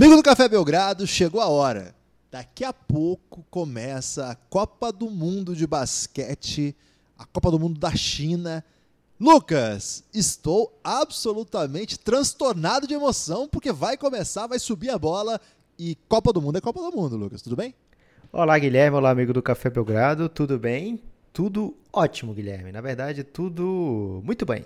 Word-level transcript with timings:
Amigo 0.00 0.16
do 0.16 0.22
Café 0.22 0.48
Belgrado, 0.48 1.06
chegou 1.06 1.42
a 1.42 1.48
hora. 1.48 1.94
Daqui 2.30 2.64
a 2.64 2.72
pouco 2.72 3.44
começa 3.50 4.30
a 4.30 4.34
Copa 4.34 4.90
do 4.90 5.10
Mundo 5.10 5.54
de 5.54 5.66
Basquete, 5.66 6.74
a 7.18 7.26
Copa 7.26 7.50
do 7.50 7.60
Mundo 7.60 7.78
da 7.78 7.94
China. 7.94 8.64
Lucas, 9.20 10.02
estou 10.14 10.74
absolutamente 10.82 11.98
transtornado 11.98 12.86
de 12.86 12.94
emoção 12.94 13.46
porque 13.46 13.72
vai 13.72 13.98
começar, 13.98 14.46
vai 14.46 14.58
subir 14.58 14.88
a 14.88 14.98
bola 14.98 15.38
e 15.78 15.98
Copa 16.08 16.32
do 16.32 16.40
Mundo 16.40 16.56
é 16.56 16.62
Copa 16.62 16.80
do 16.80 16.96
Mundo, 16.96 17.18
Lucas. 17.18 17.42
Tudo 17.42 17.56
bem? 17.56 17.74
Olá, 18.32 18.58
Guilherme. 18.58 18.96
Olá, 18.96 19.10
amigo 19.10 19.34
do 19.34 19.42
Café 19.42 19.68
Belgrado. 19.68 20.30
Tudo 20.30 20.58
bem? 20.58 20.98
Tudo 21.30 21.76
ótimo, 21.92 22.32
Guilherme. 22.32 22.72
Na 22.72 22.80
verdade, 22.80 23.22
tudo 23.22 24.22
muito 24.24 24.46
bem. 24.46 24.64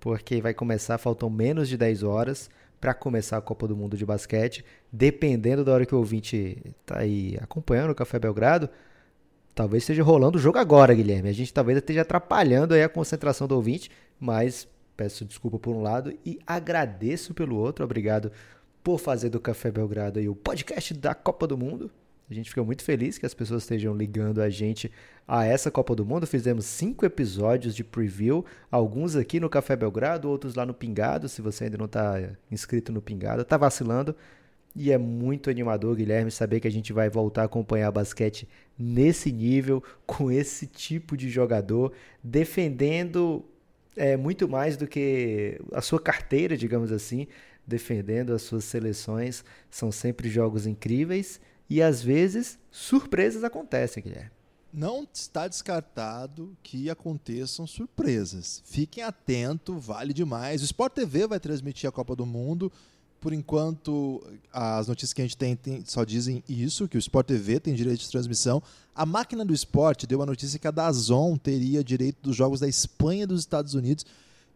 Porque 0.00 0.40
vai 0.40 0.52
começar, 0.52 0.98
faltam 0.98 1.30
menos 1.30 1.68
de 1.68 1.76
10 1.76 2.02
horas 2.02 2.50
para 2.84 2.92
começar 2.92 3.38
a 3.38 3.40
Copa 3.40 3.66
do 3.66 3.74
Mundo 3.74 3.96
de 3.96 4.04
Basquete. 4.04 4.62
Dependendo 4.92 5.64
da 5.64 5.72
hora 5.72 5.86
que 5.86 5.94
o 5.94 5.98
ouvinte 5.98 6.58
está 6.82 6.98
aí 6.98 7.34
acompanhando 7.40 7.92
o 7.92 7.94
Café 7.94 8.18
Belgrado, 8.18 8.68
talvez 9.54 9.84
esteja 9.84 10.02
rolando 10.02 10.36
o 10.36 10.40
jogo 10.40 10.58
agora, 10.58 10.92
Guilherme. 10.92 11.30
A 11.30 11.32
gente 11.32 11.50
talvez 11.50 11.78
esteja 11.78 12.02
atrapalhando 12.02 12.74
aí 12.74 12.82
a 12.82 12.88
concentração 12.90 13.48
do 13.48 13.54
ouvinte, 13.54 13.90
mas 14.20 14.68
peço 14.94 15.24
desculpa 15.24 15.58
por 15.58 15.74
um 15.74 15.80
lado 15.80 16.12
e 16.26 16.38
agradeço 16.46 17.32
pelo 17.32 17.56
outro. 17.56 17.86
Obrigado 17.86 18.30
por 18.82 19.00
fazer 19.00 19.30
do 19.30 19.40
Café 19.40 19.70
Belgrado 19.70 20.18
aí 20.18 20.28
o 20.28 20.36
podcast 20.36 20.92
da 20.92 21.14
Copa 21.14 21.46
do 21.46 21.56
Mundo. 21.56 21.90
A 22.28 22.32
gente 22.32 22.48
fica 22.48 22.64
muito 22.64 22.82
feliz 22.82 23.18
que 23.18 23.26
as 23.26 23.34
pessoas 23.34 23.62
estejam 23.62 23.94
ligando 23.94 24.40
a 24.40 24.48
gente 24.48 24.90
a 25.28 25.44
essa 25.44 25.70
Copa 25.70 25.94
do 25.94 26.06
Mundo. 26.06 26.26
Fizemos 26.26 26.64
cinco 26.64 27.04
episódios 27.04 27.74
de 27.74 27.84
preview, 27.84 28.44
alguns 28.70 29.14
aqui 29.14 29.38
no 29.38 29.50
Café 29.50 29.76
Belgrado, 29.76 30.28
outros 30.28 30.54
lá 30.54 30.64
no 30.64 30.72
Pingado. 30.72 31.28
Se 31.28 31.42
você 31.42 31.64
ainda 31.64 31.76
não 31.76 31.84
está 31.84 32.30
inscrito 32.50 32.90
no 32.90 33.02
Pingado, 33.02 33.42
está 33.42 33.58
vacilando. 33.58 34.16
E 34.74 34.90
é 34.90 34.98
muito 34.98 35.50
animador, 35.50 35.94
Guilherme, 35.94 36.30
saber 36.30 36.60
que 36.60 36.66
a 36.66 36.70
gente 36.70 36.92
vai 36.92 37.08
voltar 37.08 37.42
a 37.42 37.44
acompanhar 37.44 37.92
basquete 37.92 38.48
nesse 38.76 39.30
nível, 39.30 39.82
com 40.04 40.32
esse 40.32 40.66
tipo 40.66 41.16
de 41.16 41.28
jogador, 41.28 41.92
defendendo 42.22 43.44
é, 43.96 44.16
muito 44.16 44.48
mais 44.48 44.76
do 44.76 44.86
que 44.88 45.60
a 45.72 45.80
sua 45.80 46.00
carteira, 46.00 46.56
digamos 46.56 46.90
assim, 46.90 47.28
defendendo 47.64 48.32
as 48.32 48.42
suas 48.42 48.64
seleções. 48.64 49.44
São 49.70 49.92
sempre 49.92 50.28
jogos 50.28 50.66
incríveis 50.66 51.40
e 51.68 51.82
às 51.82 52.02
vezes 52.02 52.58
surpresas 52.70 53.44
acontecem, 53.44 54.02
Guilherme. 54.02 54.30
Não 54.72 55.06
está 55.12 55.46
descartado 55.46 56.56
que 56.62 56.90
aconteçam 56.90 57.64
surpresas. 57.64 58.60
Fiquem 58.64 59.04
atentos, 59.04 59.84
vale 59.84 60.12
demais. 60.12 60.62
O 60.62 60.64
Sport 60.64 60.94
TV 60.94 61.28
vai 61.28 61.38
transmitir 61.38 61.88
a 61.88 61.92
Copa 61.92 62.16
do 62.16 62.26
Mundo. 62.26 62.72
Por 63.20 63.32
enquanto, 63.32 64.22
as 64.52 64.88
notícias 64.88 65.12
que 65.12 65.22
a 65.22 65.24
gente 65.24 65.36
tem, 65.36 65.54
tem, 65.54 65.84
só 65.86 66.04
dizem 66.04 66.42
isso, 66.48 66.88
que 66.88 66.96
o 66.96 66.98
Sport 66.98 67.26
TV 67.26 67.60
tem 67.60 67.72
direito 67.72 68.00
de 68.00 68.10
transmissão. 68.10 68.60
A 68.92 69.06
máquina 69.06 69.44
do 69.44 69.54
esporte 69.54 70.08
deu 70.08 70.20
a 70.20 70.26
notícia 70.26 70.58
que 70.58 70.66
a 70.66 70.72
Dazon 70.72 71.36
teria 71.36 71.82
direito 71.82 72.18
dos 72.20 72.34
jogos 72.34 72.58
da 72.58 72.68
Espanha 72.68 73.22
e 73.22 73.26
dos 73.26 73.40
Estados 73.40 73.74
Unidos. 73.74 74.04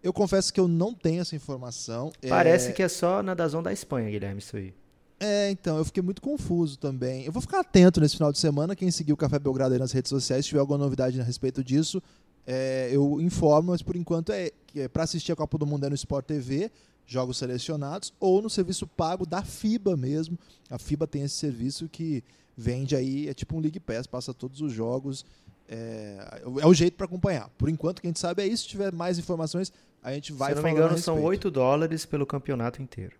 Eu 0.02 0.12
confesso 0.12 0.52
que 0.52 0.58
eu 0.58 0.66
não 0.66 0.92
tenho 0.92 1.20
essa 1.20 1.36
informação. 1.36 2.12
Parece 2.28 2.70
é... 2.70 2.72
que 2.72 2.82
é 2.82 2.88
só 2.88 3.22
na 3.22 3.34
Dazon 3.34 3.62
da 3.62 3.72
Espanha, 3.72 4.10
Guilherme, 4.10 4.40
isso 4.40 4.56
aí. 4.56 4.74
É, 5.20 5.50
então, 5.50 5.78
eu 5.78 5.84
fiquei 5.84 6.02
muito 6.02 6.22
confuso 6.22 6.78
também. 6.78 7.24
Eu 7.24 7.32
vou 7.32 7.42
ficar 7.42 7.60
atento 7.60 8.00
nesse 8.00 8.16
final 8.16 8.30
de 8.30 8.38
semana. 8.38 8.76
Quem 8.76 8.90
seguiu 8.90 9.14
o 9.14 9.16
Café 9.16 9.38
Belgrado 9.38 9.74
aí 9.74 9.80
nas 9.80 9.92
redes 9.92 10.10
sociais, 10.10 10.44
se 10.44 10.50
tiver 10.50 10.60
alguma 10.60 10.78
novidade 10.78 11.20
a 11.20 11.24
respeito 11.24 11.64
disso, 11.64 12.00
é, 12.46 12.88
eu 12.92 13.20
informo, 13.20 13.72
mas 13.72 13.82
por 13.82 13.96
enquanto 13.96 14.32
é, 14.32 14.50
é 14.76 14.88
para 14.88 15.02
assistir 15.02 15.32
a 15.32 15.36
Copa 15.36 15.58
do 15.58 15.66
Mundo 15.66 15.84
é 15.84 15.88
no 15.88 15.94
Sport 15.94 16.24
TV, 16.24 16.70
jogos 17.04 17.36
selecionados, 17.36 18.12
ou 18.20 18.40
no 18.40 18.48
serviço 18.48 18.86
pago 18.86 19.26
da 19.26 19.42
FIBA 19.42 19.96
mesmo. 19.96 20.38
A 20.70 20.78
FIBA 20.78 21.06
tem 21.06 21.22
esse 21.22 21.34
serviço 21.34 21.88
que 21.88 22.22
vende 22.56 22.94
aí, 22.94 23.28
é 23.28 23.34
tipo 23.34 23.56
um 23.56 23.60
League 23.60 23.80
Pass, 23.80 24.06
passa 24.06 24.32
todos 24.32 24.60
os 24.60 24.72
jogos. 24.72 25.26
É, 25.68 26.40
é 26.60 26.66
o 26.66 26.72
jeito 26.72 26.96
para 26.96 27.06
acompanhar. 27.06 27.50
Por 27.58 27.68
enquanto, 27.68 28.00
quem 28.00 28.14
sabe 28.14 28.42
é 28.42 28.46
isso. 28.46 28.62
Se 28.62 28.68
tiver 28.70 28.92
mais 28.92 29.18
informações, 29.18 29.72
a 30.02 30.12
gente 30.12 30.32
vai 30.32 30.50
Se 30.50 30.56
não 30.56 30.62
me 30.62 30.70
engano, 30.70 30.96
são 30.96 31.22
8 31.22 31.50
dólares 31.50 32.06
pelo 32.06 32.24
campeonato 32.24 32.80
inteiro. 32.80 33.16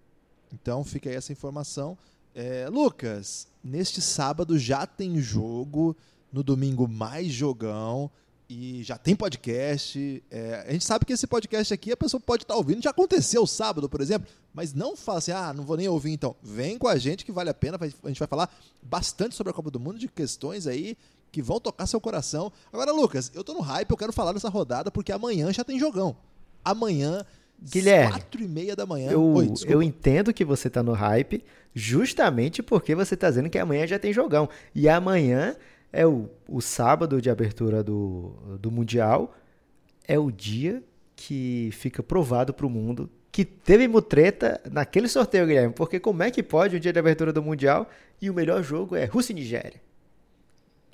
Então 0.53 0.85
fica 0.85 1.09
aí 1.09 1.17
essa 1.17 1.33
informação. 1.33 1.97
É, 2.35 2.69
Lucas, 2.69 3.49
neste 3.63 4.01
sábado 4.01 4.59
já 4.59 4.87
tem 4.87 5.21
jogo, 5.21 5.97
no 6.33 6.43
domingo 6.43 6.87
mais 6.87 7.33
jogão 7.33 8.11
e 8.49 8.83
já 8.83 8.97
tem 8.97 9.15
podcast. 9.15 10.23
É, 10.31 10.65
a 10.69 10.73
gente 10.73 10.85
sabe 10.85 11.05
que 11.05 11.13
esse 11.13 11.27
podcast 11.27 11.73
aqui 11.73 11.93
a 11.93 11.97
pessoa 11.97 12.21
pode 12.21 12.45
estar 12.45 12.55
tá 12.55 12.59
ouvindo, 12.59 12.83
já 12.83 12.91
aconteceu 12.91 13.47
sábado, 13.47 13.89
por 13.89 14.01
exemplo, 14.01 14.29
mas 14.55 14.73
não 14.73 14.97
fala 14.97 15.19
assim, 15.19 15.33
ah, 15.33 15.53
não 15.53 15.65
vou 15.65 15.77
nem 15.77 15.89
ouvir 15.89 16.13
então. 16.13 16.35
Vem 16.43 16.79
com 16.79 16.89
a 16.89 16.97
gente 16.97 17.25
que 17.25 17.33
vale 17.33 17.51
a 17.51 17.55
pena, 17.55 17.79
a 17.81 18.09
gente 18.09 18.19
vai 18.19 18.29
falar 18.29 18.51
bastante 18.83 19.35
sobre 19.35 19.51
a 19.51 19.55
Copa 19.55 19.71
do 19.71 19.81
Mundo, 19.81 19.99
de 19.99 20.09
questões 20.09 20.67
aí 20.67 20.97
que 21.31 21.43
vão 21.43 21.61
tocar 21.61 21.87
seu 21.87 22.01
coração. 22.01 22.51
Agora, 22.73 22.93
Lucas, 22.93 23.31
eu 23.35 23.45
tô 23.45 23.53
no 23.53 23.61
hype, 23.61 23.91
eu 23.91 23.97
quero 23.97 24.13
falar 24.13 24.33
dessa 24.33 24.49
rodada 24.49 24.91
porque 24.91 25.13
amanhã 25.13 25.53
já 25.53 25.63
tem 25.63 25.79
jogão. 25.79 26.17
Amanhã 26.65 27.25
Guilherme, 27.61 28.13
quatro 28.13 28.43
e 28.43 28.49
meia 28.49 28.77
da 28.77 28.87
manhã. 28.87 29.11
Eu, 29.11 29.23
Oi, 29.35 29.53
eu 29.67 29.83
entendo 29.83 30.33
que 30.33 30.45
você 30.45 30.71
tá 30.71 30.83
no 30.83 30.93
hype, 30.93 31.45
justamente 31.75 32.63
porque 32.63 32.95
você 32.95 33.17
tá 33.17 33.29
dizendo 33.29 33.51
que 33.51 33.59
amanhã 33.59 33.87
já 33.87 33.99
tem 33.99 34.13
jogão. 34.13 34.49
E 34.75 34.89
amanhã 34.89 35.57
é 35.93 36.07
o, 36.07 36.29
o 36.49 36.61
sábado 36.61 37.21
de 37.21 37.31
abertura 37.31 37.83
do, 37.83 38.59
do 38.61 38.71
Mundial, 38.71 39.35
é 40.07 40.19
o 40.19 40.31
dia 40.31 40.83
que 41.17 41.71
fica 41.73 42.03
provado 42.03 42.55
para 42.55 42.67
o 42.67 42.71
mundo 42.71 43.11
que 43.33 43.45
teve 43.45 43.87
mutreta 43.87 44.61
naquele 44.71 45.09
sorteio, 45.09 45.47
Guilherme. 45.47 45.75
Porque 45.75 46.01
como 46.01 46.23
é 46.23 46.31
que 46.31 46.43
pode 46.43 46.77
o 46.77 46.81
dia 46.81 46.93
de 46.93 46.99
abertura 46.99 47.33
do 47.33 47.43
Mundial 47.43 47.89
e 48.21 48.31
o 48.31 48.35
melhor 48.35 48.63
jogo 48.63 48.97
é 48.97 49.05
Rússia 49.05 49.33
e 49.33 49.35
Nigéria? 49.35 49.88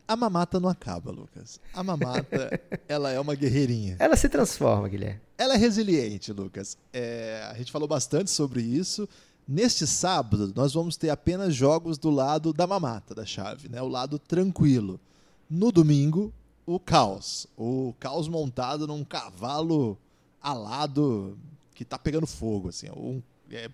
A 0.06 0.16
mamata 0.16 0.60
não 0.60 0.68
acaba, 0.68 1.10
Lucas. 1.10 1.58
A 1.72 1.82
mamata, 1.82 2.60
ela 2.86 3.10
é 3.10 3.18
uma 3.18 3.34
guerreirinha. 3.34 3.96
Ela 3.98 4.16
se 4.16 4.28
transforma, 4.28 4.88
Guilherme. 4.88 5.20
Ela 5.38 5.54
é 5.54 5.56
resiliente, 5.56 6.32
Lucas. 6.32 6.76
É, 6.92 7.48
a 7.50 7.54
gente 7.54 7.72
falou 7.72 7.88
bastante 7.88 8.30
sobre 8.30 8.60
isso. 8.60 9.08
Neste 9.48 9.86
sábado, 9.86 10.52
nós 10.54 10.74
vamos 10.74 10.96
ter 10.96 11.10
apenas 11.10 11.54
jogos 11.54 11.96
do 11.98 12.10
lado 12.10 12.52
da 12.52 12.66
mamata 12.66 13.14
da 13.14 13.24
chave, 13.24 13.68
né? 13.68 13.80
o 13.80 13.88
lado 13.88 14.18
tranquilo. 14.18 15.00
No 15.48 15.72
domingo, 15.72 16.32
o 16.66 16.78
caos. 16.78 17.46
O 17.56 17.94
caos 17.98 18.28
montado 18.28 18.86
num 18.86 19.04
cavalo 19.04 19.98
alado 20.40 21.38
que 21.74 21.82
está 21.82 21.98
pegando 21.98 22.26
fogo. 22.26 22.68
Assim, 22.68 22.90
um, 22.90 23.22
é 23.50 23.70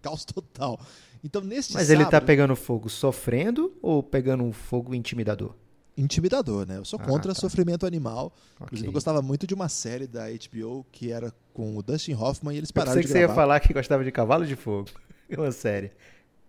caos 0.00 0.24
total. 0.24 0.80
Então, 1.22 1.42
neste 1.42 1.74
Mas 1.74 1.86
sábado, 1.86 2.02
ele 2.02 2.10
tá 2.10 2.20
pegando 2.20 2.54
fogo 2.54 2.88
sofrendo 2.88 3.76
ou 3.82 4.02
pegando 4.02 4.44
um 4.44 4.52
fogo 4.52 4.94
intimidador? 4.94 5.54
Intimidador, 5.96 6.66
né? 6.66 6.76
Eu 6.76 6.84
sou 6.84 6.98
contra 6.98 7.32
ah, 7.32 7.34
tá. 7.34 7.40
sofrimento 7.40 7.84
animal. 7.84 8.26
Okay. 8.54 8.64
Inclusive, 8.66 8.88
eu 8.88 8.92
gostava 8.92 9.20
muito 9.20 9.46
de 9.46 9.54
uma 9.54 9.68
série 9.68 10.06
da 10.06 10.26
HBO 10.28 10.86
que 10.92 11.10
era 11.10 11.34
com 11.52 11.76
o 11.76 11.82
Dustin 11.82 12.14
Hoffman 12.14 12.54
e 12.54 12.58
eles 12.58 12.70
pararam 12.70 12.98
eu 12.98 13.02
de 13.02 13.08
que 13.08 13.12
gravar. 13.12 13.26
você 13.26 13.32
ia 13.32 13.34
falar 13.34 13.60
que 13.60 13.72
gostava 13.72 14.04
de 14.04 14.12
Cavalo 14.12 14.46
de 14.46 14.54
Fogo. 14.54 14.88
uma 15.36 15.50
série. 15.50 15.90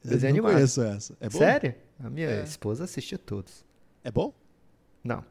Desenho 0.04 0.38
eu 0.38 0.44
não 0.44 0.52
conheço 0.52 0.82
essa. 0.84 1.18
É 1.20 1.28
bom? 1.28 1.40
Sério? 1.40 1.76
A 2.00 2.10
minha 2.10 2.30
é. 2.30 2.44
esposa 2.44 2.84
assistia 2.84 3.18
todos. 3.18 3.66
É 4.04 4.12
bom? 4.12 4.34
Não. 5.04 5.24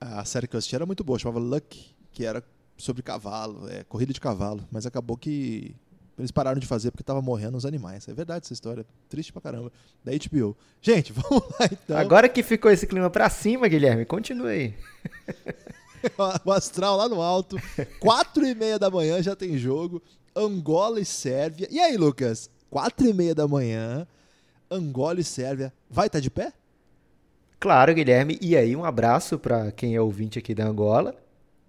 A 0.00 0.24
série 0.24 0.46
que 0.46 0.56
eu 0.56 0.58
assisti 0.58 0.74
era 0.74 0.84
muito 0.84 1.02
boa, 1.02 1.18
chamava 1.18 1.38
Luck, 1.38 1.94
que 2.12 2.24
era 2.24 2.42
sobre 2.76 3.02
cavalo, 3.02 3.68
é, 3.68 3.84
corrida 3.84 4.12
de 4.12 4.20
cavalo, 4.20 4.66
mas 4.70 4.84
acabou 4.84 5.16
que 5.16 5.74
eles 6.18 6.30
pararam 6.30 6.58
de 6.58 6.66
fazer 6.66 6.90
porque 6.90 7.04
tava 7.04 7.20
morrendo 7.20 7.56
os 7.56 7.66
animais. 7.66 8.08
É 8.08 8.14
verdade 8.14 8.44
essa 8.44 8.52
história. 8.52 8.86
Triste 9.08 9.32
pra 9.32 9.42
caramba. 9.42 9.70
Da 10.02 10.12
HBO. 10.12 10.56
Gente, 10.80 11.12
vamos 11.14 11.42
lá 11.58 11.68
então. 11.70 11.96
Agora 11.96 12.28
que 12.28 12.42
ficou 12.42 12.70
esse 12.70 12.86
clima 12.86 13.10
pra 13.10 13.28
cima, 13.28 13.68
Guilherme, 13.68 14.04
continue 14.06 14.48
aí. 14.48 14.74
o 16.44 16.52
astral 16.52 16.96
lá 16.96 17.08
no 17.08 17.20
alto. 17.20 17.56
Quatro 18.00 18.46
e 18.46 18.54
meia 18.54 18.78
da 18.78 18.90
manhã 18.90 19.22
já 19.22 19.36
tem 19.36 19.58
jogo. 19.58 20.02
Angola 20.34 21.00
e 21.00 21.04
Sérvia. 21.04 21.68
E 21.70 21.78
aí, 21.78 21.96
Lucas? 21.96 22.50
Quatro 22.70 23.06
e 23.06 23.12
meia 23.12 23.34
da 23.34 23.46
manhã. 23.46 24.06
Angola 24.70 25.20
e 25.20 25.24
Sérvia. 25.24 25.72
Vai 25.88 26.06
estar 26.06 26.18
tá 26.18 26.22
de 26.22 26.30
pé? 26.30 26.52
Claro, 27.60 27.94
Guilherme. 27.94 28.38
E 28.40 28.56
aí, 28.56 28.74
um 28.74 28.84
abraço 28.84 29.38
para 29.38 29.70
quem 29.70 29.94
é 29.94 30.00
ouvinte 30.00 30.38
aqui 30.38 30.54
da 30.54 30.66
Angola. 30.66 31.14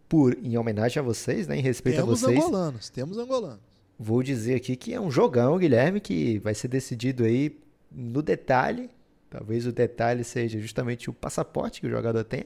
Por, 0.08 0.38
em 0.42 0.58
homenagem 0.58 1.02
a 1.02 1.04
vocês, 1.04 1.48
né? 1.48 1.58
Em 1.58 1.62
respeito 1.62 1.98
temos 1.98 2.24
a 2.24 2.28
vocês. 2.28 2.40
Temos 2.40 2.48
angolanos, 2.48 2.90
temos 2.90 3.18
angolanos. 3.18 3.67
Vou 4.00 4.22
dizer 4.22 4.56
aqui 4.56 4.76
que 4.76 4.94
é 4.94 5.02
um 5.02 5.10
jogão, 5.10 5.58
Guilherme, 5.58 6.00
que 6.00 6.38
vai 6.40 6.54
ser 6.54 6.68
decidido 6.68 7.24
aí 7.24 7.58
no 7.92 8.22
detalhe. 8.22 8.90
Talvez 9.30 9.66
o 9.66 9.72
detalhe 9.72 10.24
seja 10.24 10.60
justamente 10.60 11.10
o 11.10 11.14
passaporte 11.14 11.82
que 11.82 11.88
o 11.88 11.90
jogador 11.90 12.24
tenha. 12.24 12.46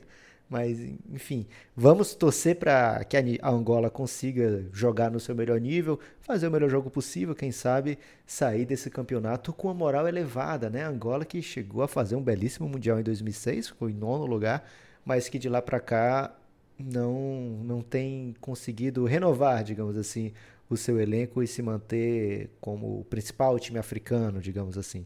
Mas, 0.51 0.79
enfim, 1.09 1.47
vamos 1.73 2.13
torcer 2.13 2.57
para 2.57 3.01
que 3.05 3.15
a 3.41 3.49
Angola 3.49 3.89
consiga 3.89 4.65
jogar 4.73 5.09
no 5.09 5.17
seu 5.17 5.33
melhor 5.33 5.59
nível, 5.61 5.97
fazer 6.19 6.47
o 6.47 6.51
melhor 6.51 6.69
jogo 6.69 6.89
possível, 6.89 7.33
quem 7.33 7.53
sabe 7.53 7.97
sair 8.25 8.65
desse 8.65 8.89
campeonato 8.89 9.53
com 9.53 9.69
a 9.69 9.73
moral 9.73 10.09
elevada, 10.09 10.69
né? 10.69 10.83
A 10.83 10.89
Angola 10.89 11.23
que 11.23 11.41
chegou 11.41 11.81
a 11.83 11.87
fazer 11.87 12.17
um 12.17 12.21
belíssimo 12.21 12.67
Mundial 12.67 12.99
em 12.99 13.03
2006, 13.03 13.69
ficou 13.69 13.89
em 13.89 13.93
nono 13.93 14.25
lugar, 14.25 14.69
mas 15.05 15.29
que 15.29 15.39
de 15.39 15.47
lá 15.47 15.61
para 15.61 15.79
cá 15.79 16.35
não, 16.77 17.61
não 17.63 17.81
tem 17.81 18.35
conseguido 18.41 19.05
renovar, 19.05 19.63
digamos 19.63 19.95
assim, 19.95 20.33
o 20.73 20.77
seu 20.77 20.99
elenco 20.99 21.43
e 21.43 21.47
se 21.47 21.61
manter 21.61 22.49
como 22.59 22.99
o 22.99 23.05
principal 23.05 23.59
time 23.59 23.79
africano, 23.79 24.39
digamos 24.39 24.77
assim. 24.77 25.05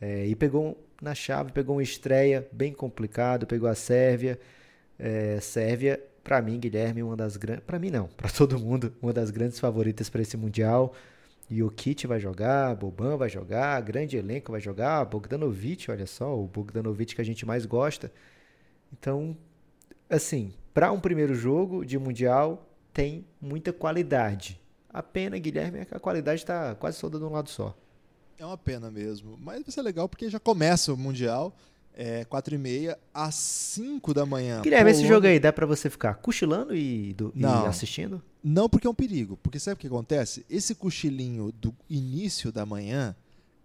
É, 0.00 0.26
e 0.26 0.34
pegou 0.34 0.82
na 1.00 1.14
chave, 1.14 1.52
pegou 1.52 1.76
uma 1.76 1.82
estreia 1.82 2.48
bem 2.52 2.72
complicado, 2.72 3.46
pegou 3.46 3.68
a 3.68 3.74
Sérvia, 3.74 4.38
é, 4.98 5.38
Sérvia, 5.40 6.02
para 6.22 6.40
mim, 6.40 6.58
Guilherme, 6.58 7.02
uma 7.02 7.16
das 7.16 7.36
grandes. 7.36 7.64
Para 7.64 7.78
mim, 7.78 7.90
não, 7.90 8.08
para 8.16 8.30
todo 8.30 8.58
mundo, 8.58 8.92
uma 9.02 9.12
das 9.12 9.30
grandes 9.30 9.58
favoritas 9.58 10.08
para 10.08 10.22
esse 10.22 10.36
Mundial. 10.36 10.94
O 11.50 11.68
Kit 11.68 12.06
vai 12.06 12.18
jogar, 12.18 12.74
Boban 12.74 13.16
vai 13.18 13.28
jogar, 13.28 13.78
grande 13.82 14.16
elenco 14.16 14.52
vai 14.52 14.60
jogar, 14.60 15.04
Bogdanovic, 15.04 15.90
olha 15.90 16.06
só, 16.06 16.34
o 16.34 16.46
Bogdanovic 16.46 17.14
que 17.14 17.20
a 17.20 17.24
gente 17.24 17.44
mais 17.44 17.66
gosta. 17.66 18.10
Então, 18.90 19.36
assim, 20.08 20.54
para 20.72 20.90
um 20.90 20.98
primeiro 20.98 21.34
jogo 21.34 21.84
de 21.84 21.98
Mundial, 21.98 22.66
tem 22.94 23.26
muita 23.38 23.70
qualidade. 23.70 24.61
A 24.92 25.02
pena, 25.02 25.38
Guilherme, 25.38 25.80
é 25.80 25.84
que 25.84 25.94
a 25.94 26.00
qualidade 26.00 26.42
está 26.42 26.74
quase 26.74 27.00
toda 27.00 27.18
de 27.18 27.24
um 27.24 27.30
lado 27.30 27.48
só. 27.48 27.74
É 28.38 28.44
uma 28.44 28.58
pena 28.58 28.90
mesmo. 28.90 29.38
Mas 29.40 29.62
vai 29.62 29.70
ser 29.70 29.82
legal 29.82 30.08
porque 30.08 30.28
já 30.28 30.38
começa 30.38 30.92
o 30.92 30.96
Mundial 30.96 31.54
é, 31.94 32.24
4 32.24 32.54
e 32.54 32.58
meia 32.58 32.98
às 33.12 33.34
5 33.34 34.14
da 34.14 34.26
manhã. 34.26 34.60
Guilherme, 34.62 34.90
Polônia... 34.90 35.00
esse 35.00 35.08
jogo 35.08 35.26
aí 35.26 35.38
dá 35.38 35.52
para 35.52 35.66
você 35.66 35.88
ficar 35.88 36.14
cochilando 36.14 36.74
e, 36.74 37.14
do, 37.14 37.32
não, 37.34 37.64
e 37.64 37.68
assistindo? 37.68 38.22
Não, 38.42 38.68
porque 38.68 38.86
é 38.86 38.90
um 38.90 38.94
perigo. 38.94 39.38
Porque 39.42 39.58
sabe 39.58 39.74
o 39.74 39.78
que 39.78 39.86
acontece? 39.86 40.44
Esse 40.48 40.74
cochilinho 40.74 41.52
do 41.52 41.74
início 41.88 42.50
da 42.50 42.66
manhã 42.66 43.14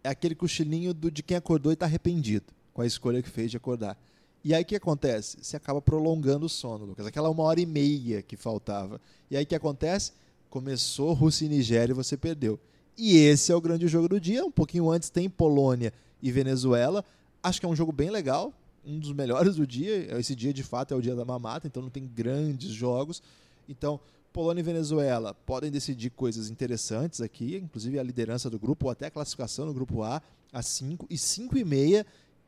é 0.03 0.09
aquele 0.09 0.35
cochilinho 0.35 0.93
do, 0.93 1.09
de 1.09 1.23
quem 1.23 1.37
acordou 1.37 1.71
e 1.71 1.73
está 1.73 1.85
arrependido 1.85 2.45
com 2.73 2.81
a 2.81 2.85
escolha 2.85 3.21
que 3.21 3.29
fez 3.29 3.51
de 3.51 3.57
acordar. 3.57 3.97
E 4.43 4.53
aí 4.53 4.63
o 4.63 4.65
que 4.65 4.75
acontece? 4.75 5.37
Você 5.41 5.57
acaba 5.57 5.81
prolongando 5.81 6.45
o 6.45 6.49
sono, 6.49 6.85
Lucas. 6.85 7.05
Aquela 7.05 7.29
uma 7.29 7.43
hora 7.43 7.59
e 7.59 7.65
meia 7.65 8.21
que 8.21 8.37
faltava. 8.37 9.01
E 9.29 9.35
aí 9.35 9.43
o 9.43 9.47
que 9.47 9.55
acontece? 9.55 10.13
Começou 10.57 11.13
Rússia 11.13 11.45
e 11.45 11.49
Nigéria 11.49 11.93
e 11.93 11.95
você 11.95 12.17
perdeu. 12.17 12.59
E 12.97 13.15
esse 13.15 13.51
é 13.51 13.55
o 13.55 13.61
grande 13.61 13.87
jogo 13.87 14.09
do 14.09 14.19
dia. 14.19 14.43
Um 14.43 14.49
pouquinho 14.49 14.89
antes 14.89 15.07
tem 15.07 15.29
Polônia 15.29 15.93
e 16.19 16.31
Venezuela. 16.31 17.05
Acho 17.43 17.59
que 17.59 17.67
é 17.67 17.69
um 17.69 17.75
jogo 17.75 17.91
bem 17.91 18.09
legal, 18.09 18.51
um 18.83 18.97
dos 18.97 19.13
melhores 19.13 19.57
do 19.57 19.67
dia. 19.67 20.17
Esse 20.17 20.35
dia, 20.35 20.51
de 20.51 20.63
fato, 20.63 20.95
é 20.95 20.97
o 20.97 21.01
dia 21.01 21.13
da 21.13 21.23
mamata, 21.23 21.67
então 21.67 21.83
não 21.83 21.91
tem 21.91 22.07
grandes 22.07 22.71
jogos. 22.71 23.21
Então, 23.69 23.99
Polônia 24.33 24.61
e 24.61 24.63
Venezuela 24.63 25.35
podem 25.45 25.69
decidir 25.69 26.09
coisas 26.09 26.49
interessantes 26.49 27.21
aqui, 27.21 27.57
inclusive 27.57 27.99
a 27.99 28.03
liderança 28.03 28.49
do 28.49 28.57
grupo, 28.57 28.87
ou 28.87 28.91
até 28.91 29.05
a 29.05 29.11
classificação 29.11 29.67
no 29.67 29.75
grupo 29.75 30.01
A, 30.01 30.19
a 30.51 30.63
5 30.63 31.05
e 31.07 31.19
5 31.19 31.55
e 31.55 31.63
meia. 31.63 32.03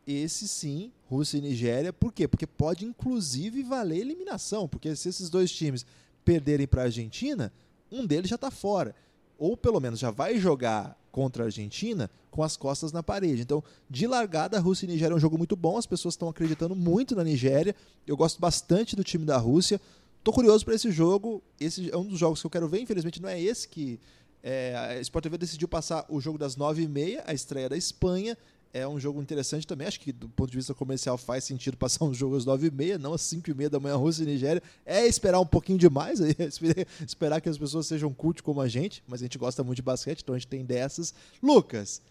Esse 0.08 0.48
sim, 0.48 0.92
Rússia 1.08 1.38
e 1.38 1.42
Nigéria. 1.42 1.94
Por 1.94 2.12
quê? 2.12 2.28
Porque 2.28 2.48
pode 2.48 2.86
inclusive 2.86 3.62
valer 3.62 4.00
eliminação. 4.00 4.68
Porque 4.68 4.96
se 4.96 5.10
esses 5.10 5.30
dois 5.30 5.52
times 5.52 5.86
perderem 6.26 6.68
para 6.68 6.82
a 6.82 6.86
Argentina, 6.86 7.54
um 7.92 8.06
deles 8.06 8.30
já 8.30 8.36
está 8.36 8.52
fora. 8.52 8.96
Ou 9.38 9.56
pelo 9.56 9.80
menos 9.80 10.00
já 10.00 10.12
vai 10.12 10.38
jogar 10.38 10.98
contra 11.12 11.44
a 11.44 11.46
Argentina 11.46 12.10
com 12.30 12.44
as 12.44 12.56
costas 12.56 12.92
na 12.92 13.02
parede. 13.02 13.42
Então, 13.42 13.64
de 13.90 14.06
largada, 14.06 14.58
a 14.58 14.60
Rússia 14.60 14.86
e 14.86 14.90
Nigéria 14.90 15.14
é 15.14 15.16
um 15.16 15.20
jogo 15.20 15.38
muito 15.38 15.56
bom. 15.56 15.78
As 15.78 15.86
pessoas 15.86 16.14
estão 16.14 16.30
acreditando 16.30 16.76
muito 16.76 17.16
na 17.16 17.24
Nigéria. 17.24 17.76
Eu 18.06 18.16
gosto 18.16 18.40
bastante 18.40 18.96
do 18.96 19.04
time 19.04 19.26
da 19.26 19.38
Rússia. 19.38 19.80
Tô 20.24 20.32
curioso 20.32 20.66
para 20.66 20.76
esse 20.76 20.92
jogo. 20.92 21.42
Esse 21.60 21.90
é 21.90 21.98
um 21.98 22.06
dos 22.06 22.20
jogos 22.20 22.42
que 22.42 22.46
eu 22.46 22.52
quero 22.52 22.68
ver. 22.68 22.82
Infelizmente, 22.82 23.22
não 23.22 23.30
é 23.30 23.42
esse 23.42 23.68
que 23.68 24.00
é, 24.44 24.76
a 24.76 25.02
Sport 25.02 25.24
TV 25.24 25.38
decidiu 25.38 25.68
passar 25.68 26.06
o 26.10 26.22
jogo 26.22 26.38
das 26.38 26.56
9h30, 26.56 27.24
a 27.26 27.34
estreia 27.34 27.70
da 27.70 27.78
Espanha 27.78 28.38
é 28.74 28.88
um 28.88 29.00
jogo 29.00 29.22
interessante 29.22 29.66
também. 29.66 29.88
Acho 29.88 30.00
que 30.00 30.12
do 30.12 30.30
ponto 30.30 30.50
de 30.50 30.58
vista 30.58 30.74
comercial 30.74 31.18
faz 31.18 31.44
sentido 31.44 31.76
passar 31.78 32.06
um 32.06 32.14
jogo 32.14 32.36
às 32.36 32.46
9h30, 32.46 32.98
não 32.98 33.14
às 33.14 33.22
5h30 33.22 33.70
da 33.70 33.80
manhã, 33.80 33.96
Rússia 33.96 34.24
e 34.24 34.26
Nigéria. 34.26 34.62
É 34.86 35.06
esperar 35.06 35.40
um 35.40 35.46
pouquinho 35.46 35.78
demais, 35.78 36.20
esperar 37.06 37.42
que 37.42 37.50
as 37.50 37.58
pessoas 37.58 37.88
sejam 37.88 38.14
cult 38.14 38.44
como 38.44 38.62
a 38.62 38.68
gente, 38.68 39.04
mas 39.08 39.22
a 39.22 39.26
gente 39.26 39.38
gosta 39.38 39.64
muito 39.64 39.78
de 39.78 39.82
basquete, 39.82 40.22
então 40.22 40.36
a 40.36 40.38
gente 40.38 40.48
tem 40.48 40.64
dessas. 40.64 41.14
Lucas, 41.42 42.02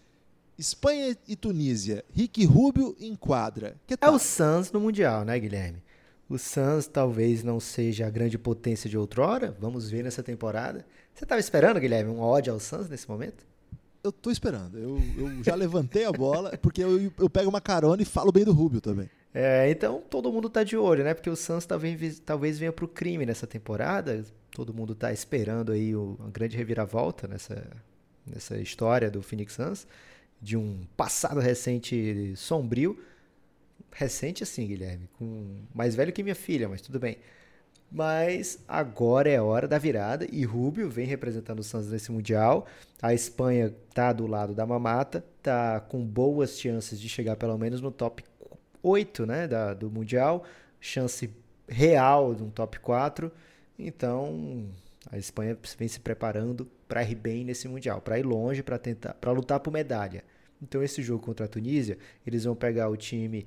Espanha 0.58 1.16
e 1.26 1.37
Tunísia, 1.37 2.05
Rick 2.12 2.44
Rubio 2.44 2.96
em 2.99 3.14
quadra. 3.14 3.76
é 4.00 4.11
o 4.11 4.19
Suns 4.19 4.72
no 4.72 4.81
Mundial, 4.81 5.25
né, 5.25 5.38
Guilherme? 5.38 5.82
O 6.28 6.37
Suns 6.37 6.87
talvez 6.87 7.43
não 7.43 7.58
seja 7.58 8.06
a 8.06 8.11
grande 8.11 8.37
potência 8.37 8.90
de 8.90 8.99
outrora, 8.99 9.56
vamos 9.58 9.88
ver 9.88 10.02
nessa 10.02 10.22
temporada. 10.22 10.84
Você 11.14 11.25
estava 11.25 11.40
esperando, 11.40 11.81
Guilherme, 11.81 12.11
um 12.11 12.20
ódio 12.20 12.52
ao 12.52 12.61
Suns 12.61 12.88
nesse 12.88 13.08
momento? 13.08 13.46
Eu 14.08 14.12
tô 14.12 14.31
esperando. 14.31 14.78
Eu, 14.78 15.00
eu 15.16 15.44
já 15.44 15.55
levantei 15.55 16.05
a 16.05 16.12
bola, 16.12 16.56
porque 16.58 16.82
eu, 16.82 17.12
eu 17.19 17.31
pego 17.31 17.49
uma 17.49 17.60
carona 17.60 18.02
e 18.02 18.05
falo 18.05 18.32
bem 18.32 18.44
do 18.44 18.52
Rubio 18.52 18.81
também. 18.81 19.08
É, 19.32 19.70
então 19.70 20.02
todo 20.08 20.32
mundo 20.32 20.49
tá 20.49 20.64
de 20.64 20.76
olho, 20.76 21.05
né? 21.05 21.14
Porque 21.14 21.31
o 21.31 21.37
Suns 21.37 21.66
talvez, 21.66 22.19
talvez 22.20 22.58
venha 22.58 22.72
pro 22.72 22.88
crime 22.88 23.25
nessa 23.26 23.46
temporada. 23.46 24.25
Todo 24.50 24.75
mundo 24.75 24.94
tá 24.94 25.12
esperando 25.12 25.72
aí 25.72 25.94
uma 25.94 26.31
grande 26.31 26.56
reviravolta 26.56 27.28
nessa, 27.28 27.64
nessa 28.26 28.58
história 28.58 29.10
do 29.10 29.22
Phoenix 29.22 29.52
Suns, 29.52 29.87
de 30.40 30.56
um 30.56 30.81
passado 30.96 31.40
recente 31.40 32.32
sombrio. 32.37 32.99
Recente 33.93 34.43
assim, 34.43 34.66
Guilherme, 34.66 35.08
com 35.19 35.56
mais 35.75 35.94
velho 35.94 36.12
que 36.12 36.22
minha 36.22 36.34
filha, 36.34 36.69
mas 36.69 36.81
tudo 36.81 36.99
bem. 36.99 37.19
Mas 37.90 38.62
agora 38.69 39.31
é 39.31 39.40
hora 39.40 39.67
da 39.67 39.79
virada 39.79 40.26
e 40.31 40.44
Rubio 40.44 40.90
vem 40.90 41.06
representando 41.06 41.61
o 41.61 41.64
Santos 41.64 41.90
nesse 41.90 42.12
Mundial. 42.12 42.67
A 43.00 43.14
Espanha 43.14 43.75
tá 43.94 44.12
do 44.12 44.26
lado 44.26 44.55
da 44.55 44.67
mamata, 44.67 45.25
tá 45.43 45.81
com 45.81 46.05
boas 46.05 46.58
chances 46.58 47.00
de 47.00 47.08
chegar 47.08 47.37
pelo 47.37 47.56
menos 47.56 47.81
no 47.81 47.90
top 47.90 48.23
8 48.82 49.25
né, 49.25 49.49
da, 49.49 49.73
do 49.73 49.90
Mundial. 49.90 50.44
Chance 50.79 51.31
real 51.67 52.35
de 52.35 52.43
um 52.43 52.50
top 52.50 52.79
4. 52.79 53.32
Então 53.79 54.69
a 55.11 55.17
Espanha 55.17 55.56
vem 55.79 55.88
se 55.88 56.00
preparando 56.00 56.69
para 56.87 57.02
ir 57.02 57.14
bem 57.14 57.43
nesse 57.43 57.69
Mundial, 57.69 58.02
para 58.02 58.18
ir 58.18 58.25
longe, 58.25 58.62
para 58.62 58.78
tentar, 58.78 59.14
para 59.14 59.33
lutar 59.33 59.61
por 59.61 59.73
medalha. 59.73 60.23
Então 60.62 60.83
esse 60.83 61.02
jogo 61.02 61.25
contra 61.25 61.47
a 61.47 61.49
Tunísia, 61.49 61.97
eles 62.26 62.45
vão 62.45 62.54
pegar 62.54 62.88
o 62.88 62.97
time 62.97 63.47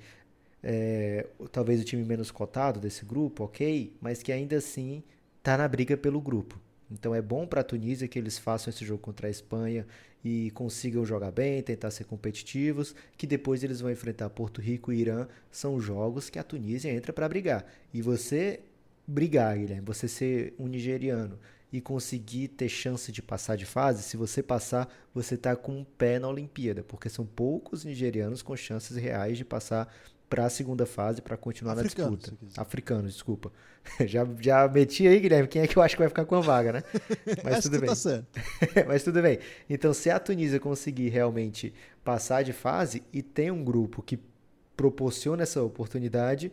é, 0.64 1.28
talvez 1.52 1.82
o 1.82 1.84
time 1.84 2.04
menos 2.04 2.32
cotado 2.32 2.80
desse 2.80 3.06
grupo, 3.06 3.44
ok, 3.44 3.94
mas 4.00 4.22
que 4.22 4.32
ainda 4.32 4.58
assim 4.58 5.04
está 5.38 5.58
na 5.58 5.68
briga 5.68 5.98
pelo 5.98 6.22
grupo. 6.22 6.60
Então 6.92 7.16
é 7.16 7.22
bom 7.22 7.48
para 7.48 7.62
a 7.62 7.64
Tunísia 7.64 8.08
que 8.08 8.20
eles 8.20 8.38
façam 8.38 8.70
esse 8.70 8.86
jogo 8.86 9.02
contra 9.02 9.28
a 9.28 9.30
Espanha 9.30 9.88
e 10.24 10.52
consigam 10.52 11.06
jogar 11.06 11.32
bem, 11.32 11.64
tentar 11.64 11.90
ser 11.90 12.04
competitivos, 12.04 12.94
que 13.18 13.26
depois 13.26 13.64
eles 13.64 13.80
vão 13.80 13.90
enfrentar 13.90 14.30
Porto 14.30 14.62
Rico 14.62 14.92
e 14.92 15.00
Irã. 15.00 15.28
São 15.50 15.80
jogos 15.80 16.30
que 16.30 16.38
a 16.38 16.44
Tunísia 16.44 16.92
entra 16.92 17.14
para 17.14 17.30
brigar. 17.30 17.66
E 17.94 18.02
você 18.02 18.60
brigar, 19.08 19.58
Guilherme, 19.58 19.86
você 19.86 20.08
ser 20.08 20.54
um 20.60 20.68
nigeriano 20.68 21.40
e 21.72 21.80
conseguir 21.80 22.50
ter 22.50 22.68
chance 22.68 23.12
de 23.12 23.22
passar 23.22 23.56
de 23.56 23.66
fase, 23.66 24.04
se 24.04 24.18
você 24.18 24.44
passar, 24.44 24.94
você 25.14 25.36
está 25.36 25.56
com 25.56 25.72
um 25.72 25.84
pé 25.86 26.20
na 26.20 26.28
Olimpíada, 26.28 26.84
porque 26.84 27.08
são 27.08 27.26
poucos 27.26 27.86
nigerianos 27.86 28.42
com 28.42 28.56
chances 28.58 28.98
reais 28.98 29.38
de 29.38 29.46
passar 29.46 29.94
para 30.32 30.46
a 30.46 30.50
segunda 30.50 30.86
fase 30.86 31.22
para 31.22 31.36
continuar 31.36 31.78
Africano, 31.78 32.12
na 32.12 32.16
disputa. 32.16 32.62
Africanos, 32.62 33.12
desculpa. 33.12 33.52
já, 34.08 34.26
já 34.40 34.66
meti 34.66 35.06
aí, 35.06 35.20
Guilherme, 35.20 35.50
quem 35.50 35.62
é 35.62 35.68
que 35.68 35.76
eu 35.76 35.84
acho 35.84 35.94
que 35.94 36.02
vai 36.02 36.08
ficar 36.08 36.24
com 36.24 36.36
a 36.36 36.40
vaga, 36.40 36.72
né? 36.72 36.84
Mas 37.44 37.64
tudo 37.64 37.82
bem. 37.82 37.90
Tá 37.90 38.24
Mas 38.88 39.04
tudo 39.04 39.22
bem. 39.22 39.40
Então, 39.70 39.94
se 39.94 40.10
a 40.10 40.18
Tunísia 40.18 40.58
conseguir 40.58 41.10
realmente 41.10 41.74
passar 42.02 42.44
de 42.44 42.54
fase 42.54 43.04
e 43.12 43.22
tem 43.22 43.52
um 43.52 43.62
grupo 43.62 44.02
que 44.02 44.18
proporciona 44.78 45.44
essa 45.44 45.62
oportunidade, 45.62 46.50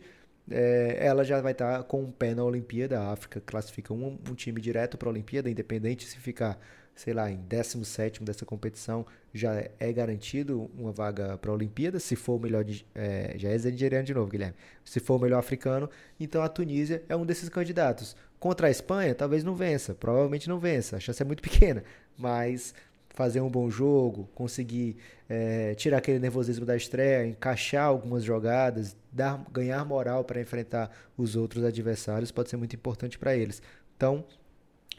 é, 0.51 0.97
ela 0.99 1.23
já 1.23 1.39
vai 1.39 1.53
estar 1.53 1.77
tá 1.77 1.83
com 1.83 2.03
um 2.03 2.11
pé 2.11 2.35
na 2.35 2.43
Olimpíada. 2.43 2.99
A 2.99 3.13
África 3.13 3.39
classifica 3.39 3.93
um, 3.93 4.19
um 4.29 4.35
time 4.35 4.59
direto 4.59 4.97
para 4.97 5.07
a 5.07 5.11
Olimpíada, 5.11 5.49
independente 5.49 6.05
se 6.05 6.17
ficar 6.17 6.59
sei 6.99 7.13
lá, 7.13 7.31
em 7.31 7.37
17 7.37 8.21
dessa 8.25 8.45
competição, 8.45 9.05
já 9.33 9.53
é 9.79 9.93
garantido 9.93 10.69
uma 10.77 10.91
vaga 10.91 11.37
para 11.37 11.49
a 11.49 11.53
Olimpíada, 11.53 11.97
se 11.97 12.13
for 12.13 12.35
o 12.35 12.39
melhor, 12.39 12.65
é, 12.93 13.35
já 13.37 13.47
é 13.47 13.57
nigeriano 13.57 14.05
de 14.05 14.13
novo, 14.13 14.29
Guilherme, 14.29 14.53
se 14.83 14.99
for 14.99 15.15
o 15.15 15.19
melhor 15.19 15.39
africano, 15.39 15.89
então 16.19 16.43
a 16.43 16.49
Tunísia 16.49 17.01
é 17.07 17.15
um 17.15 17.25
desses 17.25 17.47
candidatos. 17.47 18.17
Contra 18.37 18.67
a 18.67 18.69
Espanha, 18.69 19.15
talvez 19.15 19.45
não 19.45 19.55
vença, 19.55 19.95
provavelmente 19.95 20.49
não 20.49 20.59
vença, 20.59 20.97
a 20.97 20.99
chance 20.99 21.21
é 21.21 21.25
muito 21.25 21.39
pequena, 21.41 21.85
mas 22.17 22.73
fazer 23.11 23.39
um 23.39 23.49
bom 23.49 23.69
jogo, 23.69 24.29
conseguir 24.35 24.97
é, 25.29 25.75
tirar 25.75 25.99
aquele 25.99 26.19
nervosismo 26.19 26.65
da 26.65 26.75
estreia, 26.75 27.25
encaixar 27.25 27.85
algumas 27.85 28.25
jogadas, 28.25 28.97
dar, 29.09 29.41
ganhar 29.53 29.85
moral 29.85 30.25
para 30.25 30.41
enfrentar 30.41 30.91
os 31.17 31.37
outros 31.37 31.63
adversários 31.63 32.29
pode 32.29 32.49
ser 32.49 32.57
muito 32.57 32.75
importante 32.75 33.17
para 33.17 33.37
eles. 33.37 33.61
Então, 33.95 34.25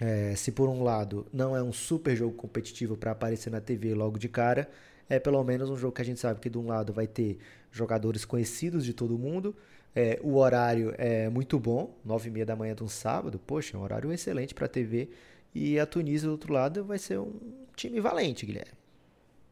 é, 0.00 0.34
se 0.36 0.50
por 0.52 0.68
um 0.68 0.82
lado 0.82 1.26
não 1.32 1.56
é 1.56 1.62
um 1.62 1.72
super 1.72 2.16
jogo 2.16 2.34
competitivo 2.34 2.96
para 2.96 3.12
aparecer 3.12 3.50
na 3.50 3.60
TV 3.60 3.94
logo 3.94 4.18
de 4.18 4.28
cara, 4.28 4.70
é 5.08 5.18
pelo 5.20 5.42
menos 5.44 5.68
um 5.70 5.76
jogo 5.76 5.94
que 5.94 6.02
a 6.02 6.04
gente 6.04 6.20
sabe 6.20 6.40
que 6.40 6.48
de 6.50 6.58
um 6.58 6.66
lado 6.66 6.92
vai 6.92 7.06
ter 7.06 7.38
jogadores 7.70 8.24
conhecidos 8.24 8.84
de 8.84 8.92
todo 8.94 9.18
mundo, 9.18 9.54
É, 9.94 10.20
o 10.22 10.36
horário 10.36 10.94
é 10.98 11.28
muito 11.28 11.58
bom, 11.58 11.96
nove 12.04 12.28
e 12.28 12.32
meia 12.32 12.46
da 12.46 12.54
manhã 12.54 12.74
de 12.76 12.84
um 12.84 12.88
sábado. 12.88 13.40
Poxa, 13.40 13.76
é 13.76 13.80
um 13.80 13.82
horário 13.82 14.12
excelente 14.12 14.54
para 14.54 14.66
a 14.66 14.68
TV. 14.68 15.10
E 15.54 15.80
a 15.80 15.86
Tunísia, 15.86 16.28
do 16.28 16.32
outro 16.32 16.52
lado, 16.52 16.84
vai 16.84 16.96
ser 16.98 17.18
um 17.18 17.32
time 17.74 18.00
valente, 18.00 18.46
Guilherme. 18.46 18.70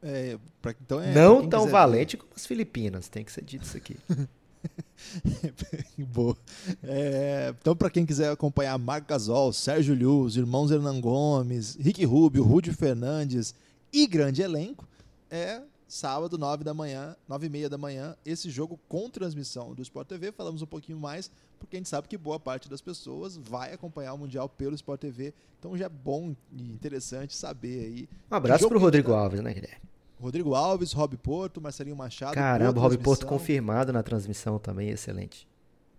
É, 0.03 0.39
pra, 0.63 0.73
então 0.81 1.01
é, 1.01 1.13
Não 1.13 1.43
tão 1.49 1.67
valente 1.69 2.17
ver. 2.17 2.23
como 2.23 2.33
as 2.37 2.47
Filipinas, 2.47 3.09
tem 3.09 3.25
que 3.25 3.33
ser 3.33 3.43
dito 3.45 3.65
isso 3.65 3.77
aqui. 3.77 3.97
Boa. 6.13 6.37
É, 6.83 7.55
então, 7.61 7.77
para 7.77 7.91
quem 7.91 8.05
quiser 8.05 8.31
acompanhar 8.31 8.77
Marco 8.79 9.09
Gasol, 9.09 9.53
Sérgio 9.53 9.95
Liu, 9.95 10.21
os 10.21 10.37
irmãos 10.37 10.71
Hernan 10.71 11.01
Gomes, 11.01 11.77
Rick 11.77 12.05
Rubio, 12.05 12.45
Rudy 12.45 12.73
Fernandes 12.73 13.55
e 13.93 14.07
grande 14.07 14.43
elenco, 14.43 14.87
é 15.31 15.63
sábado, 15.89 16.37
9 16.37 16.63
da 16.63 16.75
manhã, 16.75 17.17
9 17.27 17.47
e 17.47 17.51
meia 17.51 17.69
da 17.69 17.79
manhã, 17.79 18.15
esse 18.25 18.51
jogo 18.51 18.79
com 18.89 19.09
transmissão 19.09 19.75
do 19.75 19.81
Sport 19.81 20.07
TV. 20.07 20.31
Falamos 20.31 20.61
um 20.61 20.67
pouquinho 20.67 20.99
mais, 20.99 21.31
porque 21.59 21.77
a 21.77 21.79
gente 21.79 21.89
sabe 21.89 22.07
que 22.07 22.19
boa 22.19 22.39
parte 22.39 22.69
das 22.69 22.83
pessoas 22.83 23.37
vai 23.37 23.73
acompanhar 23.73 24.13
o 24.13 24.19
Mundial 24.19 24.49
pelo 24.49 24.75
Sport 24.75 25.01
TV. 25.01 25.33
Então 25.59 25.77
já 25.77 25.87
é 25.87 25.89
bom 25.89 26.37
e 26.53 26.63
interessante 26.63 27.35
saber 27.35 27.87
aí. 27.87 28.09
Um 28.31 28.35
abraço 28.35 28.69
pro 28.69 28.79
Rodrigo 28.79 29.13
Alves, 29.13 29.41
né, 29.41 29.55
Guilherme? 29.55 29.89
Rodrigo 30.21 30.55
Alves, 30.55 30.93
Rob 30.93 31.17
Porto, 31.17 31.61
Marcelinho 31.61 31.97
Machado. 31.97 32.35
Caramba, 32.35 32.81
Rob 32.81 32.99
Porto 32.99 33.27
confirmado 33.27 33.93
na 33.93 34.03
transmissão 34.03 34.59
também, 34.59 34.91
excelente. 34.91 35.47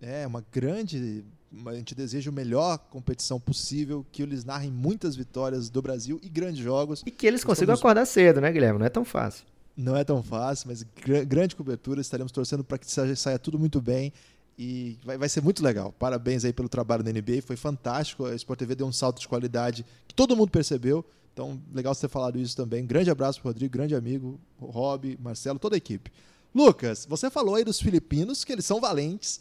É, 0.00 0.26
uma 0.26 0.44
grande. 0.52 1.24
A 1.66 1.74
gente 1.74 1.94
deseja 1.94 2.30
a 2.30 2.32
melhor 2.32 2.78
competição 2.78 3.40
possível, 3.40 4.06
que 4.12 4.22
eles 4.22 4.44
narrem 4.44 4.70
muitas 4.70 5.16
vitórias 5.16 5.68
do 5.68 5.82
Brasil 5.82 6.20
e 6.22 6.28
grandes 6.28 6.62
jogos. 6.62 7.02
E 7.04 7.10
que 7.10 7.26
eles 7.26 7.42
consigam 7.42 7.74
Estamos... 7.74 7.80
acordar 7.80 8.06
cedo, 8.06 8.40
né, 8.40 8.52
Guilherme? 8.52 8.78
Não 8.78 8.86
é 8.86 8.90
tão 8.90 9.04
fácil. 9.04 9.44
Não 9.76 9.96
é 9.96 10.04
tão 10.04 10.22
fácil, 10.22 10.68
mas 10.68 10.82
gr 10.82 11.24
grande 11.26 11.56
cobertura. 11.56 12.00
Estaremos 12.00 12.30
torcendo 12.30 12.62
para 12.62 12.78
que 12.78 12.90
saia, 12.90 13.16
saia, 13.16 13.38
tudo 13.38 13.58
muito 13.58 13.80
bem. 13.80 14.12
E 14.58 14.98
vai, 15.04 15.16
vai, 15.16 15.28
ser 15.28 15.42
muito 15.42 15.62
legal. 15.64 15.92
Parabéns 15.98 16.44
aí 16.44 16.52
pelo 16.52 16.68
trabalho 16.68 17.02
da 17.02 17.10
NBA. 17.10 17.42
Foi 17.44 17.56
fantástico. 17.56 18.26
A 18.26 18.34
Sport 18.34 18.58
TV 18.58 18.74
deu 18.74 18.86
um 18.86 18.92
salto 18.92 19.18
de 19.18 19.26
qualidade 19.26 19.84
que 20.06 20.14
todo 20.14 20.36
mundo 20.36 20.50
percebeu. 20.50 21.04
Então, 21.32 21.60
legal 21.72 21.94
você 21.94 22.02
ter 22.02 22.12
falado 22.12 22.38
isso 22.38 22.56
também. 22.56 22.84
Grande 22.84 23.10
abraço 23.10 23.40
pro 23.40 23.48
Rodrigo, 23.48 23.72
grande 23.72 23.94
amigo, 23.94 24.38
Rob, 24.60 25.18
Marcelo, 25.20 25.58
toda 25.58 25.76
a 25.76 25.78
equipe. 25.78 26.10
Lucas, 26.54 27.06
você 27.08 27.30
falou 27.30 27.54
aí 27.54 27.64
dos 27.64 27.80
filipinos, 27.80 28.44
que 28.44 28.52
eles 28.52 28.66
são 28.66 28.80
valentes. 28.80 29.40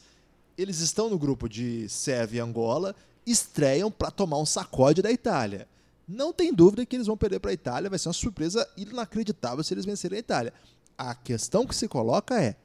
Eles 0.58 0.80
estão 0.80 1.10
no 1.10 1.18
grupo 1.18 1.50
de 1.50 1.88
Sérvia 1.90 2.40
e 2.40 2.42
Angola, 2.42 2.96
estreiam 3.26 3.90
para 3.90 4.12
tomar 4.12 4.38
um 4.38 4.46
sacode 4.46 5.02
da 5.02 5.12
Itália. 5.12 5.68
Não 6.08 6.34
tem 6.34 6.54
dúvida 6.54 6.86
que 6.86 6.96
eles 6.96 7.08
vão 7.08 7.16
perder 7.16 7.40
para 7.40 7.52
a 7.52 7.54
Itália, 7.54 7.90
vai 7.90 8.00
ser 8.00 8.10
uma 8.10 8.14
surpresa 8.14 8.68
inacreditável 8.76 9.64
se 9.64 9.74
eles 9.74 9.86
vencerem 9.86 10.18
a 10.18 10.20
Itália. 10.20 10.54
A 10.98 11.16
questão 11.16 11.66
que 11.66 11.76
se 11.76 11.88
coloca 11.88 12.42
é: 12.42 12.56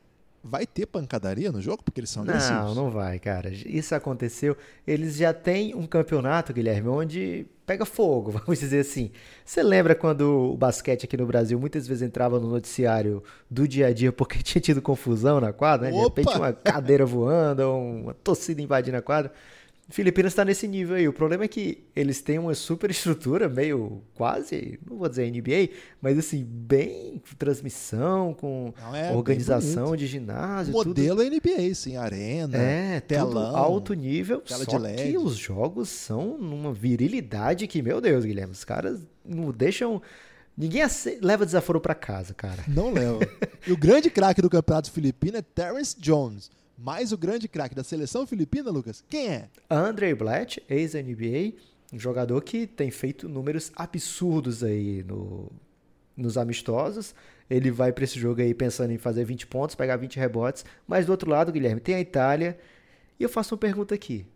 vai 0.45 0.67
ter 0.67 0.85
pancadaria 0.85 1.51
no 1.51 1.61
jogo? 1.61 1.83
Porque 1.83 2.01
eles 2.01 2.11
são 2.11 2.23
agressivos. 2.23 2.67
Não, 2.67 2.75
não 2.75 2.91
vai, 2.91 3.19
cara. 3.19 3.51
Isso 3.51 3.95
aconteceu. 3.95 4.55
Eles 4.87 5.17
já 5.17 5.33
têm 5.33 5.75
um 5.75 5.87
campeonato, 5.87 6.53
Guilherme, 6.53 6.89
onde 6.89 7.47
pega 7.65 7.87
fogo, 7.87 8.31
vamos 8.45 8.61
dizer 8.61 8.81
assim. 8.81 9.11
Você 9.43 9.63
lembra 9.63 9.95
quando 9.95 10.53
o 10.53 10.57
basquete 10.57 11.05
aqui 11.05 11.17
no 11.17 11.27
Brasil 11.27 11.59
muitas 11.59 11.87
vezes 11.89 12.03
entrava 12.03 12.39
no 12.39 12.49
noticiário 12.49 13.23
do 13.51 13.67
dia 13.67 13.87
a 13.87 13.93
dia 13.93 14.13
porque 14.13 14.41
tinha 14.45 14.61
tido 14.61 14.83
confusão 14.83 15.41
na 15.41 15.53
quadra, 15.53 15.91
né? 15.91 15.97
De 15.97 16.03
repente 16.03 16.37
uma 16.37 16.53
cadeira 16.53 17.07
voando, 17.07 17.63
uma 17.73 18.13
torcida 18.13 18.61
invadindo 18.61 18.99
a 18.99 19.03
quadra. 19.03 19.33
Filipinas 19.91 20.33
está 20.33 20.45
nesse 20.45 20.67
nível 20.67 20.97
aí. 20.97 21.07
O 21.07 21.13
problema 21.13 21.45
é 21.45 21.49
que 21.49 21.85
eles 21.95 22.23
têm 22.23 22.39
uma 22.39 22.55
super 22.55 22.91
estrutura, 22.91 23.49
meio 23.49 24.03
quase, 24.15 24.79
não 24.89 24.97
vou 24.97 25.09
dizer 25.09 25.31
NBA, 25.31 25.77
mas 26.01 26.19
assim, 26.19 26.43
bem 26.43 27.21
transmissão, 27.39 28.33
com 28.33 28.73
é, 28.95 29.13
organização 29.13 29.95
de 29.95 30.07
ginásio. 30.07 30.73
Modelo 30.73 31.23
tudo. 31.23 31.37
NBA, 31.37 31.75
sim, 31.75 31.97
arena, 31.97 32.57
é, 32.57 33.01
telão, 33.01 33.55
alto 33.55 33.93
nível. 33.93 34.43
Só 34.47 34.65
que 34.65 35.19
os 35.19 35.37
jogos 35.37 35.91
são 35.91 36.39
numa 36.39 36.73
virilidade 36.73 37.67
que, 37.67 37.83
meu 37.83 38.01
Deus, 38.01 38.25
Guilherme, 38.25 38.53
os 38.53 38.65
caras 38.65 39.01
não 39.25 39.51
deixam. 39.51 40.01
Ninguém 40.57 40.83
leva 41.21 41.45
desaforo 41.45 41.81
para 41.81 41.95
casa, 41.95 42.33
cara. 42.33 42.65
Não 42.69 42.93
leva. 42.93 43.19
e 43.67 43.73
o 43.73 43.77
grande 43.77 44.09
craque 44.09 44.41
do 44.41 44.49
campeonato 44.49 44.91
filipino 44.91 45.37
é 45.37 45.43
Terrence 45.43 45.99
Jones 45.99 46.49
mas 46.77 47.13
o 47.13 47.19
grande 47.19 47.49
craque 47.49 47.75
da 47.75 47.85
seleção 47.85 48.27
filipina, 48.27 48.71
Lucas, 48.71 49.05
quem 49.09 49.29
é? 49.29 49.49
Andre 49.71 50.15
Blatt, 50.15 50.63
ex-NBA, 50.69 51.55
um 51.93 51.99
jogador 51.99 52.41
que 52.43 52.67
tem 52.67 52.91
feito 52.91 53.29
números 53.29 53.71
absurdos 53.77 54.65
aí 54.65 55.03
no, 55.05 55.51
nos 56.17 56.37
amistosos. 56.37 57.15
Ele 57.49 57.71
vai 57.71 57.93
para 57.93 58.05
esse 58.05 58.19
jogo 58.19 58.41
aí 58.41 58.55
pensando 58.55 58.91
em 58.91 58.99
fazer 58.99 59.25
20 59.25 59.47
pontos, 59.47 59.75
pegar 59.75 59.97
20 59.97 60.17
rebotes. 60.19 60.65
Mas 60.87 61.07
do 61.07 61.13
outro 61.13 61.31
lado, 61.31 61.53
Guilherme, 61.53 61.81
tem 61.81 61.95
a 61.95 62.01
Itália. 62.01 62.59
E 63.19 63.23
eu 63.23 63.29
faço 63.29 63.55
uma 63.55 63.61
pergunta 63.61 63.95
aqui. 63.95 64.27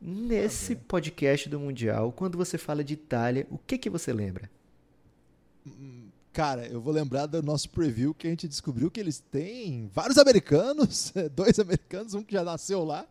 Nesse 0.00 0.74
podcast 0.74 1.48
do 1.48 1.60
Mundial, 1.60 2.10
quando 2.10 2.36
você 2.36 2.58
fala 2.58 2.82
de 2.82 2.94
Itália, 2.94 3.46
o 3.50 3.58
que 3.58 3.78
que 3.78 3.88
você 3.88 4.12
lembra? 4.12 4.50
Cara, 6.32 6.66
eu 6.66 6.80
vou 6.80 6.94
lembrar 6.94 7.26
do 7.26 7.42
nosso 7.42 7.68
preview 7.68 8.14
que 8.14 8.26
a 8.26 8.30
gente 8.30 8.48
descobriu 8.48 8.90
que 8.90 8.98
eles 8.98 9.18
têm 9.18 9.90
vários 9.92 10.16
americanos, 10.16 11.12
dois 11.36 11.58
americanos, 11.58 12.14
um 12.14 12.22
que 12.22 12.32
já 12.32 12.42
nasceu 12.42 12.82
lá, 12.84 13.06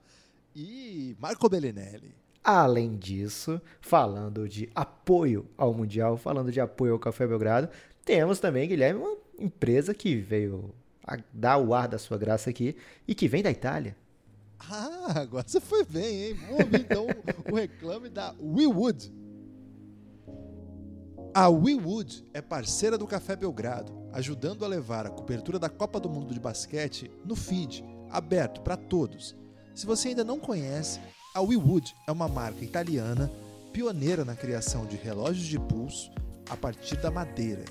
e 0.56 1.16
Marco 1.20 1.48
Bellinelli. 1.48 2.16
Além 2.44 2.98
disso, 2.98 3.62
falando 3.80 4.50
de 4.50 4.68
apoio 4.74 5.46
ao 5.56 5.72
Mundial, 5.72 6.18
falando 6.18 6.52
de 6.52 6.60
apoio 6.60 6.94
ao 6.94 7.00
Café 7.00 7.28
Belgrado, 7.28 7.70
temos 8.04 8.40
também, 8.40 8.68
Guilherme, 8.68 9.00
uma 9.00 9.16
empresa 9.38 9.94
que 9.94 10.16
veio 10.16 10.74
dar 11.32 11.60
o 11.60 11.76
ar 11.76 11.88
da 11.88 12.00
sua 12.00 12.18
graça 12.18 12.50
aqui 12.50 12.76
e 13.08 13.14
que 13.14 13.28
vem 13.28 13.44
da 13.44 13.52
Itália. 13.52 13.96
Ah, 14.60 15.20
agora 15.22 15.46
você 15.48 15.60
foi 15.60 15.84
bem, 15.84 16.30
hein? 16.30 16.34
Vamos 16.34 16.64
ouvir 16.66 16.82
então 16.82 17.08
o 17.52 17.56
reclame 17.56 18.10
da 18.10 18.34
WeWood. 18.42 19.21
A 21.34 21.48
WeWood 21.48 22.28
é 22.34 22.42
parceira 22.42 22.98
do 22.98 23.08
Café 23.08 23.38
Belgrado, 23.38 23.94
ajudando 24.12 24.66
a 24.66 24.68
levar 24.68 25.06
a 25.06 25.10
cobertura 25.10 25.58
da 25.58 25.70
Copa 25.70 25.98
do 25.98 26.10
Mundo 26.10 26.34
de 26.34 26.42
Basquete 26.42 27.10
no 27.24 27.38
feed, 27.38 27.86
aberto 28.10 28.60
para 28.60 28.76
todos. 28.76 29.34
Se 29.74 29.86
você 29.86 30.10
ainda 30.10 30.26
não 30.26 30.38
conhece, 30.38 31.00
a 31.34 31.40
WeWood 31.40 31.96
é 32.06 32.12
uma 32.12 32.28
marca 32.28 32.66
italiana 32.66 33.32
pioneira 33.72 34.26
na 34.26 34.36
criação 34.36 34.86
de 34.86 34.98
relógios 34.98 35.48
de 35.48 35.58
pulso 35.58 36.12
a 36.50 36.58
partir 36.58 36.98
da 36.98 37.10
madeira. 37.10 37.64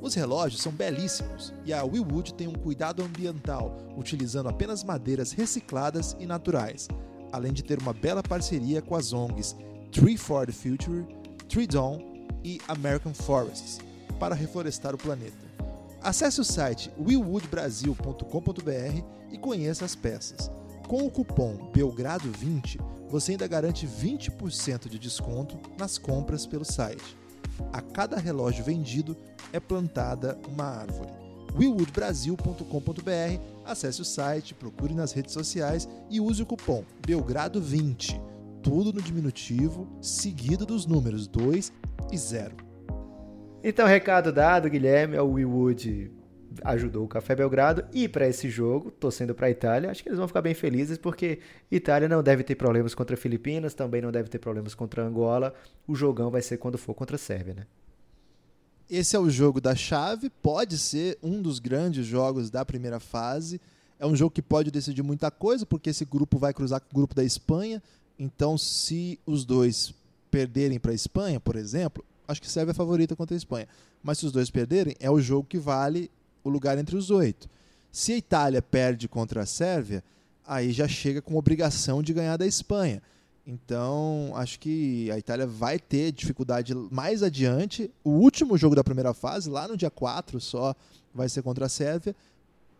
Os 0.00 0.14
relógios 0.14 0.62
são 0.62 0.72
belíssimos 0.72 1.52
e 1.66 1.74
a 1.74 1.84
WeWood 1.84 2.32
tem 2.32 2.48
um 2.48 2.54
cuidado 2.54 3.02
ambiental, 3.02 3.76
utilizando 3.98 4.48
apenas 4.48 4.82
madeiras 4.82 5.30
recicladas 5.30 6.16
e 6.18 6.24
naturais, 6.24 6.88
além 7.30 7.52
de 7.52 7.62
ter 7.62 7.78
uma 7.78 7.92
bela 7.92 8.22
parceria 8.22 8.80
com 8.80 8.96
as 8.96 9.12
ONGs 9.12 9.54
Tree 9.92 10.16
for 10.16 10.46
the 10.46 10.52
Future, 10.52 11.06
Tree 11.50 11.66
Dawn 11.66 12.13
e 12.44 12.60
American 12.68 13.14
Forests 13.14 13.80
para 14.20 14.34
reflorestar 14.34 14.94
o 14.94 14.98
planeta. 14.98 15.42
Acesse 16.00 16.40
o 16.40 16.44
site 16.44 16.92
willwoodbrasil.com.br 16.98 19.02
e 19.32 19.38
conheça 19.38 19.86
as 19.86 19.96
peças. 19.96 20.50
Com 20.86 21.06
o 21.06 21.10
cupom 21.10 21.72
Belgrado20, 21.72 22.78
você 23.08 23.32
ainda 23.32 23.46
garante 23.46 23.86
20% 23.86 24.88
de 24.88 24.98
desconto 24.98 25.58
nas 25.78 25.96
compras 25.96 26.46
pelo 26.46 26.64
site. 26.64 27.16
A 27.72 27.80
cada 27.80 28.18
relógio 28.18 28.64
vendido 28.64 29.16
é 29.52 29.58
plantada 29.58 30.38
uma 30.46 30.64
árvore. 30.64 31.12
willwoodbrasil.com.br, 31.54 33.40
acesse 33.64 34.02
o 34.02 34.04
site, 34.04 34.54
procure 34.54 34.92
nas 34.92 35.12
redes 35.12 35.32
sociais 35.32 35.88
e 36.10 36.20
use 36.20 36.42
o 36.42 36.46
cupom 36.46 36.84
Belgrado20. 37.06 38.20
Tudo 38.62 38.92
no 38.92 39.00
diminutivo, 39.00 39.88
seguido 40.02 40.66
dos 40.66 40.84
números 40.84 41.26
2 41.26 41.72
e 42.12 42.18
zero. 42.18 42.56
Então, 43.62 43.86
recado 43.86 44.32
dado, 44.32 44.68
Guilherme, 44.68 45.18
o 45.18 45.32
WeWood 45.32 46.12
ajudou 46.62 47.04
o 47.04 47.08
Café 47.08 47.34
Belgrado 47.34 47.84
e 47.92 48.08
para 48.08 48.28
esse 48.28 48.48
jogo, 48.48 48.90
torcendo 48.90 49.34
para 49.34 49.46
a 49.46 49.50
Itália, 49.50 49.90
acho 49.90 50.02
que 50.02 50.08
eles 50.08 50.18
vão 50.18 50.28
ficar 50.28 50.42
bem 50.42 50.54
felizes 50.54 50.98
porque 50.98 51.40
Itália 51.70 52.08
não 52.08 52.22
deve 52.22 52.44
ter 52.44 52.54
problemas 52.54 52.94
contra 52.94 53.16
Filipinas, 53.16 53.74
também 53.74 54.02
não 54.02 54.12
deve 54.12 54.28
ter 54.28 54.38
problemas 54.38 54.74
contra 54.74 55.02
Angola. 55.02 55.54
O 55.86 55.94
jogão 55.94 56.30
vai 56.30 56.42
ser 56.42 56.58
quando 56.58 56.78
for 56.78 56.94
contra 56.94 57.16
a 57.16 57.18
Sérvia, 57.18 57.54
né? 57.54 57.66
Esse 58.88 59.16
é 59.16 59.18
o 59.18 59.30
jogo 59.30 59.60
da 59.60 59.74
chave, 59.74 60.28
pode 60.28 60.76
ser 60.76 61.18
um 61.22 61.40
dos 61.40 61.58
grandes 61.58 62.04
jogos 62.04 62.50
da 62.50 62.64
primeira 62.64 63.00
fase. 63.00 63.60
É 63.98 64.06
um 64.06 64.14
jogo 64.14 64.30
que 64.30 64.42
pode 64.42 64.70
decidir 64.70 65.02
muita 65.02 65.30
coisa, 65.30 65.64
porque 65.64 65.88
esse 65.88 66.04
grupo 66.04 66.36
vai 66.36 66.52
cruzar 66.52 66.80
com 66.80 66.88
o 66.90 66.94
grupo 66.94 67.14
da 67.14 67.24
Espanha. 67.24 67.82
Então, 68.18 68.58
se 68.58 69.18
os 69.24 69.44
dois 69.44 69.94
perderem 70.34 70.80
para 70.80 70.90
a 70.90 70.94
Espanha, 70.94 71.38
por 71.38 71.54
exemplo, 71.54 72.04
acho 72.26 72.42
que 72.42 72.50
serve 72.50 72.72
a 72.72 72.74
favorita 72.74 73.14
contra 73.14 73.36
a 73.36 73.38
Espanha. 73.38 73.68
Mas 74.02 74.18
se 74.18 74.26
os 74.26 74.32
dois 74.32 74.50
perderem, 74.50 74.96
é 74.98 75.08
o 75.08 75.20
jogo 75.20 75.46
que 75.48 75.58
vale 75.58 76.10
o 76.42 76.48
lugar 76.48 76.76
entre 76.76 76.96
os 76.96 77.08
oito. 77.08 77.48
Se 77.92 78.14
a 78.14 78.16
Itália 78.16 78.60
perde 78.60 79.06
contra 79.06 79.42
a 79.42 79.46
Sérvia, 79.46 80.02
aí 80.44 80.72
já 80.72 80.88
chega 80.88 81.22
com 81.22 81.36
obrigação 81.36 82.02
de 82.02 82.12
ganhar 82.12 82.36
da 82.36 82.44
Espanha. 82.44 83.00
Então, 83.46 84.32
acho 84.34 84.58
que 84.58 85.08
a 85.12 85.18
Itália 85.18 85.46
vai 85.46 85.78
ter 85.78 86.10
dificuldade 86.10 86.74
mais 86.90 87.22
adiante. 87.22 87.88
O 88.02 88.10
último 88.10 88.58
jogo 88.58 88.74
da 88.74 88.82
primeira 88.82 89.14
fase, 89.14 89.48
lá 89.48 89.68
no 89.68 89.76
dia 89.76 89.90
4 89.90 90.40
só, 90.40 90.74
vai 91.14 91.28
ser 91.28 91.42
contra 91.42 91.66
a 91.66 91.68
Sérvia. 91.68 92.16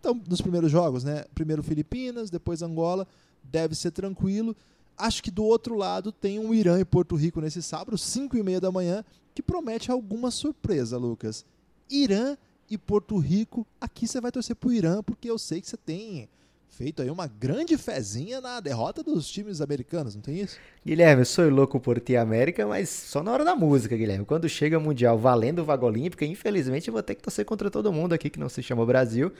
Então, 0.00 0.20
nos 0.28 0.40
primeiros 0.40 0.72
jogos, 0.72 1.04
né? 1.04 1.24
Primeiro 1.36 1.62
Filipinas, 1.62 2.30
depois 2.30 2.62
Angola, 2.62 3.06
deve 3.44 3.76
ser 3.76 3.92
tranquilo. 3.92 4.56
Acho 4.96 5.22
que 5.22 5.30
do 5.30 5.44
outro 5.44 5.74
lado 5.74 6.12
tem 6.12 6.38
um 6.38 6.54
Irã 6.54 6.78
e 6.78 6.84
Porto 6.84 7.16
Rico 7.16 7.40
nesse 7.40 7.62
sábado, 7.62 7.98
5 7.98 8.36
e 8.36 8.42
meia 8.42 8.60
da 8.60 8.70
manhã, 8.70 9.04
que 9.34 9.42
promete 9.42 9.90
alguma 9.90 10.30
surpresa, 10.30 10.96
Lucas. 10.96 11.44
Irã 11.90 12.36
e 12.70 12.78
Porto 12.78 13.18
Rico, 13.18 13.66
aqui 13.80 14.06
você 14.06 14.20
vai 14.20 14.30
torcer 14.30 14.56
pro 14.56 14.72
Irã, 14.72 15.02
porque 15.02 15.28
eu 15.28 15.38
sei 15.38 15.60
que 15.60 15.68
você 15.68 15.76
tem 15.76 16.28
feito 16.68 17.02
aí 17.02 17.10
uma 17.10 17.28
grande 17.28 17.76
fezinha 17.76 18.40
na 18.40 18.58
derrota 18.58 19.02
dos 19.02 19.28
times 19.28 19.60
americanos, 19.60 20.14
não 20.16 20.22
tem 20.22 20.40
isso? 20.40 20.58
Guilherme, 20.84 21.22
eu 21.22 21.26
sou 21.26 21.48
louco 21.48 21.78
por 21.78 22.00
ti 22.00 22.16
América, 22.16 22.66
mas 22.66 22.88
só 22.88 23.22
na 23.22 23.30
hora 23.30 23.44
da 23.44 23.54
música, 23.54 23.96
Guilherme. 23.96 24.24
Quando 24.24 24.48
chega 24.48 24.78
o 24.78 24.80
Mundial 24.80 25.16
valendo 25.16 25.64
vaga 25.64 25.86
olímpica, 25.86 26.24
infelizmente 26.24 26.88
eu 26.88 26.92
vou 26.92 27.02
ter 27.02 27.14
que 27.14 27.22
torcer 27.22 27.44
contra 27.44 27.70
todo 27.70 27.92
mundo 27.92 28.12
aqui 28.12 28.28
que 28.28 28.40
não 28.40 28.48
se 28.48 28.62
chama 28.62 28.84
Brasil, 28.84 29.32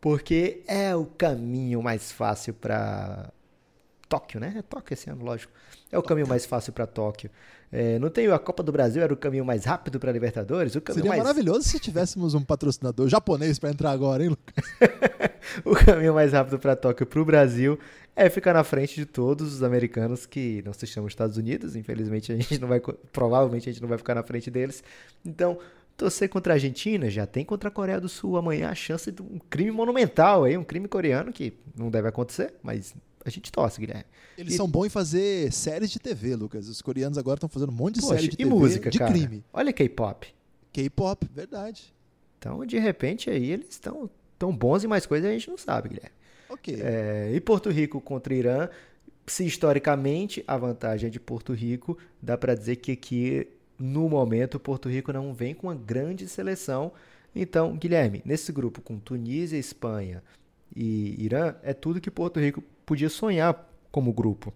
porque 0.00 0.62
é 0.66 0.94
o 0.96 1.06
caminho 1.06 1.80
mais 1.80 2.10
fácil 2.10 2.54
para 2.54 3.32
Tóquio, 4.10 4.40
né? 4.40 4.54
É 4.58 4.62
Tóquio 4.62 4.92
esse 4.92 5.08
ano, 5.08 5.24
lógico. 5.24 5.52
É 5.90 5.96
o 5.96 6.02
caminho 6.02 6.26
mais 6.26 6.44
fácil 6.44 6.72
para 6.72 6.84
Tóquio. 6.84 7.30
É, 7.70 7.96
não 8.00 8.10
tem 8.10 8.26
a 8.26 8.38
Copa 8.40 8.60
do 8.60 8.72
Brasil, 8.72 9.00
era 9.00 9.14
o 9.14 9.16
caminho 9.16 9.44
mais 9.44 9.64
rápido 9.64 10.00
para 10.00 10.10
Libertadores? 10.10 10.74
O 10.74 10.82
Seria 10.84 11.08
mais... 11.08 11.22
maravilhoso 11.22 11.62
se 11.62 11.78
tivéssemos 11.78 12.34
um 12.34 12.42
patrocinador 12.42 13.08
japonês 13.08 13.60
para 13.60 13.70
entrar 13.70 13.92
agora, 13.92 14.24
hein, 14.24 14.30
Lucas? 14.30 14.64
o 15.64 15.76
caminho 15.76 16.12
mais 16.12 16.32
rápido 16.32 16.58
para 16.58 16.74
Tóquio 16.74 17.06
para 17.06 17.20
o 17.20 17.24
Brasil 17.24 17.78
é 18.16 18.28
ficar 18.28 18.52
na 18.52 18.64
frente 18.64 18.96
de 18.96 19.06
todos 19.06 19.54
os 19.54 19.62
americanos 19.62 20.26
que 20.26 20.60
não 20.66 20.72
se 20.72 20.88
chamam 20.88 21.06
Estados 21.06 21.36
Unidos. 21.36 21.76
Infelizmente, 21.76 22.32
a 22.32 22.34
gente 22.34 22.58
não 22.58 22.66
vai. 22.66 22.80
Provavelmente 23.12 23.68
a 23.68 23.72
gente 23.72 23.80
não 23.80 23.88
vai 23.88 23.96
ficar 23.96 24.16
na 24.16 24.24
frente 24.24 24.50
deles. 24.50 24.82
Então, 25.24 25.56
torcer 25.96 26.28
contra 26.28 26.54
a 26.54 26.56
Argentina, 26.56 27.08
já 27.08 27.26
tem 27.26 27.44
contra 27.44 27.68
a 27.68 27.72
Coreia 27.72 28.00
do 28.00 28.08
Sul 28.08 28.36
amanhã 28.36 28.70
a 28.70 28.74
chance 28.74 29.12
de 29.12 29.22
um 29.22 29.38
crime 29.48 29.70
monumental 29.70 30.42
aí, 30.42 30.58
um 30.58 30.64
crime 30.64 30.88
coreano 30.88 31.32
que 31.32 31.52
não 31.76 31.88
deve 31.88 32.08
acontecer, 32.08 32.54
mas 32.60 32.92
a 33.24 33.30
gente 33.30 33.50
torce, 33.52 33.80
Guilherme. 33.80 34.04
Eles 34.36 34.54
e... 34.54 34.56
são 34.56 34.68
bons 34.68 34.86
em 34.86 34.90
fazer 34.90 35.52
séries 35.52 35.90
de 35.90 35.98
TV, 35.98 36.36
Lucas. 36.36 36.68
Os 36.68 36.80
coreanos 36.80 37.18
agora 37.18 37.36
estão 37.36 37.48
fazendo 37.48 37.70
um 37.70 37.74
monte 37.74 37.96
de 37.96 38.00
Poxa, 38.00 38.14
série 38.14 38.28
de 38.28 38.34
e 38.34 38.36
TV 38.38 38.50
música, 38.50 38.90
de 38.90 38.98
cara? 38.98 39.12
crime. 39.12 39.44
Olha 39.52 39.72
K-pop. 39.72 40.28
K-pop, 40.72 41.28
verdade. 41.32 41.92
Então, 42.38 42.64
de 42.64 42.78
repente, 42.78 43.28
aí 43.28 43.50
eles 43.50 43.68
estão 43.70 44.08
tão 44.38 44.56
bons 44.56 44.82
em 44.82 44.86
mais 44.86 45.04
coisas 45.04 45.28
a 45.28 45.32
gente 45.32 45.50
não 45.50 45.58
sabe, 45.58 45.90
Guilherme. 45.90 46.16
Ok. 46.48 46.80
É, 46.80 47.30
e 47.34 47.40
Porto 47.40 47.70
Rico 47.70 48.00
contra 48.00 48.34
Irã, 48.34 48.68
se 49.26 49.44
historicamente 49.44 50.42
a 50.46 50.56
vantagem 50.56 51.08
é 51.08 51.10
de 51.10 51.20
Porto 51.20 51.52
Rico, 51.52 51.96
dá 52.20 52.36
para 52.36 52.54
dizer 52.54 52.76
que 52.76 52.92
aqui, 52.92 53.46
no 53.78 54.08
momento, 54.08 54.58
Porto 54.58 54.88
Rico 54.88 55.12
não 55.12 55.32
vem 55.32 55.54
com 55.54 55.68
uma 55.68 55.74
grande 55.74 56.26
seleção. 56.26 56.92
Então, 57.34 57.76
Guilherme, 57.76 58.22
nesse 58.24 58.50
grupo 58.50 58.80
com 58.80 58.98
Tunísia, 58.98 59.56
Espanha 59.56 60.22
e 60.74 61.22
Irã, 61.22 61.54
é 61.62 61.72
tudo 61.72 62.00
que 62.00 62.10
Porto 62.10 62.40
Rico 62.40 62.62
podia 62.90 63.08
sonhar 63.08 63.72
como 63.92 64.12
grupo. 64.12 64.52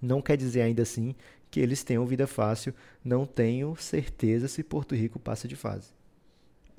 Não 0.00 0.22
quer 0.22 0.38
dizer 0.38 0.62
ainda 0.62 0.80
assim 0.80 1.14
que 1.50 1.60
eles 1.60 1.84
tenham 1.84 2.06
vida 2.06 2.26
fácil. 2.26 2.74
Não 3.04 3.26
tenho 3.26 3.76
certeza 3.76 4.48
se 4.48 4.62
Porto 4.62 4.94
Rico 4.94 5.18
passa 5.18 5.46
de 5.46 5.54
fase. 5.54 5.88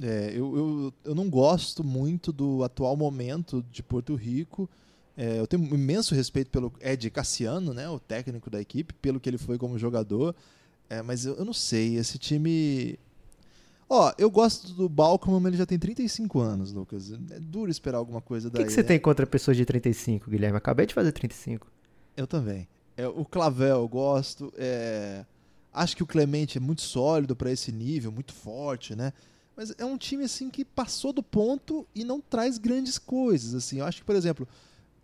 É, 0.01 0.31
eu, 0.33 0.57
eu, 0.57 0.93
eu 1.05 1.13
não 1.13 1.29
gosto 1.29 1.83
muito 1.83 2.33
do 2.33 2.63
atual 2.63 2.97
momento 2.97 3.63
de 3.71 3.83
Porto 3.83 4.15
Rico. 4.15 4.67
É, 5.15 5.39
eu 5.39 5.45
tenho 5.45 5.63
imenso 5.63 6.15
respeito 6.15 6.49
pelo 6.49 6.73
Ed 6.81 7.07
Cassiano, 7.11 7.71
né, 7.71 7.87
o 7.87 7.99
técnico 7.99 8.49
da 8.49 8.59
equipe, 8.59 8.95
pelo 8.95 9.19
que 9.19 9.29
ele 9.29 9.37
foi 9.37 9.59
como 9.59 9.77
jogador. 9.77 10.35
É, 10.89 11.03
mas 11.03 11.23
eu, 11.23 11.35
eu, 11.35 11.45
não 11.45 11.53
sei, 11.53 11.97
esse 11.97 12.17
time. 12.17 12.97
Ó, 13.95 14.11
eu 14.17 14.31
gosto 14.31 14.73
do 14.73 14.89
Balcom, 14.89 15.39
mas 15.39 15.49
ele 15.51 15.57
já 15.57 15.67
tem 15.67 15.77
35 15.77 16.39
anos, 16.39 16.73
Lucas. 16.73 17.11
É 17.29 17.39
duro 17.39 17.69
esperar 17.69 17.99
alguma 17.99 18.21
coisa 18.21 18.49
daí. 18.49 18.63
O 18.63 18.65
que, 18.65 18.69
que 18.69 18.73
você 18.73 18.81
né? 18.81 18.87
tem 18.87 18.99
contra 18.99 19.27
pessoas 19.27 19.55
de 19.55 19.63
35, 19.63 20.31
Guilherme? 20.31 20.57
Acabei 20.57 20.87
de 20.87 20.95
fazer 20.95 21.11
35. 21.11 21.71
Eu 22.17 22.25
também. 22.25 22.67
É, 22.97 23.07
o 23.07 23.23
Clavel 23.23 23.81
eu 23.81 23.87
gosto. 23.87 24.51
É... 24.57 25.23
Acho 25.71 25.95
que 25.95 26.01
o 26.01 26.07
Clemente 26.07 26.57
é 26.57 26.59
muito 26.59 26.81
sólido 26.81 27.35
para 27.35 27.51
esse 27.51 27.71
nível, 27.71 28.11
muito 28.11 28.33
forte, 28.33 28.95
né? 28.95 29.13
Mas 29.55 29.71
é 29.77 29.85
um 29.85 29.95
time 29.95 30.23
assim 30.23 30.49
que 30.49 30.65
passou 30.65 31.13
do 31.13 31.21
ponto 31.21 31.85
e 31.93 32.03
não 32.03 32.19
traz 32.19 32.57
grandes 32.57 32.97
coisas. 32.97 33.53
Assim, 33.53 33.77
eu 33.77 33.85
acho 33.85 33.99
que, 33.99 34.05
por 34.05 34.15
exemplo, 34.15 34.47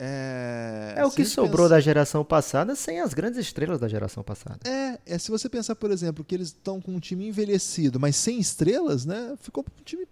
é, 0.02 0.94
é 0.96 1.06
o 1.06 1.12
que 1.12 1.26
sobrou 1.26 1.66
pensa... 1.66 1.70
da 1.70 1.80
geração 1.82 2.24
passada 2.24 2.74
sem 2.74 3.02
as 3.02 3.14
grandes 3.14 3.38
estrelas 3.38 3.82
da 3.82 3.88
geração 3.90 4.24
passada. 4.24 4.60
É, 4.64 4.98
é 5.06 5.18
se 5.18 5.30
você 5.30 5.50
pensar, 5.50 5.76
por 5.76 5.92
exemplo, 5.92 6.24
que 6.24 6.34
eles 6.34 6.48
estão 6.48 6.80
com 6.80 6.94
um 6.94 7.00
time 7.02 7.28
envelhecido, 7.28 8.00
mas 8.00 8.16
sem 8.16 8.40
estrelas, 8.40 9.06
né? 9.06 9.36
Ficou 9.42 9.64
um 9.64 9.84
time 9.84 10.08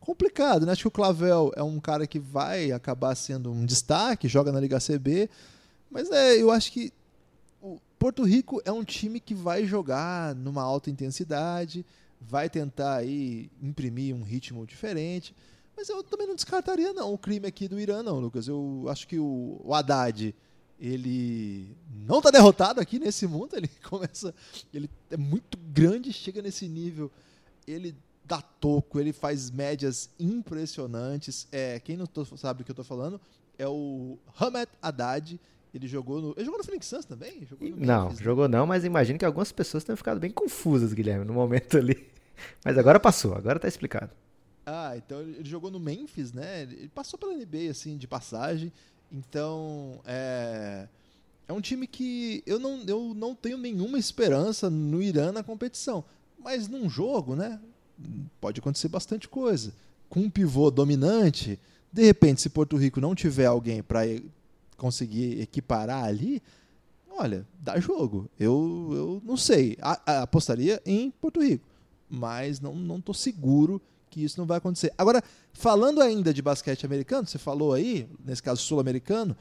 complicado, 0.00 0.64
né? 0.64 0.72
Acho 0.72 0.82
que 0.82 0.88
o 0.88 0.90
Clavel 0.90 1.52
é 1.54 1.62
um 1.62 1.78
cara 1.78 2.06
que 2.06 2.18
vai 2.18 2.72
acabar 2.72 3.14
sendo 3.14 3.52
um 3.52 3.66
destaque, 3.66 4.26
joga 4.26 4.50
na 4.50 4.58
Liga 4.58 4.78
CB, 4.78 5.28
mas 5.90 6.10
é, 6.10 6.40
eu 6.40 6.50
acho 6.50 6.72
que 6.72 6.90
o 7.60 7.78
Porto 7.98 8.22
Rico 8.22 8.62
é 8.64 8.72
um 8.72 8.84
time 8.84 9.20
que 9.20 9.34
vai 9.34 9.66
jogar 9.66 10.34
numa 10.34 10.62
alta 10.62 10.88
intensidade, 10.88 11.84
vai 12.18 12.48
tentar 12.48 12.96
aí 12.96 13.50
imprimir 13.62 14.14
um 14.14 14.22
ritmo 14.22 14.66
diferente. 14.66 15.34
Mas 15.76 15.88
eu 15.88 16.02
também 16.02 16.26
não 16.26 16.34
descartaria 16.34 16.92
não 16.92 17.12
o 17.12 17.18
crime 17.18 17.46
aqui 17.46 17.68
do 17.68 17.78
Irã, 17.78 18.02
não, 18.02 18.18
Lucas. 18.18 18.48
Eu 18.48 18.86
acho 18.88 19.06
que 19.06 19.18
o, 19.18 19.60
o 19.62 19.74
Haddad, 19.74 20.34
ele 20.80 21.76
não 22.06 22.18
está 22.18 22.30
derrotado 22.30 22.80
aqui 22.80 22.98
nesse 22.98 23.26
mundo. 23.26 23.54
Ele 23.56 23.68
começa. 23.84 24.34
Ele 24.72 24.88
é 25.10 25.16
muito 25.16 25.58
grande, 25.58 26.12
chega 26.12 26.40
nesse 26.40 26.66
nível. 26.66 27.10
Ele 27.66 27.94
dá 28.24 28.40
toco, 28.40 28.98
ele 28.98 29.12
faz 29.12 29.50
médias 29.50 30.08
impressionantes. 30.18 31.46
É, 31.52 31.78
quem 31.80 31.96
não 31.96 32.06
tô, 32.06 32.24
sabe 32.24 32.58
do 32.58 32.64
que 32.64 32.70
eu 32.70 32.74
estou 32.74 32.84
falando 32.84 33.20
é 33.58 33.68
o 33.68 34.18
Hamed 34.38 34.68
Haddad. 34.80 35.40
Ele 35.74 35.86
jogou 35.86 36.22
no. 36.22 36.30
Ele 36.36 36.46
jogou 36.46 36.58
no 36.58 36.64
Phoenix 36.64 36.86
Suns 36.86 37.04
também? 37.04 37.46
Jogou 37.46 37.68
não, 37.76 38.04
Memphis, 38.04 38.24
jogou 38.24 38.48
não, 38.48 38.66
mas 38.66 38.84
imagino 38.84 39.18
que 39.18 39.26
algumas 39.26 39.52
pessoas 39.52 39.84
tenham 39.84 39.96
ficado 39.96 40.18
bem 40.18 40.30
confusas, 40.30 40.94
Guilherme, 40.94 41.26
no 41.26 41.34
momento 41.34 41.76
ali. 41.76 42.06
Mas 42.64 42.76
agora 42.76 43.00
passou, 43.00 43.34
agora 43.34 43.56
está 43.56 43.66
explicado. 43.66 44.10
Ah, 44.66 44.94
então 44.96 45.20
ele 45.20 45.48
jogou 45.48 45.70
no 45.70 45.78
Memphis, 45.78 46.32
né? 46.32 46.62
Ele 46.62 46.90
passou 46.92 47.16
pela 47.16 47.32
NBA, 47.32 47.70
assim, 47.70 47.96
de 47.96 48.08
passagem. 48.08 48.72
Então, 49.12 50.00
é... 50.04 50.88
É 51.48 51.52
um 51.52 51.60
time 51.60 51.86
que 51.86 52.42
eu 52.44 52.58
não, 52.58 52.82
eu 52.88 53.14
não 53.14 53.32
tenho 53.32 53.56
nenhuma 53.56 54.00
esperança 54.00 54.68
no 54.68 55.00
Irã 55.00 55.30
na 55.30 55.44
competição. 55.44 56.04
Mas 56.36 56.66
num 56.66 56.90
jogo, 56.90 57.36
né? 57.36 57.60
Pode 58.40 58.58
acontecer 58.58 58.88
bastante 58.88 59.28
coisa. 59.28 59.72
Com 60.08 60.22
um 60.22 60.30
pivô 60.30 60.72
dominante, 60.72 61.56
de 61.92 62.02
repente, 62.02 62.42
se 62.42 62.48
Porto 62.48 62.76
Rico 62.76 63.00
não 63.00 63.14
tiver 63.14 63.46
alguém 63.46 63.80
para 63.80 64.00
conseguir 64.76 65.40
equiparar 65.40 66.04
ali, 66.04 66.42
olha, 67.08 67.46
dá 67.60 67.78
jogo. 67.78 68.28
Eu, 68.38 68.90
eu 68.92 69.22
não 69.24 69.36
sei. 69.36 69.78
A, 69.80 70.00
a, 70.04 70.22
apostaria 70.22 70.82
em 70.84 71.12
Porto 71.12 71.40
Rico. 71.40 71.64
Mas 72.10 72.58
não, 72.58 72.74
não 72.74 73.00
tô 73.00 73.14
seguro 73.14 73.80
que 74.16 74.24
isso 74.24 74.40
não 74.40 74.46
vai 74.46 74.56
acontecer. 74.56 74.90
Agora, 74.96 75.22
falando 75.52 76.00
ainda 76.00 76.32
de 76.32 76.40
basquete 76.40 76.86
americano, 76.86 77.26
você 77.26 77.36
falou 77.36 77.74
aí, 77.74 78.08
nesse 78.24 78.42
caso 78.42 78.62
sul-americano, 78.62 79.36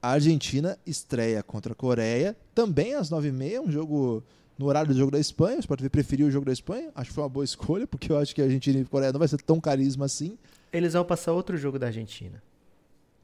a 0.00 0.12
Argentina 0.12 0.78
estreia 0.86 1.42
contra 1.42 1.72
a 1.72 1.76
Coreia, 1.76 2.34
também 2.54 2.94
às 2.94 3.10
9h30, 3.10 3.60
um 3.60 3.70
jogo 3.70 4.24
no 4.56 4.64
horário 4.64 4.94
do 4.94 4.98
jogo 4.98 5.10
da 5.10 5.18
Espanha. 5.18 5.60
Você 5.60 5.68
pode 5.68 5.82
ver, 5.82 5.90
preferiu 5.90 6.26
o 6.26 6.30
jogo 6.30 6.46
da 6.46 6.52
Espanha. 6.52 6.90
Acho 6.94 7.10
que 7.10 7.14
foi 7.14 7.22
uma 7.22 7.28
boa 7.28 7.44
escolha, 7.44 7.84
porque 7.88 8.10
eu 8.10 8.16
acho 8.16 8.34
que 8.34 8.40
a 8.40 8.44
Argentina 8.44 8.78
e 8.78 8.82
a 8.82 8.86
Coreia 8.86 9.12
não 9.12 9.18
vai 9.18 9.28
ser 9.28 9.42
tão 9.42 9.60
carisma 9.60 10.06
assim. 10.06 10.38
Eles 10.72 10.94
vão 10.94 11.04
passar 11.04 11.32
outro 11.32 11.58
jogo 11.58 11.78
da 11.78 11.88
Argentina. 11.88 12.42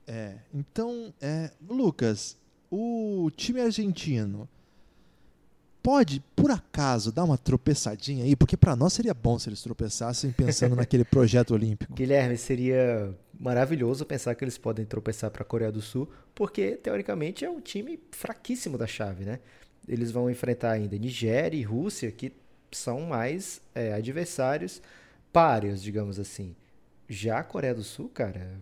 É, 0.06 0.34
então, 0.52 1.14
é, 1.18 1.50
Lucas, 1.66 2.36
o 2.70 3.30
time 3.34 3.62
argentino 3.62 4.46
pode, 5.84 6.24
por 6.34 6.50
acaso, 6.50 7.12
dar 7.12 7.24
uma 7.24 7.36
tropeçadinha 7.36 8.24
aí? 8.24 8.34
Porque 8.34 8.56
para 8.56 8.74
nós 8.74 8.94
seria 8.94 9.12
bom 9.12 9.38
se 9.38 9.50
eles 9.50 9.62
tropeçassem 9.62 10.32
pensando 10.32 10.74
naquele 10.74 11.04
projeto 11.04 11.52
olímpico. 11.52 11.92
Guilherme, 11.92 12.38
seria 12.38 13.14
maravilhoso 13.38 14.06
pensar 14.06 14.34
que 14.34 14.42
eles 14.42 14.56
podem 14.56 14.86
tropeçar 14.86 15.30
para 15.30 15.42
a 15.42 15.44
Coreia 15.44 15.70
do 15.70 15.82
Sul, 15.82 16.08
porque 16.34 16.72
teoricamente 16.72 17.44
é 17.44 17.50
um 17.50 17.60
time 17.60 18.00
fraquíssimo 18.10 18.78
da 18.78 18.86
chave, 18.86 19.26
né? 19.26 19.40
Eles 19.86 20.10
vão 20.10 20.30
enfrentar 20.30 20.70
ainda 20.70 20.96
Nigéria 20.96 21.58
e 21.58 21.62
Rússia, 21.62 22.10
que 22.10 22.32
são 22.72 23.02
mais 23.02 23.60
é, 23.74 23.92
adversários 23.92 24.80
páreos, 25.30 25.82
digamos 25.82 26.18
assim. 26.18 26.56
Já 27.06 27.40
a 27.40 27.44
Coreia 27.44 27.74
do 27.74 27.82
Sul, 27.84 28.08
cara, 28.08 28.58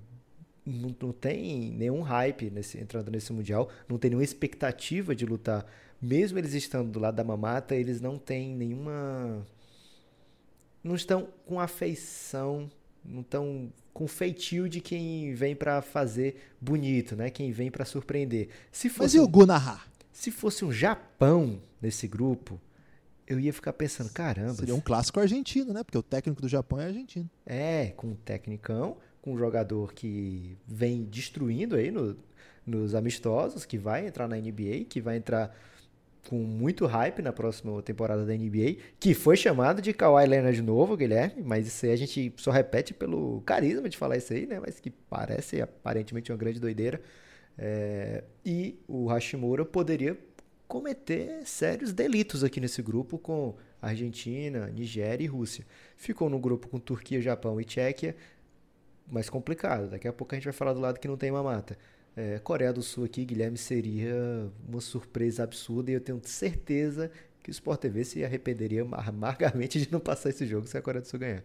não, 0.66 0.92
não 1.00 1.12
tem 1.12 1.70
nenhum 1.70 2.00
hype 2.00 2.50
nesse, 2.50 2.78
entrando 2.78 3.12
nesse 3.12 3.32
Mundial, 3.32 3.68
não 3.88 3.96
tem 3.96 4.10
nenhuma 4.10 4.24
expectativa 4.24 5.14
de 5.14 5.24
lutar 5.24 5.64
mesmo 6.02 6.38
eles 6.38 6.52
estando 6.52 6.90
do 6.90 6.98
lado 6.98 7.14
da 7.14 7.22
mamata, 7.22 7.76
eles 7.76 8.00
não 8.00 8.18
têm 8.18 8.56
nenhuma. 8.56 9.46
Não 10.82 10.96
estão 10.96 11.28
com 11.46 11.60
afeição, 11.60 12.68
não 13.04 13.20
estão 13.20 13.72
com 13.94 14.08
feitio 14.08 14.68
de 14.68 14.80
quem 14.80 15.32
vem 15.32 15.54
para 15.54 15.80
fazer 15.80 16.54
bonito, 16.60 17.14
né? 17.14 17.30
Quem 17.30 17.52
vem 17.52 17.70
para 17.70 17.84
surpreender. 17.84 18.48
Se 18.72 18.88
fosse 18.88 19.00
Mas 19.00 19.14
e 19.14 19.20
o 19.20 19.28
Gunaha? 19.28 19.80
Se 20.10 20.32
fosse 20.32 20.64
um 20.64 20.72
Japão 20.72 21.62
nesse 21.80 22.08
grupo, 22.08 22.60
eu 23.26 23.38
ia 23.38 23.52
ficar 23.52 23.72
pensando, 23.72 24.10
caramba. 24.10 24.54
Seria 24.54 24.74
um 24.74 24.80
clássico 24.80 25.20
argentino, 25.20 25.72
né? 25.72 25.84
Porque 25.84 25.98
o 25.98 26.02
técnico 26.02 26.42
do 26.42 26.48
Japão 26.48 26.80
é 26.80 26.86
argentino. 26.86 27.30
É, 27.46 27.92
com 27.96 28.08
um 28.08 28.14
tecnicão, 28.16 28.96
com 29.20 29.34
um 29.34 29.38
jogador 29.38 29.92
que 29.92 30.56
vem 30.66 31.04
destruindo 31.04 31.76
aí 31.76 31.92
no, 31.92 32.16
nos 32.66 32.94
amistosos, 32.94 33.64
que 33.64 33.78
vai 33.78 34.06
entrar 34.06 34.26
na 34.26 34.36
NBA, 34.36 34.86
que 34.88 35.00
vai 35.00 35.16
entrar 35.16 35.56
com 36.28 36.36
muito 36.36 36.86
hype 36.86 37.20
na 37.20 37.32
próxima 37.32 37.82
temporada 37.82 38.24
da 38.24 38.32
NBA, 38.32 38.76
que 38.98 39.14
foi 39.14 39.36
chamado 39.36 39.82
de 39.82 39.92
Kawhi 39.92 40.26
Leonard 40.26 40.56
de 40.56 40.62
novo, 40.62 40.96
Guilherme, 40.96 41.42
mas 41.42 41.66
isso 41.66 41.84
aí 41.84 41.92
a 41.92 41.96
gente 41.96 42.32
só 42.36 42.50
repete 42.50 42.94
pelo 42.94 43.40
carisma 43.42 43.88
de 43.88 43.96
falar 43.96 44.16
isso 44.16 44.32
aí, 44.32 44.46
né? 44.46 44.60
Mas 44.60 44.78
que 44.78 44.90
parece 44.90 45.60
aparentemente 45.60 46.30
uma 46.30 46.38
grande 46.38 46.60
doideira. 46.60 47.00
É... 47.58 48.24
e 48.44 48.78
o 48.88 49.08
Hashimura 49.08 49.64
poderia 49.64 50.16
cometer 50.66 51.42
sérios 51.44 51.92
delitos 51.92 52.42
aqui 52.42 52.58
nesse 52.60 52.80
grupo 52.80 53.18
com 53.18 53.54
Argentina, 53.80 54.68
Nigéria 54.68 55.22
e 55.22 55.26
Rússia. 55.26 55.66
Ficou 55.96 56.30
no 56.30 56.38
grupo 56.38 56.68
com 56.68 56.78
Turquia, 56.78 57.20
Japão 57.20 57.60
e 57.60 57.64
Tchequia, 57.64 58.16
mais 59.06 59.28
complicado. 59.28 59.90
Daqui 59.90 60.08
a 60.08 60.12
pouco 60.12 60.34
a 60.34 60.38
gente 60.38 60.44
vai 60.44 60.52
falar 60.54 60.72
do 60.72 60.80
lado 60.80 60.98
que 60.98 61.08
não 61.08 61.16
tem 61.16 61.30
mamata. 61.30 61.76
É, 62.16 62.38
Coreia 62.38 62.72
do 62.72 62.82
Sul 62.82 63.04
aqui, 63.04 63.24
Guilherme, 63.24 63.56
seria 63.56 64.50
uma 64.68 64.80
surpresa 64.80 65.42
absurda 65.42 65.90
e 65.90 65.94
eu 65.94 66.00
tenho 66.00 66.20
certeza 66.24 67.10
que 67.42 67.50
o 67.50 67.52
Sport 67.52 67.80
TV 67.80 68.04
se 68.04 68.24
arrependeria 68.24 68.82
amargamente 68.92 69.80
de 69.80 69.90
não 69.90 70.00
passar 70.00 70.30
esse 70.30 70.46
jogo 70.46 70.66
se 70.66 70.76
a 70.76 70.82
Coreia 70.82 71.02
do 71.02 71.08
Sul 71.08 71.20
ganhar. 71.20 71.42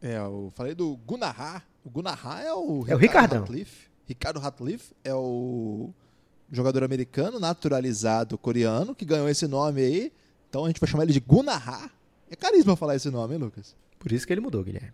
É, 0.00 0.16
eu 0.16 0.52
falei 0.54 0.74
do 0.74 0.96
Gunnar. 0.98 1.66
O 1.84 1.90
Gunnar 1.90 2.42
é 2.44 2.52
o, 2.52 2.84
é 2.86 2.94
o 2.94 2.98
Ricardão. 2.98 3.40
Ratliff. 3.40 3.88
Ricardo 4.06 4.38
Ratliff 4.38 4.92
é 5.02 5.14
o 5.14 5.90
jogador 6.52 6.84
americano 6.84 7.40
naturalizado 7.40 8.36
coreano 8.36 8.94
que 8.94 9.04
ganhou 9.04 9.28
esse 9.28 9.46
nome 9.46 9.80
aí. 9.80 10.12
Então 10.48 10.64
a 10.64 10.68
gente 10.68 10.78
vai 10.78 10.88
chamar 10.88 11.04
ele 11.04 11.12
de 11.12 11.20
Gunnar. 11.20 11.90
É 12.30 12.36
carisma 12.36 12.76
falar 12.76 12.96
esse 12.96 13.10
nome, 13.10 13.34
hein, 13.34 13.40
Lucas? 13.40 13.74
Por 13.98 14.12
isso 14.12 14.26
que 14.26 14.32
ele 14.32 14.40
mudou, 14.40 14.62
Guilherme. 14.62 14.92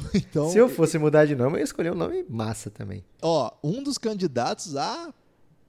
Então, 0.14 0.50
Se 0.50 0.58
eu 0.58 0.68
fosse 0.68 0.98
mudar 0.98 1.26
de 1.26 1.34
nome, 1.34 1.56
eu 1.56 1.58
ia 1.58 1.64
escolher 1.64 1.92
um 1.92 1.96
nome 1.96 2.24
massa 2.28 2.70
também. 2.70 3.04
Ó, 3.20 3.50
um 3.62 3.82
dos 3.82 3.98
candidatos 3.98 4.76
a 4.76 5.12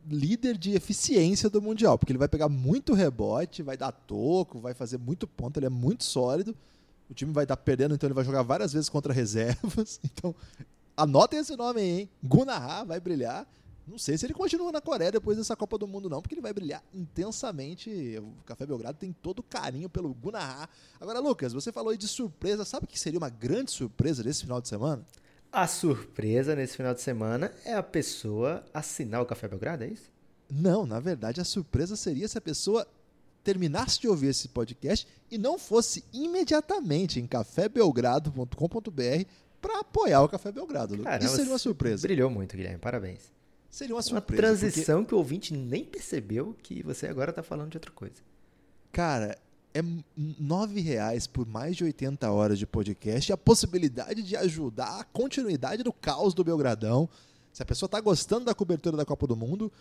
líder 0.07 0.57
de 0.57 0.75
eficiência 0.75 1.49
do 1.49 1.62
Mundial, 1.62 1.97
porque 1.97 2.12
ele 2.12 2.19
vai 2.19 2.27
pegar 2.27 2.49
muito 2.49 2.93
rebote, 2.93 3.63
vai 3.63 3.77
dar 3.77 3.91
toco, 3.91 4.59
vai 4.59 4.73
fazer 4.73 4.97
muito 4.97 5.27
ponto, 5.27 5.57
ele 5.57 5.65
é 5.65 5.69
muito 5.69 6.03
sólido. 6.03 6.55
O 7.09 7.13
time 7.13 7.31
vai 7.31 7.43
estar 7.43 7.57
perdendo, 7.57 7.95
então 7.95 8.07
ele 8.07 8.13
vai 8.13 8.23
jogar 8.23 8.41
várias 8.43 8.73
vezes 8.73 8.89
contra 8.89 9.13
reservas. 9.13 9.99
Então, 10.13 10.36
anotem 10.95 11.39
esse 11.39 11.55
nome 11.55 11.81
aí, 11.81 11.99
hein? 12.01 12.09
Gunnar 12.23 12.86
vai 12.86 12.99
brilhar. 12.99 13.47
Não 13.86 13.98
sei 13.98 14.17
se 14.17 14.26
ele 14.26 14.34
continua 14.34 14.72
na 14.72 14.80
Coreia 14.80 15.12
depois 15.12 15.38
dessa 15.38 15.56
Copa 15.56 15.78
do 15.78 15.88
Mundo, 15.88 16.10
não, 16.10 16.22
porque 16.22 16.34
ele 16.34 16.41
vai 16.41 16.54
brilhar 16.54 16.82
intensamente. 16.93 18.17
O 18.17 18.43
Café 18.46 18.65
Belgrado 18.65 18.98
tem 18.98 19.12
todo 19.12 19.39
o 19.39 19.43
carinho 19.43 19.89
pelo 19.89 20.13
Gunnar. 20.13 20.69
Agora, 21.00 21.19
Lucas, 21.19 21.52
você 21.52 21.72
falou 21.72 21.91
aí 21.91 21.98
de 21.98 22.08
surpresa. 22.08 22.63
Sabe 22.63 22.86
o 22.86 22.88
que 22.88 23.00
seria 23.00 23.19
uma 23.19 23.30
grande 23.30 23.72
surpresa 23.72 24.24
nesse 24.24 24.43
final 24.43 24.62
de 24.62 24.69
semana? 24.69 25.04
A 25.52 25.67
surpresa 25.67 26.56
nesse 26.56 26.78
final 26.78 26.93
de 26.93 27.02
semana 27.02 27.52
é 27.65 27.74
a 27.74 27.84
pessoa 27.84 28.63
assinar 28.74 29.22
o 29.22 29.26
Café 29.26 29.48
Belgrado, 29.48 29.84
é 29.84 29.88
isso? 29.88 30.12
Não, 30.50 30.86
na 30.86 31.00
verdade, 31.00 31.41
a 31.41 31.46
surpresa 31.46 31.96
seria 31.96 32.28
se 32.28 32.38
a 32.38 32.41
pessoa 32.41 32.88
terminasse 33.43 34.00
de 34.00 34.08
ouvir 34.08 34.28
esse 34.28 34.48
podcast 34.48 35.08
e 35.30 35.38
não 35.38 35.60
fosse 35.60 36.04
imediatamente 36.13 37.19
em 37.19 37.28
cafébelgrado.com.br 37.28 39.26
para 39.62 39.80
apoiar 39.80 40.22
o 40.24 40.30
Café 40.30 40.52
Belgrado. 40.52 40.98
Caramba, 40.98 41.24
Isso 41.24 41.36
seria 41.36 41.52
uma 41.52 41.60
surpresa. 41.60 42.08
Brilhou 42.08 42.30
muito, 42.30 42.56
Guilherme. 42.56 42.80
Parabéns. 42.80 43.32
Seria 43.73 43.95
uma 43.95 44.03
surpresa. 44.03 44.43
Uma 44.43 44.55
transição 44.55 44.97
porque... 44.97 45.09
que 45.09 45.15
o 45.15 45.17
ouvinte 45.17 45.51
nem 45.51 45.83
percebeu 45.83 46.55
que 46.62 46.83
você 46.83 47.07
agora 47.07 47.31
está 47.31 47.41
falando 47.41 47.71
de 47.71 47.77
outra 47.77 47.89
coisa. 47.89 48.21
Cara, 48.91 49.36
é 49.73 49.81
nove 50.15 50.79
reais 50.79 51.25
por 51.25 51.47
mais 51.47 51.75
de 51.75 51.83
80 51.83 52.29
horas 52.29 52.59
de 52.59 52.67
podcast 52.67 53.31
e 53.31 53.33
a 53.33 53.38
possibilidade 53.38 54.21
de 54.21 54.36
ajudar 54.36 54.99
a 54.99 55.03
continuidade 55.03 55.81
do 55.81 55.91
caos 55.91 56.36
do 56.36 56.43
Belgradão. 56.43 57.09
Se 57.51 57.63
a 57.63 57.65
pessoa 57.65 57.88
está 57.88 57.99
gostando 57.99 58.45
da 58.45 58.53
cobertura 58.53 58.95
da 58.95 59.05
Copa 59.05 59.25
do 59.25 59.36
Mundo, 59.36 59.71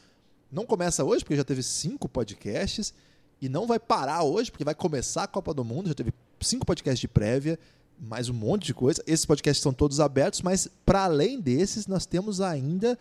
não 0.50 0.64
começa 0.64 1.04
hoje, 1.04 1.22
porque 1.22 1.36
já 1.36 1.44
teve 1.44 1.62
cinco 1.62 2.08
podcasts, 2.08 2.94
e 3.42 3.46
não 3.46 3.66
vai 3.66 3.78
parar 3.78 4.22
hoje, 4.22 4.50
porque 4.50 4.64
vai 4.64 4.74
começar 4.74 5.24
a 5.24 5.28
Copa 5.28 5.52
do 5.52 5.64
Mundo, 5.64 5.88
já 5.88 5.94
teve 5.94 6.14
cinco 6.40 6.64
podcasts 6.64 7.00
de 7.00 7.08
prévia, 7.08 7.58
mais 8.00 8.30
um 8.30 8.34
monte 8.34 8.64
de 8.64 8.72
coisa. 8.72 9.04
Esses 9.06 9.26
podcasts 9.26 9.62
são 9.62 9.74
todos 9.74 10.00
abertos, 10.00 10.40
mas 10.40 10.66
para 10.86 11.04
além 11.04 11.38
desses, 11.38 11.86
nós 11.86 12.06
temos 12.06 12.40
ainda 12.40 12.98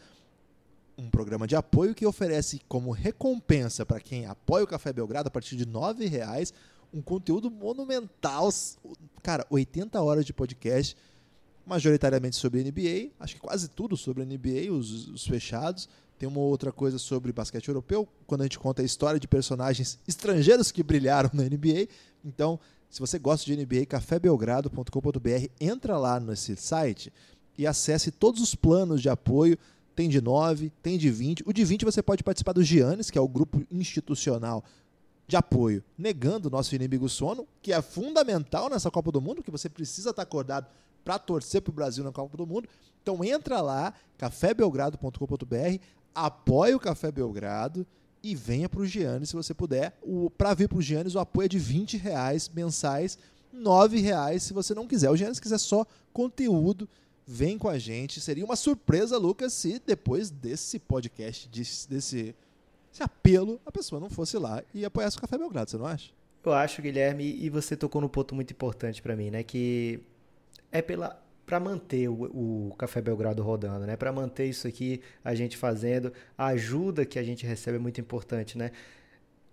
um 1.02 1.10
programa 1.10 1.48
de 1.48 1.56
apoio 1.56 1.96
que 1.96 2.06
oferece 2.06 2.62
como 2.68 2.92
recompensa 2.92 3.86
para 3.86 4.00
quem 4.00 4.26
apoia 4.26 4.64
o 4.64 4.68
Café 4.68 4.94
Belgrado 4.94 5.28
a 5.28 5.32
partir 5.32 5.56
de 5.56 5.64
R$ 5.64 6.08
reais 6.08 6.54
um 6.94 7.02
conteúdo 7.02 7.50
monumental. 7.50 8.50
Cara, 9.24 9.46
80 9.50 10.02
horas 10.02 10.26
de 10.26 10.34
podcast, 10.34 10.96
majoritariamente 11.66 12.36
sobre 12.36 12.64
NBA, 12.64 13.12
acho 13.20 13.36
que 13.36 13.42
quase 13.42 13.70
tudo 13.70 13.96
sobre 13.96 14.26
NBA, 14.26 14.72
os, 14.72 15.08
os 15.08 15.26
fechados. 15.26 15.88
Tem 16.20 16.28
uma 16.28 16.40
outra 16.40 16.72
coisa 16.72 17.00
sobre 17.00 17.32
basquete 17.32 17.68
europeu, 17.68 18.08
quando 18.28 18.42
a 18.42 18.44
gente 18.44 18.60
conta 18.60 18.84
a 18.84 18.86
história 18.86 19.20
de 19.20 19.28
personagens 19.28 19.98
estrangeiros 20.08 20.72
que 20.72 20.84
brilharam 20.84 21.32
na 21.34 21.44
NBA. 21.44 21.88
Então, 22.24 22.60
se 22.90 23.00
você 23.00 23.18
gosta 23.18 23.46
de 23.46 23.58
NBA, 23.58 23.88
cafébelgrado.com.br, 23.88 25.48
entra 25.60 25.98
lá 25.98 26.20
nesse 26.20 26.56
site 26.56 27.12
e 27.58 27.66
acesse 27.66 28.12
todos 28.12 28.42
os 28.42 28.54
planos 28.54 29.02
de 29.02 29.10
apoio 29.10 29.58
tem 30.02 30.10
de 30.10 30.20
9, 30.20 30.72
tem 30.82 30.98
de 30.98 31.12
20. 31.12 31.44
O 31.46 31.54
de 31.54 31.64
20 31.64 31.86
você 31.86 32.02
pode 32.02 32.24
participar 32.24 32.54
do 32.54 32.64
Giannis, 32.64 33.12
que 33.12 33.20
é 33.20 33.22
o 33.22 33.28
grupo 33.28 33.64
institucional 33.70 34.64
de 35.28 35.36
apoio, 35.36 35.84
negando 35.96 36.48
o 36.48 36.52
nosso 36.52 36.74
inimigo 36.74 37.08
sono, 37.08 37.48
que 37.62 37.72
é 37.72 37.80
fundamental 37.84 38.68
nessa 38.68 38.90
Copa 38.90 39.12
do 39.12 39.22
Mundo, 39.22 39.44
que 39.44 39.52
você 39.52 39.70
precisa 39.70 40.10
estar 40.10 40.24
acordado 40.24 40.66
para 41.06 41.20
torcer 41.20 41.62
para 41.62 41.70
o 41.70 41.74
Brasil 41.74 42.04
na 42.04 42.12
Copa 42.12 42.36
do 42.36 42.48
Mundo. 42.48 42.68
Então 43.04 43.24
entra 43.24 43.62
lá, 43.62 43.94
cafébelgrado.com.br, 44.18 45.78
apoie 46.16 46.74
o 46.74 46.80
Café 46.80 47.12
Belgrado 47.12 47.86
e 48.24 48.36
venha 48.36 48.68
para 48.68 48.82
o 48.82 48.86
Giannis 48.88 49.30
se 49.30 49.36
você 49.36 49.54
puder. 49.54 49.96
Para 50.36 50.56
vir 50.56 50.68
para 50.68 50.80
o 50.80 50.82
Giannis, 50.82 51.14
o 51.14 51.20
apoio 51.20 51.46
é 51.46 51.50
de 51.50 51.60
20 51.60 51.96
reais 51.98 52.50
mensais, 52.50 53.20
9 53.54 54.00
reais 54.00 54.42
se 54.42 54.52
você 54.52 54.74
não 54.74 54.88
quiser. 54.88 55.12
O 55.12 55.16
Giannis 55.16 55.40
quiser 55.40 55.60
só 55.60 55.86
conteúdo 56.12 56.90
Vem 57.26 57.58
com 57.58 57.70
a 57.70 57.78
gente. 57.78 58.20
Seria 58.20 58.44
uma 58.44 58.56
surpresa, 58.56 59.18
Lucas, 59.18 59.54
se 59.54 59.82
depois 59.86 60.30
desse 60.30 60.80
podcast, 60.80 61.48
desse, 61.50 61.90
desse 61.90 62.36
apelo, 63.00 63.60
a 63.66 63.72
pessoa 63.72 64.00
não 64.00 64.10
fosse 64.10 64.38
lá 64.38 64.64
e 64.74 64.84
apoiasse 64.84 65.18
o 65.18 65.22
Café 65.22 65.38
Belgrado, 65.38 65.70
você 65.70 65.78
não 65.78 65.86
acha? 65.86 66.12
Eu 66.44 66.54
acho, 66.54 66.82
Guilherme, 66.82 67.24
e 67.24 67.50
você 67.50 67.78
tocou 67.78 68.02
num 68.02 68.08
ponto 68.08 68.34
muito 68.34 68.52
importante 68.52 69.02
para 69.02 69.16
mim, 69.16 69.30
né? 69.30 69.44
Que 69.44 70.00
é 70.72 70.82
pela 70.82 71.22
para 71.46 71.60
manter 71.60 72.08
o, 72.08 72.70
o, 72.70 72.76
Café 72.78 73.02
Belgrado 73.02 73.44
rodando, 73.44 73.86
né? 73.86 73.98
Para 73.98 74.12
manter 74.12 74.46
isso 74.46 74.68
aqui 74.68 75.02
a 75.24 75.36
gente 75.36 75.58
fazendo, 75.58 76.14
a 76.38 76.48
ajuda 76.48 77.06
que 77.06 77.20
a 77.20 77.24
gente 77.24 77.46
recebe 77.46 77.76
é 77.76 77.80
muito 77.80 78.00
importante, 78.00 78.58
né? 78.58 78.72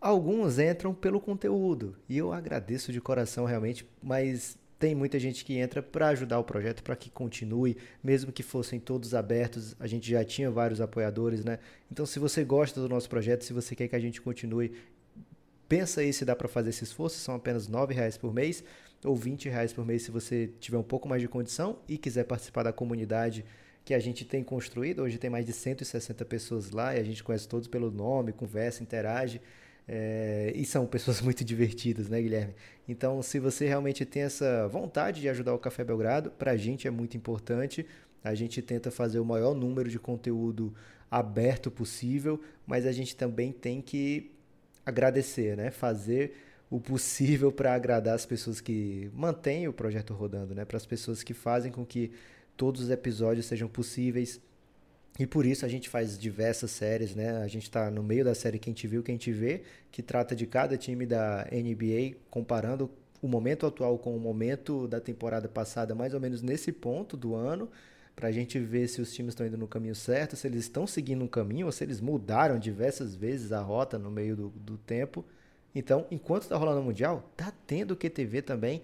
Alguns 0.01 0.61
entram 0.61 0.95
pelo 0.95 1.21
conteúdo 1.21 1.97
e 2.09 2.17
eu 2.17 2.33
agradeço 2.33 2.93
de 2.93 3.01
coração 3.01 3.45
realmente, 3.45 3.85
mas 4.01 4.57
tem 4.79 4.95
muita 4.95 5.19
gente 5.19 5.45
que 5.45 5.55
entra 5.55 5.83
para 5.83 6.09
ajudar 6.09 6.39
o 6.39 6.45
projeto, 6.45 6.83
para 6.83 6.95
que 6.95 7.11
continue, 7.11 7.77
mesmo 8.03 8.31
que 8.31 8.43
fossem 8.43 8.79
todos 8.79 9.13
abertos, 9.13 9.75
a 9.81 9.87
gente 9.87 10.09
já 10.09 10.25
tinha 10.25 10.51
vários 10.51 10.81
apoiadores, 10.81 11.45
né? 11.45 11.59
Então, 11.91 12.07
se 12.07 12.19
você 12.19 12.45
gosta 12.45 12.81
do 12.81 12.89
nosso 12.89 13.09
projeto, 13.09 13.45
se 13.45 13.53
você 13.53 13.75
quer 13.75 13.89
que 13.89 13.97
a 13.97 14.01
gente 14.01 14.21
continue, 14.21 14.73
pensa 15.69 16.01
aí 16.01 16.13
se 16.13 16.25
dá 16.25 16.37
para 16.37 16.47
fazer 16.47 16.71
esse 16.71 16.85
esforço, 16.85 17.19
são 17.19 17.35
apenas 17.35 17.67
R$ 17.67 17.93
reais 17.93 18.17
por 18.17 18.33
mês 18.33 18.63
ou 19.05 19.17
R$ 19.17 19.37
reais 19.45 19.73
por 19.73 19.85
mês 19.85 20.03
se 20.03 20.11
você 20.13 20.51
tiver 20.61 20.79
um 20.79 20.83
pouco 20.83 21.09
mais 21.09 21.21
de 21.21 21.29
condição 21.29 21.79
e 21.89 21.99
quiser 21.99 22.25
participar 22.25 22.63
da 22.63 22.73
comunidade 22.73 23.45
que 23.85 23.95
a 23.95 23.99
gente 23.99 24.25
tem 24.25 24.45
construído. 24.45 25.03
Hoje 25.03 25.19
tem 25.19 25.31
mais 25.31 25.45
de 25.45 25.53
160 25.53 26.25
pessoas 26.25 26.71
lá 26.71 26.95
e 26.95 27.01
a 27.01 27.03
gente 27.03 27.25
conhece 27.25 27.49
todos 27.49 27.67
pelo 27.67 27.91
nome, 27.91 28.33
conversa, 28.33 28.83
interage. 28.83 29.41
É, 29.91 30.53
e 30.55 30.67
são 30.67 30.87
pessoas 30.87 31.21
muito 31.23 31.43
divertidas, 31.43 32.09
né, 32.09 32.21
Guilherme? 32.21 32.55
Então, 32.87 33.23
se 33.23 33.41
você 33.41 33.67
realmente 33.67 34.05
tem 34.05 34.23
essa 34.23 34.69
vontade 34.69 35.23
de 35.23 35.29
ajudar 35.29 35.55
o 35.55 35.59
Café 35.59 35.83
Belgrado, 35.83 36.31
para 36.31 36.53
a 36.53 36.57
gente 36.57 36.87
é 36.87 36.91
muito 36.91 37.17
importante. 37.17 37.87
A 38.23 38.35
gente 38.35 38.61
tenta 38.61 38.91
fazer 38.91 39.19
o 39.19 39.25
maior 39.25 39.55
número 39.55 39.89
de 39.89 39.99
conteúdo 39.99 40.75
aberto 41.11 41.71
possível, 41.71 42.41
mas 42.67 42.85
a 42.85 42.93
gente 42.93 43.17
também 43.17 43.51
tem 43.51 43.81
que 43.81 44.31
agradecer, 44.85 45.57
né? 45.57 45.71
Fazer 45.71 46.35
o 46.71 46.79
possível 46.79 47.51
para 47.51 47.73
agradar 47.75 48.15
as 48.15 48.27
pessoas 48.27 48.61
que 48.61 49.11
mantêm 49.15 49.69
o 49.69 49.73
projeto 49.73 50.13
rodando, 50.13 50.55
né? 50.55 50.65
Para 50.65 50.77
as 50.77 50.85
pessoas 50.85 51.23
que 51.23 51.33
fazem 51.33 51.73
com 51.73 51.87
que 51.87 52.13
todos 52.57 52.83
os 52.83 52.91
episódios 52.91 53.47
sejam 53.47 53.69
possíveis, 53.69 54.41
e 55.19 55.27
por 55.27 55.45
isso 55.45 55.67
a 55.67 55.69
gente 55.69 55.89
faz 55.89 56.17
diversas 56.17 56.71
séries, 56.71 57.15
né? 57.15 57.39
A 57.43 57.49
gente 57.49 57.65
está 57.65 57.91
no 57.91 58.03
meio 58.03 58.25
da 58.25 58.35
série 58.35 58.59
Quem 58.59 58.73
Te 58.73 58.87
Viu, 58.87 59.03
Quem 59.03 59.17
Te 59.17 59.33
Vê, 59.33 59.63
que 59.91 60.01
trata 60.01 60.37
de 60.37 60.47
cada 60.47 60.77
time 60.77 61.05
da 61.05 61.45
NBA, 61.51 62.17
comparando 62.31 62.89
o 63.21 63.27
momento 63.27 63.67
atual 63.67 63.99
com 63.99 64.17
o 64.17 64.21
momento 64.21 64.87
da 64.87 65.01
temporada 65.01 65.49
passada, 65.49 65.93
mais 65.93 66.15
ou 66.15 66.21
menos 66.21 66.41
nesse 66.41 66.71
ponto 66.71 67.17
do 67.17 67.35
ano, 67.35 67.69
para 68.15 68.29
a 68.29 68.33
gente 68.33 68.61
ver 68.61 68.89
se 68.89 69.01
os 69.01 69.13
times 69.13 69.33
estão 69.33 69.45
indo 69.45 69.59
no 69.59 69.67
caminho 69.67 69.95
certo, 69.95 70.37
se 70.37 70.47
eles 70.47 70.61
estão 70.61 70.87
seguindo 70.87 71.25
um 71.25 71.29
caminho 71.29 71.67
ou 71.67 71.73
se 71.73 71.83
eles 71.83 72.01
mudaram 72.01 72.57
diversas 72.57 73.17
vezes 73.17 73.51
a 73.51 73.61
rota 73.61 73.99
no 73.99 74.13
meio 74.13 74.37
do, 74.37 74.49
do 74.51 74.79
tempo. 74.79 75.25
Então, 75.75 76.07
enquanto 76.13 76.43
está 76.43 76.57
rolando 76.57 76.81
o 76.81 76.85
Mundial, 76.85 77.29
tá 77.37 77.53
tendo 77.67 77.97
QTV 77.97 78.43
também 78.43 78.83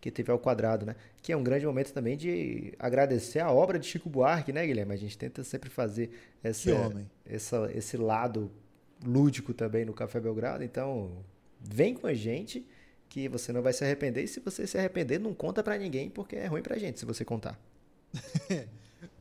que 0.00 0.10
teve 0.10 0.30
ao 0.30 0.38
quadrado, 0.38 0.86
né? 0.86 0.96
Que 1.22 1.32
é 1.32 1.36
um 1.36 1.42
grande 1.42 1.66
momento 1.66 1.92
também 1.92 2.16
de 2.16 2.72
agradecer 2.78 3.40
a 3.40 3.50
obra 3.50 3.78
de 3.78 3.86
Chico 3.86 4.08
Buarque, 4.08 4.52
né, 4.52 4.66
Guilherme? 4.66 4.94
A 4.94 4.96
gente 4.96 5.16
tenta 5.16 5.42
sempre 5.44 5.70
fazer 5.70 6.10
essa, 6.42 6.92
essa, 7.24 7.70
esse 7.74 7.96
lado 7.96 8.50
lúdico 9.04 9.52
também 9.54 9.84
no 9.84 9.92
Café 9.92 10.20
Belgrado. 10.20 10.64
Então, 10.64 11.10
vem 11.60 11.94
com 11.94 12.06
a 12.06 12.14
gente 12.14 12.66
que 13.08 13.28
você 13.28 13.52
não 13.52 13.62
vai 13.62 13.72
se 13.72 13.84
arrepender. 13.84 14.24
E 14.24 14.28
se 14.28 14.40
você 14.40 14.66
se 14.66 14.78
arrepender, 14.78 15.18
não 15.18 15.34
conta 15.34 15.62
para 15.62 15.78
ninguém, 15.78 16.10
porque 16.10 16.36
é 16.36 16.46
ruim 16.46 16.62
pra 16.62 16.78
gente 16.78 16.98
se 16.98 17.06
você 17.06 17.24
contar. 17.24 17.58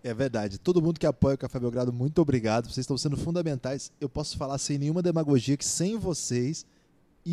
é 0.04 0.14
verdade. 0.14 0.58
Todo 0.58 0.82
mundo 0.82 1.00
que 1.00 1.06
apoia 1.06 1.36
o 1.36 1.38
Café 1.38 1.60
Belgrado, 1.60 1.94
muito 1.94 2.22
obrigado. 2.22 2.66
Vocês 2.66 2.80
estão 2.80 2.98
sendo 2.98 3.18
fundamentais. 3.18 3.92
Eu 4.00 4.10
posso 4.10 4.38
falar 4.38 4.58
sem 4.58 4.78
nenhuma 4.78 5.02
demagogia 5.02 5.58
que 5.58 5.66
sem 5.66 5.98
vocês 5.98 6.66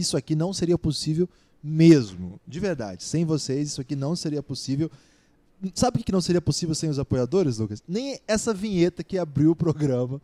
isso 0.00 0.16
aqui 0.16 0.34
não 0.34 0.52
seria 0.52 0.76
possível 0.76 1.28
mesmo. 1.64 2.38
De 2.46 2.60
verdade. 2.60 3.02
Sem 3.02 3.24
vocês, 3.24 3.68
isso 3.68 3.80
aqui 3.80 3.96
não 3.96 4.14
seria 4.14 4.42
possível. 4.42 4.90
Sabe 5.74 6.00
o 6.00 6.04
que 6.04 6.12
não 6.12 6.20
seria 6.20 6.42
possível 6.42 6.74
sem 6.74 6.90
os 6.90 6.98
apoiadores, 6.98 7.56
Lucas? 7.56 7.82
Nem 7.88 8.20
essa 8.28 8.52
vinheta 8.52 9.02
que 9.02 9.16
abriu 9.16 9.52
o 9.52 9.56
programa, 9.56 10.20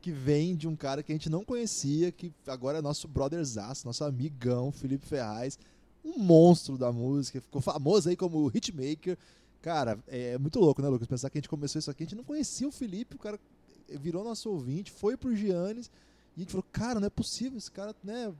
que 0.00 0.12
vem 0.12 0.54
de 0.54 0.68
um 0.68 0.76
cara 0.76 1.02
que 1.02 1.10
a 1.10 1.14
gente 1.14 1.28
não 1.28 1.44
conhecia, 1.44 2.12
que 2.12 2.32
agora 2.46 2.78
é 2.78 2.82
nosso 2.82 3.08
brotherzaço, 3.08 3.86
nosso 3.86 4.04
amigão, 4.04 4.70
Felipe 4.70 5.04
Ferraz, 5.04 5.58
um 6.04 6.18
monstro 6.18 6.78
da 6.78 6.92
música, 6.92 7.40
ficou 7.40 7.60
famoso 7.60 8.08
aí 8.08 8.14
como 8.14 8.52
hitmaker. 8.54 9.18
Cara, 9.60 9.98
é 10.06 10.38
muito 10.38 10.60
louco, 10.60 10.80
né, 10.80 10.88
Lucas? 10.88 11.08
Pensar 11.08 11.28
que 11.30 11.38
a 11.38 11.40
gente 11.40 11.48
começou 11.48 11.78
isso 11.78 11.90
aqui, 11.90 12.04
a 12.04 12.06
gente 12.06 12.16
não 12.16 12.22
conhecia 12.22 12.68
o 12.68 12.72
Felipe, 12.72 13.16
o 13.16 13.18
cara 13.18 13.40
virou 13.88 14.22
nosso 14.22 14.48
ouvinte, 14.50 14.92
foi 14.92 15.16
pro 15.16 15.34
Giannis, 15.34 15.90
e 16.36 16.40
a 16.40 16.40
gente 16.40 16.50
falou, 16.50 16.66
cara, 16.70 17.00
não 17.00 17.06
é 17.06 17.10
possível, 17.10 17.58
esse 17.58 17.70
cara, 17.70 17.96
né, 18.04 18.32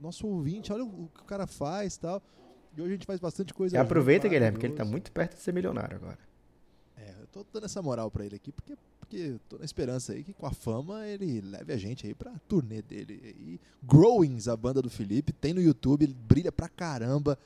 nosso 0.00 0.26
ouvinte, 0.26 0.72
olha 0.72 0.84
o 0.84 1.08
que 1.14 1.20
o 1.20 1.24
cara 1.24 1.46
faz 1.46 1.96
tal. 1.96 2.22
E 2.76 2.80
hoje 2.80 2.90
a 2.90 2.94
gente 2.94 3.06
faz 3.06 3.18
bastante 3.18 3.52
coisa. 3.52 3.76
E 3.76 3.78
aproveita, 3.78 4.28
Guilherme, 4.28 4.52
porque 4.52 4.66
ele 4.66 4.74
está 4.74 4.84
muito 4.84 5.10
perto 5.10 5.34
de 5.34 5.42
ser 5.42 5.52
milionário 5.52 5.96
agora. 5.96 6.18
É, 6.96 7.14
eu 7.20 7.26
tô 7.26 7.44
dando 7.52 7.64
essa 7.64 7.82
moral 7.82 8.10
para 8.10 8.24
ele 8.24 8.36
aqui, 8.36 8.52
porque, 8.52 8.76
porque 9.00 9.36
tô 9.48 9.58
na 9.58 9.64
esperança 9.64 10.12
aí 10.12 10.22
que 10.22 10.32
com 10.32 10.46
a 10.46 10.52
fama 10.52 11.06
ele 11.06 11.40
leve 11.40 11.72
a 11.72 11.76
gente 11.76 12.06
aí 12.06 12.14
pra 12.14 12.32
turnê 12.46 12.82
dele. 12.82 13.20
E 13.38 13.60
Growings, 13.82 14.48
a 14.48 14.56
banda 14.56 14.80
do 14.80 14.90
Felipe, 14.90 15.32
tem 15.32 15.52
no 15.52 15.60
YouTube, 15.60 16.04
ele 16.04 16.14
brilha 16.14 16.52
pra 16.52 16.68
caramba. 16.68 17.38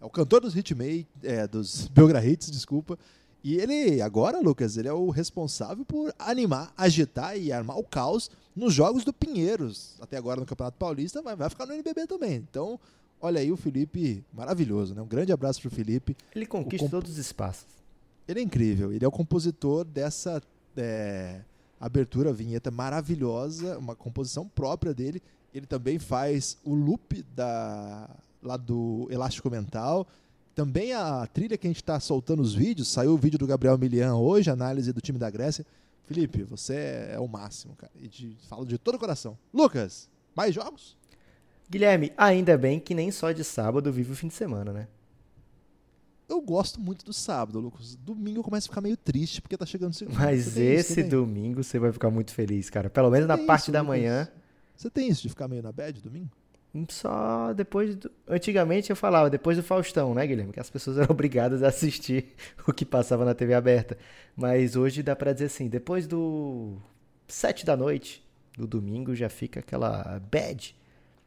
É 0.00 0.04
o 0.04 0.10
cantor 0.10 0.42
dos 0.42 0.54
Hitmate, 0.54 1.08
é, 1.22 1.46
dos 1.46 1.88
Belgra 1.88 2.24
Hits, 2.24 2.50
desculpa. 2.50 2.98
E 3.46 3.60
ele, 3.60 4.02
agora, 4.02 4.40
Lucas, 4.40 4.76
ele 4.76 4.88
é 4.88 4.92
o 4.92 5.08
responsável 5.08 5.84
por 5.84 6.12
animar, 6.18 6.72
agitar 6.76 7.38
e 7.38 7.52
armar 7.52 7.78
o 7.78 7.84
caos 7.84 8.28
nos 8.56 8.74
jogos 8.74 9.04
do 9.04 9.12
Pinheiros. 9.12 9.94
Até 10.00 10.16
agora 10.16 10.40
no 10.40 10.46
Campeonato 10.46 10.76
Paulista, 10.76 11.22
vai, 11.22 11.36
vai 11.36 11.48
ficar 11.48 11.64
no 11.64 11.72
NBB 11.72 12.08
também. 12.08 12.34
Então, 12.38 12.76
olha 13.20 13.40
aí 13.40 13.52
o 13.52 13.56
Felipe, 13.56 14.24
maravilhoso, 14.32 14.96
né? 14.96 15.00
Um 15.00 15.06
grande 15.06 15.30
abraço 15.30 15.60
pro 15.60 15.70
Felipe. 15.70 16.16
Ele 16.34 16.44
conquista 16.44 16.88
comp... 16.88 16.90
todos 16.90 17.12
os 17.12 17.18
espaços. 17.18 17.68
Ele 18.26 18.40
é 18.40 18.42
incrível. 18.42 18.92
Ele 18.92 19.04
é 19.04 19.06
o 19.06 19.12
compositor 19.12 19.84
dessa 19.84 20.42
é, 20.76 21.40
abertura, 21.78 22.32
vinheta 22.32 22.72
maravilhosa, 22.72 23.78
uma 23.78 23.94
composição 23.94 24.48
própria 24.48 24.92
dele. 24.92 25.22
Ele 25.54 25.66
também 25.66 26.00
faz 26.00 26.58
o 26.64 26.74
loop 26.74 27.22
da, 27.32 28.10
lá 28.42 28.56
do 28.56 29.06
Elástico 29.08 29.48
Mental 29.48 30.04
também 30.56 30.94
a 30.94 31.26
trilha 31.26 31.58
que 31.58 31.66
a 31.66 31.70
gente 31.70 31.82
está 31.82 32.00
soltando 32.00 32.40
os 32.40 32.54
vídeos, 32.54 32.88
saiu 32.88 33.12
o 33.12 33.18
vídeo 33.18 33.38
do 33.38 33.46
Gabriel 33.46 33.76
Milian 33.76 34.14
hoje, 34.14 34.50
análise 34.50 34.90
do 34.90 35.02
time 35.02 35.18
da 35.18 35.28
Grécia. 35.28 35.66
Felipe, 36.06 36.44
você 36.44 37.10
é 37.12 37.20
o 37.20 37.28
máximo, 37.28 37.76
cara. 37.76 37.92
E 37.94 38.08
de, 38.08 38.38
falo 38.48 38.64
de 38.64 38.78
todo 38.78 38.94
o 38.94 38.98
coração. 38.98 39.36
Lucas, 39.52 40.08
mais 40.34 40.54
jogos? 40.54 40.96
Guilherme, 41.68 42.10
ainda 42.16 42.56
bem 42.56 42.80
que 42.80 42.94
nem 42.94 43.10
só 43.10 43.32
de 43.32 43.44
sábado 43.44 43.92
vive 43.92 44.12
o 44.12 44.16
fim 44.16 44.28
de 44.28 44.34
semana, 44.34 44.72
né? 44.72 44.88
Eu 46.26 46.40
gosto 46.40 46.80
muito 46.80 47.04
do 47.04 47.12
sábado, 47.12 47.60
Lucas. 47.60 47.94
Domingo 47.94 48.42
começa 48.42 48.66
a 48.66 48.70
ficar 48.70 48.80
meio 48.80 48.96
triste 48.96 49.42
porque 49.42 49.58
tá 49.58 49.66
chegando 49.66 49.92
segunda. 49.92 50.18
Mas 50.18 50.56
esse 50.56 51.02
domingo 51.02 51.62
você 51.62 51.78
vai 51.78 51.92
ficar 51.92 52.10
muito 52.10 52.32
feliz, 52.32 52.70
cara. 52.70 52.88
Pelo 52.88 53.10
menos 53.10 53.26
você 53.26 53.36
na 53.36 53.46
parte 53.46 53.64
isso, 53.64 53.72
da 53.72 53.82
Lucas? 53.82 53.98
manhã. 53.98 54.28
Você 54.74 54.88
tem 54.88 55.08
isso 55.08 55.22
de 55.22 55.28
ficar 55.28 55.48
meio 55.48 55.62
na 55.62 55.70
bad 55.70 56.00
domingo? 56.00 56.30
Só 56.88 57.52
depois. 57.52 57.96
Do... 57.96 58.10
Antigamente 58.28 58.90
eu 58.90 58.96
falava, 58.96 59.30
depois 59.30 59.56
do 59.56 59.62
Faustão, 59.62 60.14
né, 60.14 60.26
Guilherme? 60.26 60.52
Que 60.52 60.60
as 60.60 60.70
pessoas 60.70 60.98
eram 60.98 61.10
obrigadas 61.14 61.62
a 61.62 61.68
assistir 61.68 62.34
o 62.66 62.72
que 62.72 62.84
passava 62.84 63.24
na 63.24 63.34
TV 63.34 63.54
aberta. 63.54 63.96
Mas 64.36 64.76
hoje 64.76 65.02
dá 65.02 65.16
pra 65.16 65.32
dizer 65.32 65.46
assim, 65.46 65.68
depois 65.68 66.06
do 66.06 66.76
sete 67.28 67.64
da 67.64 67.76
noite, 67.76 68.24
do 68.56 68.66
domingo, 68.66 69.14
já 69.14 69.28
fica 69.28 69.60
aquela 69.60 70.20
bad. 70.30 70.76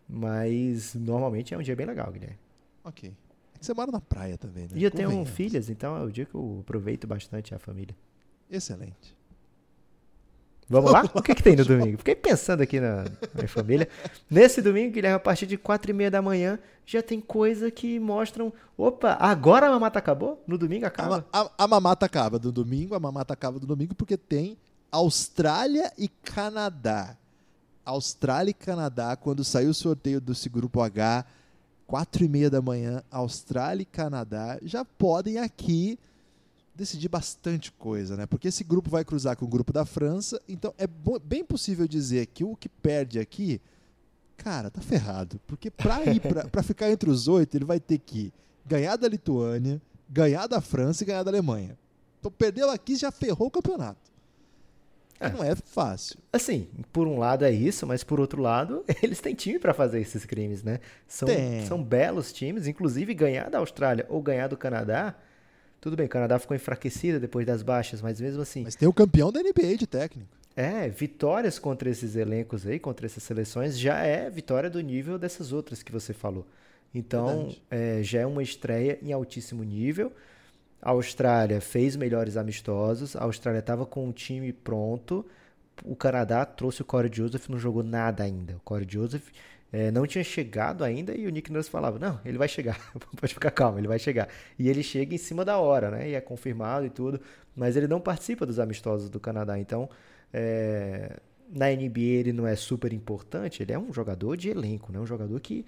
Mas 0.08 0.96
normalmente 0.96 1.54
é 1.54 1.58
um 1.58 1.62
dia 1.62 1.76
bem 1.76 1.86
legal, 1.86 2.12
Guilherme. 2.12 2.38
Ok. 2.84 3.10
É 3.10 3.64
você 3.64 3.74
mora 3.74 3.92
na 3.92 4.02
praia 4.02 4.38
também, 4.38 4.64
né? 4.64 4.70
E 4.76 4.84
eu 4.84 4.92
tenho 4.92 5.24
filhas, 5.26 5.70
então 5.70 5.96
é 5.98 6.04
o 6.04 6.10
dia 6.10 6.26
que 6.26 6.34
eu 6.34 6.60
aproveito 6.62 7.06
bastante 7.06 7.54
a 7.54 7.60
família. 7.60 7.96
Excelente. 8.50 9.19
Vamos 10.70 10.92
lá? 10.92 11.04
O 11.14 11.22
que, 11.22 11.34
que 11.34 11.42
tem 11.42 11.56
no 11.56 11.66
domingo? 11.66 11.98
Fiquei 11.98 12.16
pensando 12.16 12.62
aqui 12.62 12.80
na, 12.80 13.06
minha 13.34 13.48
família. 13.48 13.90
Nesse 14.30 14.62
domingo, 14.62 14.94
Guilherme, 14.94 15.16
a 15.16 15.20
partir 15.20 15.48
de 15.48 15.58
quatro 15.58 15.90
e 15.90 15.94
meia 15.94 16.12
da 16.12 16.22
manhã, 16.22 16.60
já 16.86 17.02
tem 17.02 17.20
coisa 17.20 17.72
que 17.72 18.00
mostram. 18.00 18.54
Opa, 18.78 19.18
agora 19.20 19.68
a 19.68 19.72
mamata 19.72 19.98
acabou? 19.98 20.44
No 20.48 20.58
domingo 20.58 20.86
acaba? 20.86 21.26
A, 21.34 21.42
a, 21.42 21.52
a 21.58 21.68
mamata 21.68 22.06
acaba 22.06 22.40
no 22.40 22.52
domingo, 22.52 22.94
a 22.94 23.00
mamata 23.00 23.34
acaba 23.34 23.60
no 23.60 23.66
domingo, 23.66 23.96
porque 23.96 24.16
tem 24.16 24.58
Austrália 24.92 25.92
e 25.98 26.08
Canadá. 26.08 27.18
Austrália 27.84 28.52
e 28.52 28.54
Canadá, 28.54 29.16
quando 29.16 29.44
saiu 29.44 29.72
o 29.72 29.74
sorteio 29.74 30.22
do 30.22 30.34
grupo 30.52 30.82
H, 30.82 31.26
quatro 31.88 32.24
e 32.24 32.30
meia 32.30 32.50
da 32.50 32.62
manhã, 32.62 33.02
Austrália 33.10 33.82
e 33.82 33.86
Canadá 33.86 34.60
já 34.62 34.86
podem 34.86 35.40
aqui 35.40 35.98
decidir 36.80 37.10
bastante 37.10 37.72
coisa, 37.74 38.16
né? 38.16 38.26
Porque 38.26 38.48
esse 38.48 38.64
grupo 38.64 38.90
vai 38.90 39.04
cruzar 39.04 39.36
com 39.36 39.46
o 39.46 39.48
grupo 39.48 39.74
da 39.74 39.86
França, 39.86 40.42
então 40.48 40.74
é 40.78 40.88
bem 41.24 41.44
possível 41.44 41.88
dizer 41.88 42.26
que 42.28 42.44
o 42.44 42.56
que 42.56 42.70
perde 42.70 43.20
aqui, 43.20 43.62
cara, 44.38 44.72
tá 44.72 44.82
ferrado. 44.82 45.40
Porque 45.46 45.70
para 45.70 46.06
ir 46.12 46.22
para 46.22 46.64
ficar 46.64 46.90
entre 46.90 47.10
os 47.10 47.28
oito, 47.28 47.56
ele 47.56 47.66
vai 47.66 47.80
ter 47.80 48.00
que 48.00 48.34
ganhar 48.66 48.96
da 48.96 49.08
Lituânia, 49.08 49.82
ganhar 50.10 50.48
da 50.48 50.62
França 50.62 51.04
e 51.04 51.06
ganhar 51.06 51.24
da 51.24 51.32
Alemanha. 51.32 51.78
Então 52.20 52.32
perdeu 52.32 52.70
aqui 52.70 52.96
já 52.96 53.12
ferrou 53.12 53.48
o 53.48 53.52
campeonato. 53.52 54.10
É. 55.20 55.30
Não 55.30 55.44
é 55.44 55.54
fácil. 55.54 56.18
Assim, 56.32 56.70
por 56.94 57.06
um 57.06 57.20
lado 57.20 57.44
é 57.44 57.52
isso, 57.52 57.86
mas 57.86 58.06
por 58.06 58.22
outro 58.22 58.42
lado, 58.42 58.86
eles 59.04 59.20
têm 59.20 59.36
time 59.36 59.60
para 59.60 59.74
fazer 59.74 60.00
esses 60.00 60.24
crimes, 60.24 60.64
né? 60.64 60.80
São, 61.06 61.28
são 61.68 61.84
belos 61.84 62.32
times, 62.32 62.68
inclusive 62.68 63.14
ganhar 63.14 63.50
da 63.50 63.58
Austrália 63.58 64.06
ou 64.08 64.22
ganhar 64.22 64.48
do 64.48 64.56
Canadá 64.56 65.14
tudo 65.82 65.96
bem, 65.96 66.06
o 66.06 66.10
Canadá 66.10 66.38
ficou 66.40 66.56
enfraquecido 66.56 67.20
depois 67.20 67.46
das 67.46 67.62
baixas, 67.62 68.02
mas 68.02 68.20
mesmo 68.20 68.42
assim. 68.42 68.64
Mas 68.64 68.76
tem 68.76 68.88
o 68.88 68.94
campeão 68.94 69.32
da 69.32 69.42
NBA 69.42 69.78
de 69.78 69.88
técnico. 69.88 70.30
É, 70.56 70.90
vitórias 70.90 71.58
contra 71.58 71.90
esses 71.90 72.16
elencos 72.16 72.68
aí, 72.68 72.80
contra 72.80 73.06
essas 73.06 73.24
seleções, 73.24 73.80
já 73.80 74.00
é 74.00 74.30
vitória 74.30 74.70
do 74.70 74.82
nível 74.82 75.18
dessas 75.18 75.54
outras 75.54 75.82
que 75.82 75.92
você 75.92 76.14
falou. 76.14 76.46
Então, 76.94 77.56
é, 77.70 78.02
já 78.04 78.22
é 78.22 78.26
uma 78.26 78.44
estreia 78.44 79.00
em 79.02 79.14
altíssimo 79.14 79.64
nível. 79.64 80.12
A 80.82 80.90
Austrália 80.92 81.62
fez 81.62 81.96
melhores 81.96 82.36
amistosos, 82.36 83.16
a 83.16 83.24
Austrália 83.24 83.60
estava 83.60 83.86
com 83.86 84.10
o 84.10 84.14
time 84.14 84.52
pronto. 84.52 85.26
O 85.84 85.96
Canadá 85.96 86.46
trouxe 86.46 86.82
o 86.82 86.86
Corey 86.86 87.12
Joseph, 87.14 87.48
não 87.48 87.60
jogou 87.60 87.84
nada 87.84 88.24
ainda. 88.24 88.56
O 88.56 88.60
Corey 88.62 88.88
Joseph 88.90 89.30
é, 89.72 89.92
não 89.92 90.08
tinha 90.08 90.24
chegado 90.24 90.84
ainda 90.84 91.16
e 91.16 91.28
o 91.28 91.30
Nick 91.30 91.52
Nurse 91.52 91.70
falava, 91.70 92.00
não, 92.00 92.20
ele 92.26 92.38
vai 92.38 92.48
chegar, 92.48 92.80
pode 93.20 93.34
ficar 93.34 93.52
calmo, 93.52 93.78
ele 93.78 93.88
vai 93.88 94.00
chegar. 94.00 94.28
E 94.58 94.68
ele 94.68 94.82
chega 94.82 95.14
em 95.14 95.18
cima 95.18 95.46
da 95.46 95.58
hora, 95.58 95.92
né? 95.92 96.10
E 96.10 96.16
é 96.16 96.22
confirmado 96.22 96.86
e 96.86 96.90
tudo, 96.90 97.22
mas 97.56 97.76
ele 97.76 97.88
não 97.88 98.02
participa 98.02 98.46
dos 98.46 98.60
amistosos 98.60 99.10
do 99.10 99.20
Canadá, 99.20 99.60
então 99.60 99.90
é, 100.34 101.20
na 101.50 101.68
NBA 101.68 102.00
ele 102.00 102.34
não 102.34 102.48
é 102.48 102.56
super 102.56 102.94
importante, 102.94 103.62
ele 103.62 103.72
é 103.72 103.80
um 103.80 103.94
jogador 103.94 104.36
de 104.36 104.50
elenco, 104.50 104.92
né? 104.92 105.00
Um 105.00 105.06
jogador 105.06 105.40
que 105.40 105.66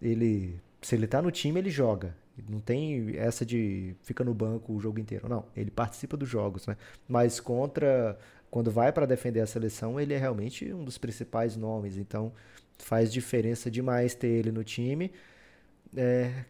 ele, 0.00 0.60
se 0.80 0.94
ele 0.94 1.06
tá 1.06 1.20
no 1.20 1.30
time, 1.30 1.60
ele 1.60 1.70
joga. 1.70 2.16
Não 2.48 2.60
tem 2.60 3.14
essa 3.16 3.44
de 3.44 3.94
fica 4.02 4.24
no 4.24 4.32
banco 4.32 4.72
o 4.72 4.80
jogo 4.80 4.98
inteiro, 4.98 5.28
não. 5.28 5.44
Ele 5.54 5.70
participa 5.70 6.16
dos 6.16 6.28
jogos, 6.28 6.66
né? 6.66 6.76
Mas 7.06 7.38
contra, 7.38 8.18
quando 8.50 8.70
vai 8.70 8.90
para 8.90 9.04
defender 9.04 9.40
a 9.40 9.46
seleção, 9.46 10.00
ele 10.00 10.14
é 10.14 10.18
realmente 10.18 10.72
um 10.72 10.84
dos 10.84 10.96
principais 10.96 11.56
nomes, 11.56 11.98
então 11.98 12.32
faz 12.78 13.12
diferença 13.12 13.70
demais 13.70 14.14
ter 14.14 14.28
ele 14.28 14.52
no 14.52 14.64
time. 14.64 15.12
É, 15.96 16.44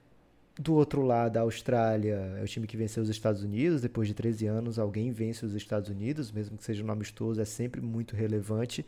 do 0.59 0.75
outro 0.75 1.03
lado, 1.03 1.37
a 1.39 1.41
Austrália 1.41 2.37
é 2.39 2.43
o 2.43 2.47
time 2.47 2.67
que 2.67 2.77
venceu 2.77 3.03
os 3.03 3.09
Estados 3.09 3.43
Unidos. 3.43 3.81
Depois 3.81 4.09
de 4.09 4.15
13 4.15 4.47
anos, 4.47 4.79
alguém 4.79 5.11
vence 5.11 5.45
os 5.45 5.55
Estados 5.55 5.89
Unidos, 5.89 6.31
mesmo 6.31 6.57
que 6.57 6.65
seja 6.65 6.85
um 6.85 6.91
amistoso, 6.91 7.41
é 7.41 7.45
sempre 7.45 7.81
muito 7.81 8.15
relevante. 8.15 8.85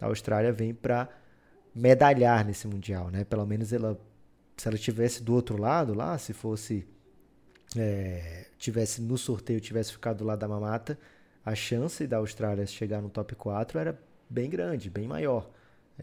A 0.00 0.06
Austrália 0.06 0.52
vem 0.52 0.74
para 0.74 1.08
medalhar 1.74 2.44
nesse 2.44 2.66
Mundial, 2.66 3.10
né? 3.10 3.24
Pelo 3.24 3.46
menos 3.46 3.72
ela, 3.72 3.98
se 4.56 4.68
ela 4.68 4.76
tivesse 4.76 5.22
do 5.22 5.34
outro 5.34 5.56
lado 5.58 5.94
lá, 5.94 6.18
se 6.18 6.32
fosse 6.32 6.86
é, 7.76 8.46
tivesse 8.58 9.00
no 9.00 9.16
sorteio, 9.16 9.60
tivesse 9.60 9.92
ficado 9.92 10.24
lá 10.24 10.36
da 10.36 10.46
mamata, 10.46 10.98
a 11.44 11.54
chance 11.54 12.06
da 12.06 12.18
Austrália 12.18 12.66
chegar 12.66 13.00
no 13.00 13.08
top 13.08 13.34
4 13.34 13.78
era 13.78 13.98
bem 14.28 14.48
grande, 14.48 14.90
bem 14.90 15.08
maior. 15.08 15.50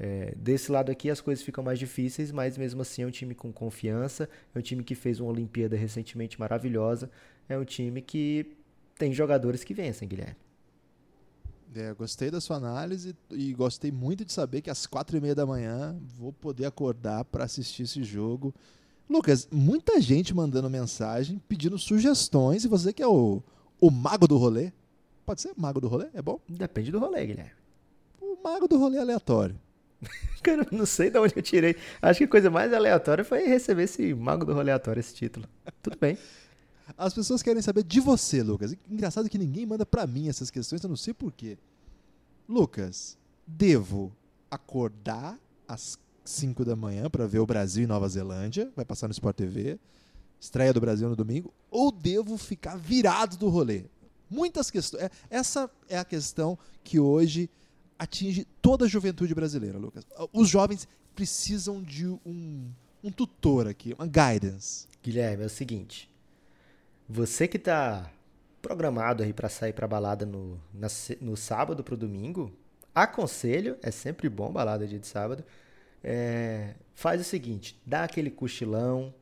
É, 0.02 0.34
desse 0.38 0.72
lado 0.72 0.90
aqui 0.90 1.10
as 1.10 1.20
coisas 1.20 1.44
ficam 1.44 1.62
mais 1.62 1.78
difíceis, 1.78 2.32
mas 2.32 2.58
mesmo 2.58 2.82
assim 2.82 3.02
é 3.02 3.06
um 3.06 3.12
time 3.12 3.36
com 3.36 3.52
confiança, 3.52 4.30
é 4.56 4.58
um 4.58 4.62
time 4.62 4.82
que 4.82 4.96
fez 4.96 5.20
uma 5.20 5.30
Olimpíada 5.30 5.76
recentemente 5.76 6.40
maravilhosa, 6.40 7.12
é 7.50 7.58
um 7.58 7.66
time 7.66 8.02
que 8.02 8.56
tem 8.98 9.12
jogadores 9.12 9.62
que 9.62 9.74
vencem, 9.74 10.08
Guilherme. 10.08 10.38
É, 11.76 11.94
gostei 11.94 12.32
da 12.32 12.40
sua 12.40 12.56
análise 12.56 13.14
e 13.30 13.54
gostei 13.54 13.92
muito 13.92 14.24
de 14.24 14.32
saber 14.32 14.62
que 14.62 14.70
às 14.70 14.88
quatro 14.88 15.18
e 15.18 15.20
meia 15.20 15.36
da 15.36 15.46
manhã 15.46 16.00
vou 16.18 16.32
poder 16.32 16.66
acordar 16.66 17.26
para 17.26 17.44
assistir 17.44 17.84
esse 17.84 18.02
jogo. 18.02 18.56
Lucas, 19.10 19.50
muita 19.52 20.00
gente 20.00 20.34
mandando 20.34 20.70
mensagem, 20.70 21.42
pedindo 21.50 21.78
sugestões, 21.78 22.64
e 22.64 22.70
você 22.70 22.94
que 22.94 23.04
é 23.04 23.08
o, 23.08 23.44
o 23.82 23.92
mago 23.92 24.30
do 24.30 24.38
rolê. 24.38 24.72
Pode 25.26 25.42
ser 25.42 25.52
mago 25.58 25.82
do 25.82 25.90
rolê? 25.90 26.08
É 26.14 26.22
bom? 26.22 26.40
Depende 26.48 26.90
do 26.90 27.00
rolê, 27.00 27.26
Guilherme. 27.26 27.52
O 28.22 28.42
mago 28.42 28.66
do 28.66 28.78
rolê 28.80 28.98
aleatório. 28.98 29.60
Cara, 30.42 30.66
não 30.72 30.86
sei 30.86 31.10
de 31.10 31.20
onde 31.20 31.34
eu 31.36 31.42
tirei. 31.42 31.76
Acho 32.02 32.20
que 32.20 32.24
a 32.24 32.28
coisa 32.28 32.50
mais 32.50 32.74
aleatória 32.74 33.24
foi 33.24 33.46
receber 33.46 33.84
esse 33.84 34.14
mago 34.14 34.46
do 34.46 34.54
rolê 34.54 34.72
aleatório, 34.72 35.00
esse 35.00 35.14
título. 35.14 35.48
Tudo 35.82 35.98
bem. 36.00 36.18
As 36.98 37.14
pessoas 37.14 37.44
querem 37.44 37.62
saber 37.62 37.84
de 37.84 38.00
você, 38.00 38.42
Lucas. 38.42 38.76
Engraçado 38.90 39.30
que 39.30 39.38
ninguém 39.38 39.66
manda 39.66 39.86
para 39.86 40.08
mim 40.08 40.28
essas 40.28 40.50
questões, 40.50 40.82
eu 40.82 40.90
não 40.90 40.96
sei 40.96 41.14
porquê. 41.14 41.58
Lucas, 42.48 43.18
devo 43.46 44.16
acordar 44.50 45.38
às 45.68 46.00
5 46.26 46.66
da 46.66 46.76
manhã 46.76 47.10
para 47.10 47.28
ver 47.28 47.40
o 47.40 47.46
Brasil 47.46 47.84
e 47.84 47.88
Nova 47.88 48.08
Zelândia? 48.08 48.72
Vai 48.76 48.86
passar 48.86 49.08
no 49.08 49.12
Sport 49.12 49.36
TV. 49.36 49.80
Estreia 50.40 50.74
do 50.74 50.80
Brasil 50.80 51.10
no 51.10 51.16
domingo. 51.16 51.54
Ou 51.70 51.92
devo 51.92 52.38
ficar 52.38 52.78
virado 52.78 53.38
do 53.38 53.50
rolê? 53.50 53.86
Muitas 54.30 54.72
questões. 54.72 55.04
É, 55.04 55.12
essa 55.30 55.70
é 55.88 55.98
a 55.98 56.06
questão 56.06 56.58
que 56.84 57.00
hoje 57.00 57.50
atinge 58.00 58.48
toda 58.62 58.86
a 58.86 58.88
juventude 58.88 59.36
brasileira, 59.36 59.78
Lucas. 59.78 60.08
Os 60.32 60.48
jovens 60.48 60.88
precisam 61.14 61.84
de 61.84 62.08
um, 62.08 62.72
um 63.04 63.12
tutor 63.12 63.68
aqui, 63.68 63.94
uma 63.94 64.08
guidance. 64.08 64.88
Guilherme, 65.04 65.44
é 65.44 65.48
o 65.48 65.50
seguinte. 65.50 66.10
Você 67.08 67.48
que 67.48 67.58
está 67.58 68.10
programado 68.62 69.24
aí 69.24 69.34
para 69.34 69.50
sair 69.50 69.74
para 69.74 69.88
balada 69.88 70.26
no, 70.26 70.60
na, 70.74 70.88
no 71.20 71.36
sábado 71.36 71.84
para 71.84 71.94
o 71.94 71.98
domingo, 71.98 72.52
aconselho, 72.96 73.78
é 73.82 73.92
sempre 73.92 74.30
bom 74.30 74.52
balada 74.52 74.88
dia 74.88 75.00
de 75.00 75.08
sábado, 75.08 75.44
é, 76.04 76.76
faz 76.94 77.20
o 77.20 77.24
seguinte, 77.24 77.80
dá 77.86 78.04
aquele 78.04 78.30
cochilão 78.30 79.14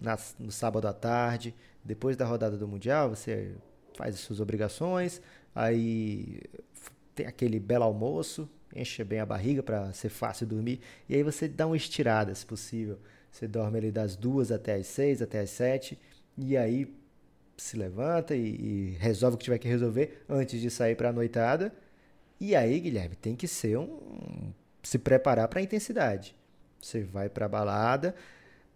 na, 0.00 0.18
no 0.38 0.50
sábado 0.50 0.88
à 0.88 0.92
tarde, 0.92 1.54
depois 1.84 2.16
da 2.16 2.24
rodada 2.24 2.56
do 2.56 2.66
Mundial, 2.66 3.10
você 3.10 3.54
faz 3.96 4.14
as 4.14 4.20
suas 4.22 4.40
obrigações, 4.40 5.20
aí 5.54 6.40
tem 7.14 7.26
aquele 7.26 7.60
belo 7.60 7.84
almoço, 7.84 8.48
enche 8.74 9.04
bem 9.04 9.20
a 9.20 9.26
barriga 9.26 9.62
para 9.62 9.92
ser 9.92 10.08
fácil 10.08 10.46
dormir, 10.46 10.80
e 11.08 11.14
aí 11.14 11.22
você 11.22 11.46
dá 11.46 11.66
uma 11.66 11.76
estirada, 11.76 12.34
se 12.34 12.44
possível. 12.44 12.98
Você 13.30 13.48
dorme 13.48 13.78
ali 13.78 13.90
das 13.90 14.14
duas 14.14 14.52
até 14.52 14.74
as 14.74 14.86
seis, 14.86 15.20
até 15.20 15.40
as 15.40 15.50
sete, 15.50 15.98
e 16.36 16.56
aí 16.56 16.92
se 17.56 17.76
levanta 17.76 18.34
e, 18.34 18.40
e, 18.40 18.96
resolve 18.98 19.34
o 19.34 19.38
que 19.38 19.44
tiver 19.44 19.58
que 19.58 19.68
resolver 19.68 20.24
antes 20.28 20.60
de 20.60 20.70
sair 20.70 20.96
para 20.96 21.10
a 21.10 21.12
noitada. 21.12 21.72
E 22.40 22.54
aí, 22.54 22.78
Guilherme, 22.80 23.14
tem 23.16 23.34
que 23.34 23.46
ser 23.46 23.78
um. 23.78 24.52
se 24.82 24.98
preparar 24.98 25.48
para 25.48 25.60
a 25.60 25.62
intensidade. 25.62 26.34
Você 26.80 27.02
vai 27.02 27.28
para 27.28 27.46
a 27.46 27.48
balada, 27.48 28.14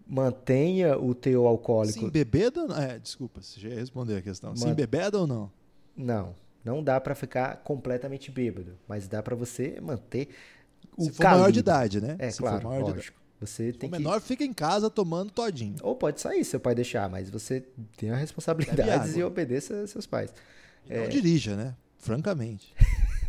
mantenha 0.07 0.99
o 0.99 1.15
teu 1.15 1.47
alcoólico. 1.47 2.01
Sim, 2.01 2.11
bebida? 2.11 2.63
É, 2.83 2.99
desculpa, 2.99 3.41
já 3.43 3.69
ia 3.69 3.77
responder 3.77 4.17
a 4.17 4.23
questão. 4.23 4.57
Sim, 4.57 4.75
bebida 4.75 5.19
ou 5.19 5.27
não? 5.27 5.51
Não, 5.97 6.35
não 6.65 6.83
dá 6.83 7.01
para 7.01 7.15
ficar 7.15 7.57
completamente 7.59 8.31
bêbado, 8.31 8.79
mas 8.87 9.09
dá 9.09 9.23
para 9.23 9.35
você 9.35 9.81
manter 9.81 10.29
o 10.97 11.05
Se 11.05 11.13
for 11.13 11.23
calibre. 11.23 11.41
maior 11.41 11.53
de 11.53 11.59
idade, 11.61 12.01
né? 12.01 12.17
É, 12.19 12.31
Se 12.31 12.39
claro, 12.39 12.69
lógico. 12.69 13.19
Você 13.41 13.73
tem 13.73 13.89
o 13.89 13.93
menor 13.93 14.21
que... 14.21 14.27
fica 14.27 14.45
em 14.45 14.53
casa 14.53 14.91
tomando 14.91 15.31
todinho. 15.31 15.77
Ou 15.83 15.95
pode 15.95 16.21
sair, 16.21 16.45
seu 16.45 16.59
pai 16.59 16.75
deixar, 16.75 17.09
mas 17.09 17.31
você 17.31 17.65
tem 17.97 18.11
a 18.11 18.17
responsabilidade 18.17 19.17
e 19.19 19.23
obedeça 19.23 19.87
seus 19.87 20.07
pais. 20.07 20.35
E 20.89 20.93
é... 20.93 21.03
Não 21.03 21.09
dirija, 21.09 21.55
né? 21.55 21.77
Francamente. 21.99 22.75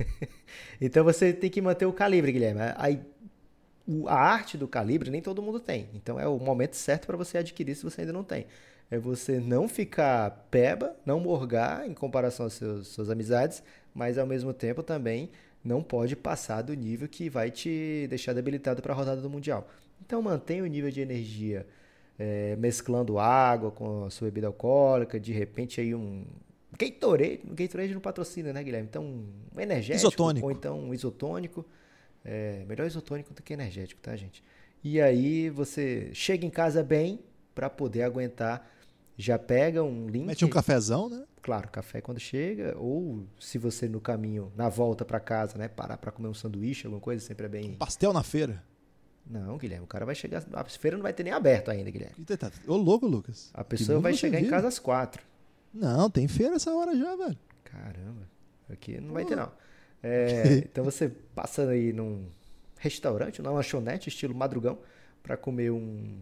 então 0.81 1.03
você 1.03 1.31
tem 1.31 1.49
que 1.49 1.61
manter 1.61 1.85
o 1.85 1.93
calibre, 1.93 2.31
Guilherme. 2.31 2.61
Aí, 2.75 2.99
a 4.07 4.15
arte 4.15 4.57
do 4.57 4.67
calibre 4.67 5.11
nem 5.11 5.21
todo 5.21 5.41
mundo 5.41 5.59
tem. 5.59 5.89
Então 5.93 6.19
é 6.19 6.27
o 6.27 6.39
momento 6.39 6.75
certo 6.75 7.05
para 7.05 7.17
você 7.17 7.37
adquirir 7.37 7.75
se 7.75 7.83
você 7.83 8.01
ainda 8.01 8.13
não 8.13 8.23
tem. 8.23 8.47
É 8.91 8.97
você 8.97 9.39
não 9.39 9.67
ficar 9.67 10.47
peba, 10.49 10.95
não 11.05 11.19
morgar 11.19 11.87
em 11.87 11.93
comparação 11.93 12.47
às 12.47 12.53
seus, 12.53 12.87
suas 12.87 13.09
amizades, 13.09 13.61
mas 13.93 14.17
ao 14.17 14.25
mesmo 14.25 14.53
tempo 14.53 14.81
também 14.81 15.29
não 15.63 15.83
pode 15.83 16.15
passar 16.15 16.61
do 16.61 16.73
nível 16.73 17.07
que 17.07 17.29
vai 17.29 17.51
te 17.51 18.07
deixar 18.09 18.33
debilitado 18.33 18.81
para 18.81 18.93
a 18.93 18.95
rodada 18.95 19.21
do 19.21 19.29
Mundial. 19.29 19.67
Então 20.03 20.21
mantenha 20.21 20.63
o 20.63 20.67
nível 20.67 20.89
de 20.89 21.01
energia 21.01 21.67
é, 22.17 22.55
mesclando 22.55 23.19
água 23.19 23.71
com 23.71 24.05
a 24.05 24.09
sua 24.09 24.25
bebida 24.25 24.47
alcoólica, 24.47 25.19
de 25.19 25.31
repente 25.31 25.79
aí 25.79 25.93
um 25.93 26.25
Gatorade, 26.77 27.41
Gatorade 27.45 27.93
não 27.93 28.01
patrocina, 28.01 28.53
né, 28.53 28.63
Guilherme? 28.63 28.87
Então 28.89 29.03
um 29.03 29.59
energético 29.59 30.07
isotônico. 30.07 30.45
ou 30.45 30.51
então 30.51 30.79
um 30.79 30.93
isotônico, 30.93 31.65
é, 32.23 32.63
melhor 32.67 32.87
isotônico 32.87 33.33
do 33.33 33.41
que 33.41 33.53
energético, 33.53 34.01
tá, 34.01 34.15
gente? 34.15 34.43
E 34.83 35.01
aí 35.01 35.49
você 35.49 36.09
chega 36.13 36.45
em 36.45 36.49
casa 36.49 36.83
bem 36.83 37.19
para 37.53 37.69
poder 37.69 38.03
aguentar 38.03 38.69
já 39.19 39.37
pega 39.37 39.83
um 39.83 40.07
link. 40.07 40.25
Mete 40.25 40.45
um 40.45 40.49
cafezão, 40.49 41.09
né? 41.09 41.25
Claro, 41.41 41.67
café 41.69 41.99
quando 41.99 42.19
chega, 42.21 42.77
ou 42.77 43.25
se 43.37 43.57
você 43.57 43.87
no 43.89 43.99
caminho, 43.99 44.49
na 44.55 44.69
volta 44.69 45.03
para 45.03 45.19
casa, 45.19 45.57
né, 45.57 45.67
parar 45.67 45.97
para 45.97 46.09
comer 46.09 46.29
um 46.29 46.33
sanduíche, 46.33 46.87
alguma 46.87 47.01
coisa, 47.01 47.25
sempre 47.25 47.45
é 47.45 47.49
bem. 47.49 47.73
Pastel 47.73 48.13
na 48.13 48.23
feira. 48.23 48.63
Não, 49.29 49.57
Guilherme, 49.57 49.83
o 49.83 49.87
cara 49.87 50.05
vai 50.05 50.15
chegar. 50.15 50.43
A 50.53 50.63
feira 50.63 50.95
não 50.95 51.03
vai 51.03 51.11
ter 51.11 51.23
nem 51.23 51.33
aberto 51.33 51.69
ainda, 51.69 51.91
Guilherme. 51.91 52.15
Ô, 52.65 52.77
louco, 52.77 53.05
Lucas. 53.05 53.51
A 53.53 53.63
pessoa 53.63 53.99
vai 53.99 54.13
chegar 54.13 54.39
em 54.39 54.47
casa 54.47 54.69
às 54.69 54.79
quatro. 54.79 55.21
Não, 55.73 56.09
tem 56.09 56.27
feira 56.27 56.55
essa 56.55 56.73
hora 56.73 56.95
já, 56.95 57.15
velho. 57.15 57.37
Caramba, 57.65 58.27
aqui 58.71 58.99
não 59.01 59.13
vai 59.13 59.25
ter, 59.25 59.35
não. 59.35 59.51
É, 60.01 60.59
então 60.65 60.83
você 60.83 61.09
passa 61.35 61.67
aí 61.67 61.91
num 61.91 62.25
restaurante, 62.77 63.41
numa 63.41 63.53
lanchonete, 63.53 64.07
estilo 64.07 64.33
madrugão, 64.33 64.79
para 65.21 65.35
comer 65.35 65.71
um, 65.71 66.17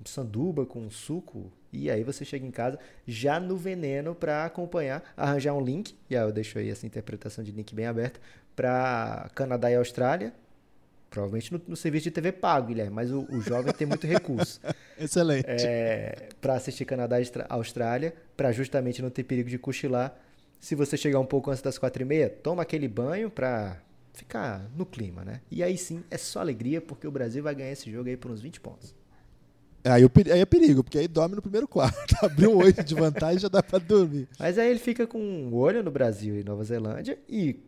um 0.00 0.04
sanduba 0.04 0.66
com 0.66 0.80
um 0.80 0.90
suco. 0.90 1.50
E 1.74 1.90
aí 1.90 2.02
você 2.02 2.24
chega 2.24 2.46
em 2.46 2.50
casa 2.50 2.78
já 3.06 3.40
no 3.40 3.56
veneno 3.56 4.14
para 4.14 4.44
acompanhar, 4.44 5.02
arranjar 5.16 5.54
um 5.54 5.60
link. 5.60 5.94
E 6.08 6.16
aí 6.16 6.22
eu 6.22 6.32
deixo 6.32 6.58
aí 6.58 6.70
essa 6.70 6.86
interpretação 6.86 7.42
de 7.42 7.52
link 7.52 7.74
bem 7.74 7.86
aberta 7.86 8.20
para 8.54 9.30
Canadá 9.34 9.70
e 9.70 9.74
Austrália 9.74 10.32
Provavelmente 11.14 11.52
no, 11.52 11.62
no, 11.68 11.76
serviço 11.76 12.02
de 12.02 12.10
TV 12.10 12.32
pago, 12.32 12.66
Guilherme, 12.66 12.92
mas 12.92 13.12
o, 13.12 13.24
o 13.30 13.40
jovem 13.40 13.72
tem 13.72 13.86
muito 13.86 14.04
recurso. 14.04 14.60
Excelente. 14.98 15.46
É, 15.46 16.28
para 16.40 16.54
assistir 16.54 16.84
Canadá 16.84 17.20
e 17.20 17.30
Austrália, 17.48 18.12
para 18.36 18.50
justamente 18.50 19.00
não 19.00 19.08
ter 19.10 19.22
perigo 19.22 19.48
de 19.48 19.56
cochilar. 19.56 20.12
Se 20.58 20.74
você 20.74 20.96
chegar 20.96 21.20
um 21.20 21.24
pouco 21.24 21.52
antes 21.52 21.62
das 21.62 21.78
quatro 21.78 22.02
e 22.02 22.04
meia, 22.04 22.28
toma 22.28 22.62
aquele 22.62 22.88
banho 22.88 23.30
para 23.30 23.76
ficar 24.12 24.68
no 24.76 24.84
clima, 24.84 25.24
né? 25.24 25.40
E 25.52 25.62
aí 25.62 25.78
sim, 25.78 26.02
é 26.10 26.18
só 26.18 26.40
alegria, 26.40 26.80
porque 26.80 27.06
o 27.06 27.12
Brasil 27.12 27.44
vai 27.44 27.54
ganhar 27.54 27.70
esse 27.70 27.88
jogo 27.88 28.08
aí 28.08 28.16
por 28.16 28.32
uns 28.32 28.40
20 28.40 28.60
pontos. 28.60 28.92
Aí, 29.84 30.02
aí 30.32 30.40
é 30.40 30.46
perigo, 30.46 30.82
porque 30.82 30.98
aí 30.98 31.06
dorme 31.06 31.36
no 31.36 31.42
primeiro 31.42 31.68
quarto. 31.68 32.16
Abriu 32.24 32.52
um 32.52 32.56
oito 32.56 32.82
de 32.82 32.94
vantagem 32.94 33.38
já 33.38 33.48
dá 33.48 33.62
para 33.62 33.78
dormir. 33.78 34.26
Mas 34.38 34.58
aí 34.58 34.70
ele 34.70 34.78
fica 34.78 35.06
com 35.06 35.18
um 35.18 35.54
olho 35.54 35.82
no 35.82 35.90
Brasil 35.90 36.40
e 36.40 36.42
Nova 36.42 36.64
Zelândia 36.64 37.18
e 37.28 37.60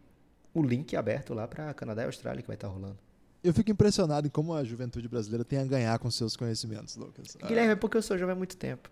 o 0.55 0.63
link 0.63 0.97
aberto 0.97 1.35
lá 1.35 1.47
para 1.47 1.75
Canadá 1.75 2.03
e 2.03 2.07
Austrália 2.07 2.41
que 2.41 2.49
vai 2.49 2.57
estar 2.57 2.69
tá 2.69 2.73
rolando. 2.73 2.97
Eu 3.45 3.53
fico 3.53 3.71
impressionado 3.71 4.27
em 4.27 4.31
como 4.31 4.55
a 4.55 4.65
juventude 4.65 5.07
brasileira 5.09 5.45
tem 5.45 5.59
a 5.59 5.65
ganhar 5.65 5.99
com 5.99 6.11
seus 6.11 6.37
conhecimentos, 6.37 6.97
Lucas. 6.97 7.37
Guilherme, 7.47 7.73
é 7.73 7.77
porque 7.77 7.99
eu 7.99 8.03
sou 8.03 8.17
jovem 8.17 8.33
há 8.33 8.37
muito 8.37 8.57
tempo. 8.57 8.91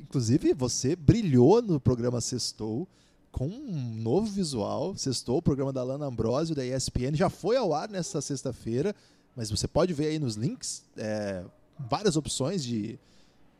Inclusive, 0.00 0.54
você 0.54 0.94
brilhou 0.94 1.60
no 1.60 1.80
programa 1.80 2.20
Sextou 2.20 2.88
com 3.32 3.48
um 3.48 3.96
novo 3.96 4.26
visual. 4.26 4.96
Sextou, 4.96 5.38
o 5.38 5.42
programa 5.42 5.72
da 5.72 5.82
Lana 5.82 6.06
Ambrosio, 6.06 6.54
da 6.54 6.64
ESPN, 6.64 7.14
já 7.14 7.28
foi 7.28 7.56
ao 7.56 7.74
ar 7.74 7.88
nessa 7.88 8.20
sexta-feira, 8.20 8.94
mas 9.34 9.50
você 9.50 9.66
pode 9.66 9.92
ver 9.92 10.06
aí 10.06 10.18
nos 10.18 10.36
links 10.36 10.84
é, 10.96 11.44
várias 11.78 12.16
opções 12.16 12.62
de 12.62 12.98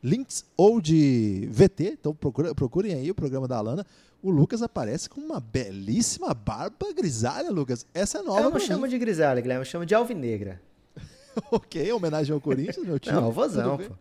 links 0.03 0.45
ou 0.55 0.79
de 0.79 1.47
VT. 1.51 1.97
Então 1.99 2.13
procurem 2.13 2.93
aí 2.93 3.09
o 3.09 3.15
programa 3.15 3.47
da 3.47 3.59
Lana 3.61 3.85
o 4.25 4.31
Lucas 4.31 4.63
aparece 4.63 5.07
com 5.07 5.21
uma 5.21 5.39
belíssima 5.39 6.33
barba 6.33 6.91
grisalha, 6.93 7.51
Lucas. 7.51 7.85
Essa 7.93 8.17
é 8.17 8.21
nova. 8.23 8.41
Eu 8.41 8.49
não 8.49 8.59
chamo 8.59 8.87
de 8.87 8.97
grisalha, 8.97 9.39
Guilherme, 9.39 9.61
eu 9.61 9.69
chamo 9.69 9.85
de 9.85 9.93
alvinegra. 9.93 10.59
ok, 11.51 11.93
homenagem 11.93 12.33
ao 12.33 12.41
Corinthians, 12.41 12.83
meu 12.83 12.97
time. 12.97 13.15
Não, 13.15 13.31
vozão, 13.31 13.77
pô. 13.77 13.93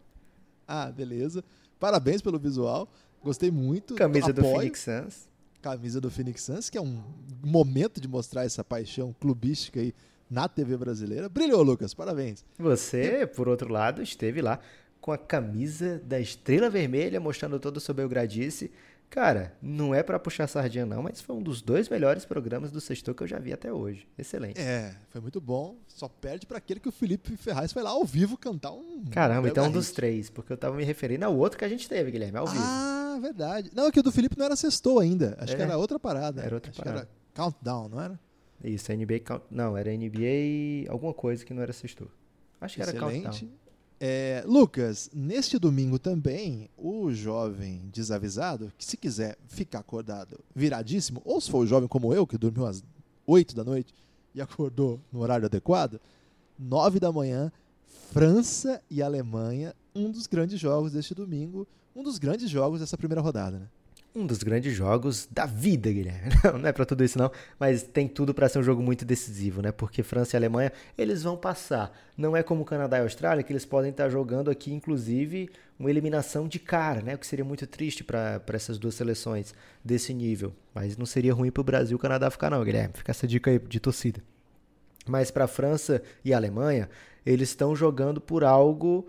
Ah, 0.66 0.90
beleza. 0.90 1.44
Parabéns 1.78 2.22
pelo 2.22 2.38
visual. 2.38 2.88
Gostei 3.22 3.50
muito. 3.50 3.94
Camisa 3.96 4.30
Apoio. 4.30 4.46
do 4.46 4.56
Phoenix 4.56 4.80
Suns. 4.80 5.28
Camisa 5.60 6.00
do 6.00 6.10
Phoenix 6.10 6.42
Suns, 6.42 6.70
que 6.70 6.78
é 6.78 6.80
um 6.80 7.02
momento 7.44 8.00
de 8.00 8.08
mostrar 8.08 8.46
essa 8.46 8.64
paixão 8.64 9.14
clubística 9.20 9.78
aí 9.78 9.94
na 10.34 10.48
TV 10.48 10.76
brasileira. 10.76 11.28
Brilhou, 11.28 11.62
Lucas. 11.62 11.94
Parabéns. 11.94 12.44
Você, 12.58 13.24
por 13.24 13.48
outro 13.48 13.72
lado, 13.72 14.02
esteve 14.02 14.42
lá 14.42 14.58
com 15.00 15.12
a 15.12 15.18
camisa 15.18 16.02
da 16.04 16.18
Estrela 16.18 16.68
Vermelha, 16.68 17.20
mostrando 17.20 17.60
todo 17.60 17.76
o 17.76 17.80
seu 17.80 17.94
belgradice. 17.94 18.72
Cara, 19.08 19.54
não 19.62 19.94
é 19.94 20.02
para 20.02 20.18
puxar 20.18 20.48
sardinha 20.48 20.84
não, 20.84 21.04
mas 21.04 21.20
foi 21.20 21.36
um 21.36 21.42
dos 21.42 21.62
dois 21.62 21.88
melhores 21.88 22.24
programas 22.24 22.72
do 22.72 22.80
Sextou 22.80 23.14
que 23.14 23.22
eu 23.22 23.28
já 23.28 23.38
vi 23.38 23.52
até 23.52 23.72
hoje. 23.72 24.08
Excelente. 24.18 24.60
É, 24.60 24.96
foi 25.10 25.20
muito 25.20 25.40
bom. 25.40 25.76
Só 25.86 26.08
perde 26.08 26.46
para 26.46 26.58
aquele 26.58 26.80
que 26.80 26.88
o 26.88 26.92
Felipe 26.92 27.36
Ferraz 27.36 27.72
foi 27.72 27.82
lá 27.82 27.90
ao 27.90 28.04
vivo 28.04 28.36
cantar 28.36 28.72
um. 28.72 29.04
Caramba, 29.12 29.48
então 29.48 29.66
um 29.66 29.70
dos 29.70 29.92
três, 29.92 30.30
porque 30.30 30.52
eu 30.52 30.56
tava 30.56 30.74
me 30.74 30.82
referindo 30.82 31.24
ao 31.24 31.36
outro 31.36 31.56
que 31.56 31.64
a 31.64 31.68
gente 31.68 31.88
teve, 31.88 32.10
Guilherme, 32.10 32.38
ao 32.38 32.46
vivo. 32.46 32.64
Ah, 32.66 33.18
verdade. 33.22 33.70
Não, 33.72 33.86
é 33.86 33.92
que 33.92 34.00
o 34.00 34.02
do 34.02 34.10
Felipe 34.10 34.36
não 34.36 34.46
era 34.46 34.56
Sextou 34.56 34.98
ainda. 34.98 35.36
Acho 35.38 35.52
é, 35.52 35.56
que 35.56 35.62
era 35.62 35.76
outra 35.76 36.00
parada. 36.00 36.42
Era 36.42 36.56
outra 36.56 36.72
Acho 36.72 36.82
parada. 36.82 37.00
era 37.00 37.08
Countdown, 37.34 37.88
não 37.88 38.00
era? 38.00 38.18
Isso, 38.64 38.92
NBA 38.92 39.20
Count... 39.20 39.44
Não, 39.50 39.76
era 39.76 39.90
NBA 39.90 40.90
alguma 40.90 41.12
coisa 41.12 41.44
que 41.44 41.52
não 41.52 41.62
era 41.62 41.72
Sextou. 41.72 42.08
Acho 42.60 42.76
que 42.76 42.82
Excelente. 42.82 43.04
era 43.04 43.30
Countdown. 43.30 43.50
É, 44.00 44.42
Lucas, 44.46 45.10
neste 45.14 45.58
domingo 45.58 45.98
também, 45.98 46.68
o 46.76 47.12
jovem 47.12 47.88
desavisado, 47.92 48.72
que 48.76 48.84
se 48.84 48.96
quiser 48.96 49.38
ficar 49.46 49.78
acordado 49.78 50.40
viradíssimo, 50.54 51.22
ou 51.24 51.40
se 51.40 51.50
for 51.50 51.58
o 51.58 51.66
jovem 51.66 51.88
como 51.88 52.12
eu, 52.12 52.26
que 52.26 52.36
dormiu 52.36 52.66
às 52.66 52.82
8 53.26 53.54
da 53.54 53.64
noite 53.64 53.94
e 54.34 54.40
acordou 54.40 55.00
no 55.12 55.20
horário 55.20 55.46
adequado, 55.46 56.00
9 56.58 56.98
da 56.98 57.12
manhã, 57.12 57.52
França 58.10 58.82
e 58.90 59.02
Alemanha, 59.02 59.74
um 59.94 60.10
dos 60.10 60.26
grandes 60.26 60.58
jogos 60.58 60.92
deste 60.92 61.14
domingo, 61.14 61.66
um 61.94 62.02
dos 62.02 62.18
grandes 62.18 62.50
jogos 62.50 62.80
dessa 62.80 62.98
primeira 62.98 63.20
rodada, 63.20 63.58
né? 63.58 63.68
Um 64.14 64.24
dos 64.24 64.44
grandes 64.44 64.72
jogos 64.72 65.26
da 65.28 65.44
vida, 65.44 65.90
Guilherme. 65.90 66.30
Não, 66.44 66.58
não 66.58 66.68
é 66.68 66.72
para 66.72 66.84
tudo 66.84 67.02
isso 67.02 67.18
não, 67.18 67.30
mas 67.58 67.82
tem 67.82 68.06
tudo 68.06 68.32
para 68.32 68.48
ser 68.48 68.58
um 68.60 68.62
jogo 68.62 68.80
muito 68.80 69.04
decisivo, 69.04 69.60
né? 69.60 69.72
Porque 69.72 70.02
França 70.02 70.36
e 70.36 70.38
Alemanha, 70.38 70.72
eles 70.96 71.22
vão 71.22 71.36
passar. 71.36 71.92
Não 72.16 72.36
é 72.36 72.42
como 72.42 72.64
Canadá 72.64 72.98
e 72.98 73.00
Austrália, 73.00 73.42
que 73.42 73.52
eles 73.52 73.64
podem 73.64 73.90
estar 73.90 74.08
jogando 74.08 74.50
aqui, 74.50 74.72
inclusive, 74.72 75.50
uma 75.78 75.90
eliminação 75.90 76.46
de 76.46 76.60
cara, 76.60 77.00
né? 77.00 77.14
O 77.14 77.18
que 77.18 77.26
seria 77.26 77.44
muito 77.44 77.66
triste 77.66 78.04
para 78.04 78.40
essas 78.52 78.78
duas 78.78 78.94
seleções 78.94 79.52
desse 79.84 80.14
nível. 80.14 80.54
Mas 80.72 80.96
não 80.96 81.06
seria 81.06 81.34
ruim 81.34 81.50
para 81.50 81.60
o 81.62 81.64
Brasil 81.64 81.94
e 81.94 81.96
o 81.96 81.98
Canadá 81.98 82.30
ficar 82.30 82.50
não, 82.50 82.62
Guilherme. 82.62 82.94
Fica 82.94 83.10
essa 83.10 83.26
dica 83.26 83.50
aí 83.50 83.58
de 83.58 83.80
torcida. 83.80 84.22
Mas 85.06 85.30
para 85.30 85.48
França 85.48 86.02
e 86.24 86.32
Alemanha, 86.32 86.88
eles 87.26 87.48
estão 87.48 87.74
jogando 87.74 88.20
por 88.20 88.44
algo 88.44 89.08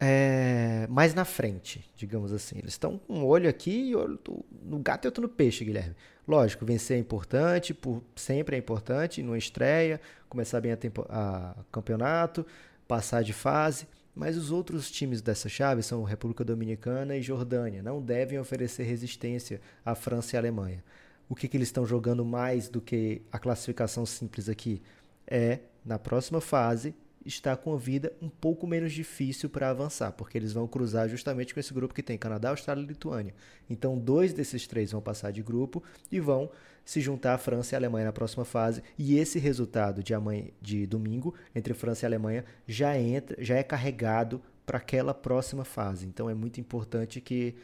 é, 0.00 0.86
mais 0.88 1.14
na 1.14 1.24
frente, 1.24 1.88
digamos 1.96 2.32
assim. 2.32 2.58
Eles 2.58 2.72
estão 2.72 2.98
com 2.98 3.20
um 3.20 3.24
olho 3.24 3.48
aqui 3.48 3.90
e 3.90 3.96
olho 3.96 4.18
no 4.62 4.78
gato 4.78 5.04
e 5.04 5.08
outro 5.08 5.22
no 5.22 5.28
peixe, 5.28 5.64
Guilherme. 5.64 5.94
Lógico, 6.26 6.64
vencer 6.64 6.96
é 6.96 7.00
importante, 7.00 7.74
por, 7.74 8.02
sempre 8.16 8.56
é 8.56 8.58
importante, 8.58 9.22
não 9.22 9.36
estreia, 9.36 10.00
começar 10.28 10.60
bem 10.60 10.72
a, 10.72 10.76
tempo, 10.76 11.06
a 11.08 11.54
campeonato, 11.70 12.46
passar 12.88 13.22
de 13.22 13.32
fase, 13.32 13.86
mas 14.14 14.36
os 14.36 14.50
outros 14.50 14.90
times 14.90 15.20
dessa 15.20 15.48
chave 15.48 15.82
são 15.82 16.02
República 16.02 16.44
Dominicana 16.44 17.16
e 17.16 17.22
Jordânia, 17.22 17.82
não 17.82 18.00
devem 18.00 18.38
oferecer 18.38 18.84
resistência 18.84 19.60
à 19.84 19.94
França 19.94 20.34
e 20.34 20.36
à 20.36 20.40
Alemanha. 20.40 20.82
O 21.28 21.34
que, 21.34 21.48
que 21.48 21.56
eles 21.56 21.68
estão 21.68 21.84
jogando 21.84 22.24
mais 22.24 22.68
do 22.68 22.80
que 22.80 23.22
a 23.30 23.38
classificação 23.38 24.06
simples 24.06 24.48
aqui? 24.48 24.80
É, 25.26 25.60
na 25.84 25.98
próxima 25.98 26.40
fase, 26.40 26.94
está 27.24 27.56
com 27.56 27.72
a 27.72 27.76
vida 27.76 28.12
um 28.20 28.28
pouco 28.28 28.66
menos 28.66 28.92
difícil 28.92 29.48
para 29.48 29.70
avançar, 29.70 30.12
porque 30.12 30.36
eles 30.36 30.52
vão 30.52 30.66
cruzar 30.66 31.08
justamente 31.08 31.54
com 31.54 31.60
esse 31.60 31.72
grupo 31.72 31.94
que 31.94 32.02
tem 32.02 32.18
Canadá, 32.18 32.50
Austrália 32.50 32.82
e 32.82 32.86
Lituânia. 32.86 33.34
Então, 33.68 33.98
dois 33.98 34.32
desses 34.32 34.66
três 34.66 34.92
vão 34.92 35.00
passar 35.00 35.30
de 35.30 35.42
grupo 35.42 35.82
e 36.12 36.20
vão 36.20 36.50
se 36.84 37.00
juntar 37.00 37.34
a 37.34 37.38
França 37.38 37.74
e 37.74 37.76
a 37.76 37.78
Alemanha 37.78 38.06
na 38.06 38.12
próxima 38.12 38.44
fase. 38.44 38.82
E 38.98 39.16
esse 39.18 39.38
resultado 39.38 40.02
de, 40.02 40.12
amanhã, 40.12 40.44
de 40.60 40.86
domingo 40.86 41.34
entre 41.54 41.72
França 41.72 42.04
e 42.04 42.06
Alemanha 42.06 42.44
já 42.66 42.98
entra, 42.98 43.42
já 43.42 43.56
é 43.56 43.62
carregado 43.62 44.42
para 44.66 44.78
aquela 44.78 45.14
próxima 45.14 45.64
fase. 45.64 46.06
Então, 46.06 46.28
é 46.28 46.34
muito 46.34 46.60
importante 46.60 47.20
que 47.20 47.54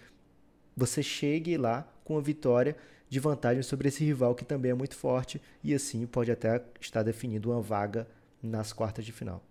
você 0.77 1.03
chegue 1.03 1.57
lá 1.57 1.87
com 2.05 2.17
a 2.17 2.21
vitória 2.21 2.77
de 3.09 3.19
vantagem 3.19 3.63
sobre 3.63 3.89
esse 3.89 4.05
rival 4.05 4.35
que 4.35 4.45
também 4.45 4.71
é 4.71 4.75
muito 4.75 4.95
forte 4.95 5.43
e 5.65 5.75
assim 5.75 6.07
pode 6.07 6.31
até 6.31 6.63
estar 6.81 7.03
definindo 7.03 7.51
uma 7.51 7.61
vaga 7.61 8.07
nas 8.41 8.73
quartas 8.73 9.05
de 9.05 9.13
final. 9.13 9.43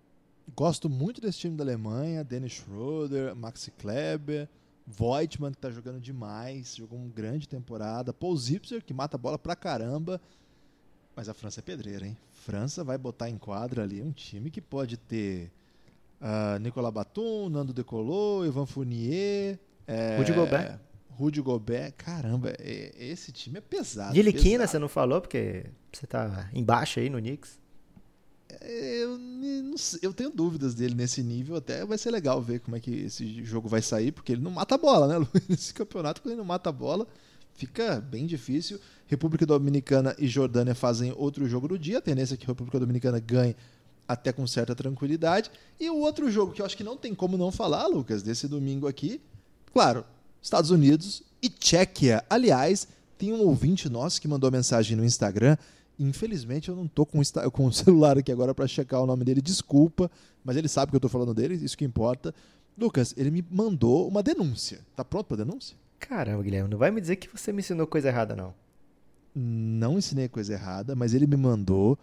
Gosto 0.55 0.89
muito 0.89 1.21
desse 1.21 1.39
time 1.39 1.55
da 1.55 1.63
Alemanha, 1.63 2.23
Dennis 2.23 2.53
Schroeder, 2.53 3.35
Maxi 3.35 3.71
Kleber, 3.71 4.47
Voigtman, 4.85 5.51
que 5.51 5.57
está 5.57 5.69
jogando 5.69 5.99
demais, 5.99 6.75
jogou 6.75 6.97
uma 6.97 7.09
grande 7.09 7.47
temporada, 7.47 8.11
Paul 8.11 8.35
Zipser, 8.35 8.83
que 8.83 8.93
mata 8.93 9.15
a 9.15 9.19
bola 9.19 9.37
pra 9.37 9.55
caramba. 9.55 10.19
Mas 11.15 11.29
a 11.29 11.33
França 11.33 11.59
é 11.59 11.63
pedreira, 11.63 12.07
hein? 12.07 12.17
França 12.31 12.83
vai 12.83 12.97
botar 12.97 13.29
em 13.29 13.37
quadra 13.37 13.83
ali 13.83 14.01
um 14.01 14.11
time 14.11 14.49
que 14.49 14.61
pode 14.61 14.97
ter 14.97 15.51
uh, 16.21 16.57
Nicolas 16.59 16.93
Batum, 16.93 17.49
Nando 17.49 17.73
Decolou, 17.73 18.45
Ivan 18.45 18.65
Fournier, 18.65 19.59
é, 19.85 20.17
Rudy 20.17 20.33
Gobert. 20.33 20.79
Rudy 21.09 21.41
Gobert, 21.41 21.93
caramba, 21.97 22.53
é, 22.57 22.93
esse 22.97 23.31
time 23.31 23.57
é 23.57 23.61
pesado. 23.61 24.15
Giliquina, 24.15 24.65
você 24.65 24.79
não 24.79 24.87
falou, 24.87 25.19
porque 25.19 25.65
você 25.91 26.07
tá 26.07 26.49
embaixo 26.53 26.99
aí 26.99 27.09
no 27.09 27.19
Knicks. 27.19 27.59
Eu, 28.61 29.19
eu 30.01 30.13
tenho 30.13 30.31
dúvidas 30.31 30.73
dele 30.73 30.95
nesse 30.95 31.21
nível. 31.21 31.55
Até 31.55 31.85
vai 31.85 31.97
ser 31.97 32.11
legal 32.11 32.41
ver 32.41 32.59
como 32.59 32.75
é 32.75 32.79
que 32.79 32.91
esse 32.91 33.43
jogo 33.43 33.69
vai 33.69 33.81
sair, 33.81 34.11
porque 34.11 34.31
ele 34.31 34.41
não 34.41 34.51
mata 34.51 34.75
a 34.75 34.77
bola, 34.77 35.19
né? 35.19 35.27
Nesse 35.47 35.73
campeonato, 35.73 36.21
quando 36.21 36.31
ele 36.31 36.39
não 36.39 36.45
mata 36.45 36.69
a 36.69 36.73
bola, 36.73 37.07
fica 37.53 38.01
bem 38.01 38.25
difícil. 38.25 38.79
República 39.07 39.45
Dominicana 39.45 40.15
e 40.17 40.27
Jordânia 40.27 40.73
fazem 40.73 41.13
outro 41.15 41.47
jogo 41.47 41.67
do 41.67 41.77
dia. 41.77 41.99
A 41.99 42.01
tendência 42.01 42.33
é 42.33 42.37
que 42.37 42.45
a 42.45 42.47
República 42.47 42.79
Dominicana 42.79 43.19
ganhe 43.19 43.55
até 44.07 44.31
com 44.31 44.47
certa 44.47 44.75
tranquilidade. 44.75 45.51
E 45.79 45.89
o 45.89 45.97
outro 45.97 46.31
jogo 46.31 46.51
que 46.51 46.61
eu 46.61 46.65
acho 46.65 46.75
que 46.75 46.83
não 46.83 46.97
tem 46.97 47.13
como 47.13 47.37
não 47.37 47.51
falar, 47.51 47.85
Lucas, 47.85 48.23
desse 48.23 48.47
domingo 48.47 48.87
aqui, 48.87 49.21
claro, 49.71 50.03
Estados 50.41 50.71
Unidos 50.71 51.21
e 51.41 51.49
Tchequia. 51.49 52.23
Aliás, 52.27 52.87
tem 53.17 53.31
um 53.31 53.41
ouvinte 53.41 53.87
nosso 53.87 54.19
que 54.19 54.27
mandou 54.27 54.49
mensagem 54.49 54.97
no 54.97 55.05
Instagram 55.05 55.57
Infelizmente 55.99 56.69
eu 56.69 56.75
não 56.75 56.87
tô 56.87 57.05
com, 57.05 57.21
com 57.51 57.65
o 57.65 57.71
celular 57.73 58.17
aqui 58.17 58.31
agora 58.31 58.55
para 58.55 58.67
checar 58.67 59.01
o 59.01 59.05
nome 59.05 59.25
dele, 59.25 59.41
desculpa, 59.41 60.09
mas 60.43 60.55
ele 60.55 60.69
sabe 60.69 60.91
que 60.91 60.95
eu 60.95 61.01
tô 61.01 61.09
falando 61.09 61.33
dele, 61.33 61.55
isso 61.55 61.77
que 61.77 61.83
importa. 61.83 62.33
Lucas, 62.77 63.13
ele 63.17 63.29
me 63.29 63.45
mandou 63.51 64.07
uma 64.07 64.23
denúncia. 64.23 64.79
Tá 64.95 65.03
pronto 65.03 65.27
para 65.27 65.43
denúncia? 65.43 65.75
Caramba, 65.99 66.41
Guilherme, 66.41 66.69
não 66.69 66.77
vai 66.77 66.89
me 66.91 67.01
dizer 67.01 67.17
que 67.17 67.27
você 67.27 67.51
me 67.51 67.59
ensinou 67.59 67.85
coisa 67.85 68.07
errada, 68.07 68.35
não. 68.35 68.53
Não 69.35 69.97
ensinei 69.97 70.29
coisa 70.29 70.53
errada, 70.53 70.95
mas 70.95 71.13
ele 71.13 71.27
me 71.27 71.35
mandou, 71.35 71.99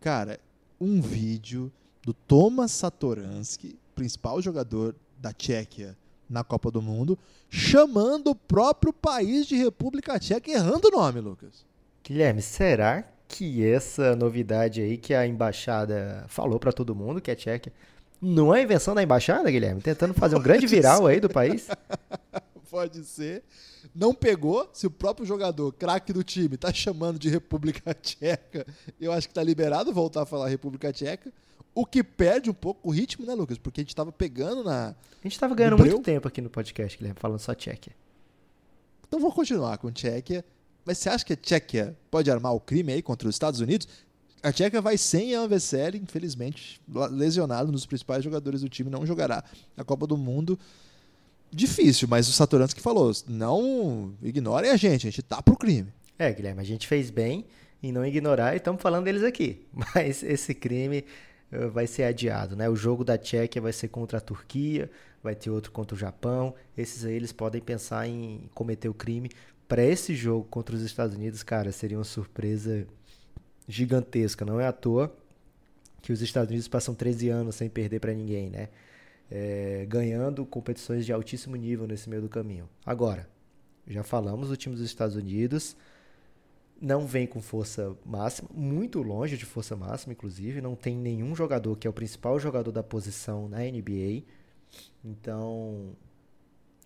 cara, 0.00 0.38
um 0.80 1.00
vídeo 1.00 1.72
do 2.02 2.14
Thomas 2.14 2.70
Satoransky, 2.70 3.76
principal 3.94 4.40
jogador 4.40 4.94
da 5.18 5.32
Tchequia 5.32 5.96
na 6.28 6.42
Copa 6.42 6.70
do 6.70 6.80
Mundo, 6.80 7.18
chamando 7.50 8.30
o 8.30 8.34
próprio 8.34 8.92
país 8.92 9.46
de 9.46 9.56
República 9.56 10.18
Tcheca, 10.18 10.50
errando 10.50 10.88
o 10.88 10.90
nome, 10.90 11.20
Lucas. 11.20 11.66
Guilherme, 12.02 12.40
será 12.40 13.06
que 13.32 13.66
essa 13.66 14.14
novidade 14.14 14.82
aí 14.82 14.98
que 14.98 15.14
a 15.14 15.26
embaixada 15.26 16.26
falou 16.28 16.60
para 16.60 16.70
todo 16.70 16.94
mundo, 16.94 17.18
que 17.18 17.30
é 17.30 17.34
tcheca, 17.34 17.72
não 18.20 18.54
é 18.54 18.62
invenção 18.62 18.94
da 18.94 19.02
embaixada, 19.02 19.50
Guilherme? 19.50 19.80
Tentando 19.80 20.12
fazer 20.12 20.36
um 20.36 20.42
grande 20.42 20.66
viral 20.66 21.06
aí 21.06 21.18
do 21.18 21.30
país? 21.30 21.66
Pode 22.70 23.02
ser. 23.04 23.42
Não 23.94 24.14
pegou, 24.14 24.68
se 24.74 24.86
o 24.86 24.90
próprio 24.90 25.26
jogador, 25.26 25.72
craque 25.72 26.12
do 26.12 26.22
time, 26.22 26.58
tá 26.58 26.72
chamando 26.72 27.18
de 27.18 27.30
República 27.30 27.94
Tcheca, 27.94 28.66
eu 29.00 29.10
acho 29.12 29.28
que 29.28 29.34
tá 29.34 29.42
liberado 29.42 29.92
voltar 29.92 30.22
a 30.22 30.26
falar 30.26 30.48
República 30.48 30.92
Tcheca. 30.92 31.32
O 31.74 31.86
que 31.86 32.04
perde 32.04 32.50
um 32.50 32.54
pouco 32.54 32.86
o 32.86 32.92
ritmo, 32.92 33.24
né, 33.24 33.34
Lucas? 33.34 33.56
Porque 33.56 33.80
a 33.80 33.84
gente 33.84 33.96
tava 33.96 34.12
pegando 34.12 34.62
na. 34.62 34.88
A 34.88 35.28
gente 35.28 35.40
tava 35.40 35.54
ganhando 35.54 35.78
muito 35.78 36.00
tempo 36.00 36.28
aqui 36.28 36.42
no 36.42 36.50
podcast, 36.50 36.98
Guilherme, 36.98 37.18
falando 37.18 37.38
só 37.38 37.54
Tchequia. 37.54 37.94
Então 39.08 39.18
vou 39.18 39.32
continuar 39.32 39.78
com 39.78 39.90
Tchequia. 39.90 40.44
Mas 40.84 40.98
você 40.98 41.08
acha 41.08 41.24
que 41.24 41.32
a 41.32 41.36
Tchequia 41.36 41.96
pode 42.10 42.30
armar 42.30 42.54
o 42.54 42.60
crime 42.60 42.92
aí 42.92 43.02
contra 43.02 43.28
os 43.28 43.34
Estados 43.34 43.60
Unidos? 43.60 43.86
A 44.42 44.52
Tchequia 44.52 44.80
vai 44.80 44.98
sem 44.98 45.30
Ian 45.30 45.46
Vesely, 45.46 45.98
infelizmente, 45.98 46.80
lesionado, 47.10 47.70
dos 47.70 47.86
principais 47.86 48.24
jogadores 48.24 48.60
do 48.60 48.68
time, 48.68 48.90
não 48.90 49.06
jogará 49.06 49.44
a 49.76 49.84
Copa 49.84 50.06
do 50.06 50.16
Mundo. 50.16 50.58
Difícil, 51.52 52.08
mas 52.08 52.28
o 52.28 52.32
Satoransky 52.32 52.80
falou, 52.80 53.12
não 53.28 54.14
ignorem 54.22 54.70
a 54.70 54.76
gente, 54.76 55.06
a 55.06 55.10
gente 55.10 55.22
tá 55.22 55.40
pro 55.40 55.56
crime. 55.56 55.92
É, 56.18 56.32
Guilherme, 56.32 56.60
a 56.60 56.64
gente 56.64 56.88
fez 56.88 57.10
bem 57.10 57.44
em 57.82 57.92
não 57.92 58.06
ignorar 58.06 58.54
e 58.54 58.56
estamos 58.56 58.80
falando 58.80 59.04
deles 59.04 59.22
aqui. 59.22 59.66
Mas 59.94 60.22
esse 60.22 60.54
crime 60.54 61.04
eh, 61.50 61.66
vai 61.66 61.86
ser 61.86 62.04
adiado, 62.04 62.54
né? 62.54 62.68
O 62.68 62.76
jogo 62.76 63.04
da 63.04 63.18
Tchequia 63.18 63.60
vai 63.60 63.72
ser 63.72 63.88
contra 63.88 64.18
a 64.18 64.20
Turquia, 64.20 64.90
vai 65.22 65.34
ter 65.34 65.50
outro 65.50 65.72
contra 65.72 65.94
o 65.94 65.98
Japão. 65.98 66.54
Esses 66.76 67.04
aí 67.04 67.14
eles 67.14 67.32
podem 67.32 67.60
pensar 67.60 68.06
em 68.06 68.48
cometer 68.54 68.88
o 68.88 68.94
crime 68.94 69.30
para 69.72 69.82
esse 69.82 70.14
jogo 70.14 70.46
contra 70.50 70.76
os 70.76 70.82
Estados 70.82 71.16
Unidos, 71.16 71.42
cara, 71.42 71.72
seria 71.72 71.96
uma 71.96 72.04
surpresa 72.04 72.86
gigantesca. 73.66 74.44
Não 74.44 74.60
é 74.60 74.66
à 74.66 74.72
toa 74.72 75.10
que 76.02 76.12
os 76.12 76.20
Estados 76.20 76.50
Unidos 76.50 76.68
passam 76.68 76.94
13 76.94 77.30
anos 77.30 77.54
sem 77.54 77.70
perder 77.70 77.98
para 77.98 78.12
ninguém, 78.12 78.50
né? 78.50 78.68
É, 79.30 79.86
ganhando 79.88 80.44
competições 80.44 81.06
de 81.06 81.12
altíssimo 81.14 81.56
nível 81.56 81.86
nesse 81.86 82.10
meio 82.10 82.20
do 82.20 82.28
caminho. 82.28 82.68
Agora, 82.84 83.26
já 83.86 84.02
falamos, 84.02 84.50
o 84.50 84.56
time 84.58 84.74
dos 84.74 84.84
Estados 84.84 85.16
Unidos 85.16 85.74
não 86.78 87.06
vem 87.06 87.26
com 87.26 87.40
força 87.40 87.96
máxima, 88.04 88.50
muito 88.52 89.00
longe 89.00 89.38
de 89.38 89.46
força 89.46 89.74
máxima, 89.74 90.12
inclusive. 90.12 90.60
Não 90.60 90.76
tem 90.76 90.94
nenhum 90.94 91.34
jogador 91.34 91.78
que 91.78 91.86
é 91.86 91.90
o 91.90 91.94
principal 91.94 92.38
jogador 92.38 92.72
da 92.72 92.82
posição 92.82 93.48
na 93.48 93.60
NBA. 93.60 94.24
Então, 95.02 95.96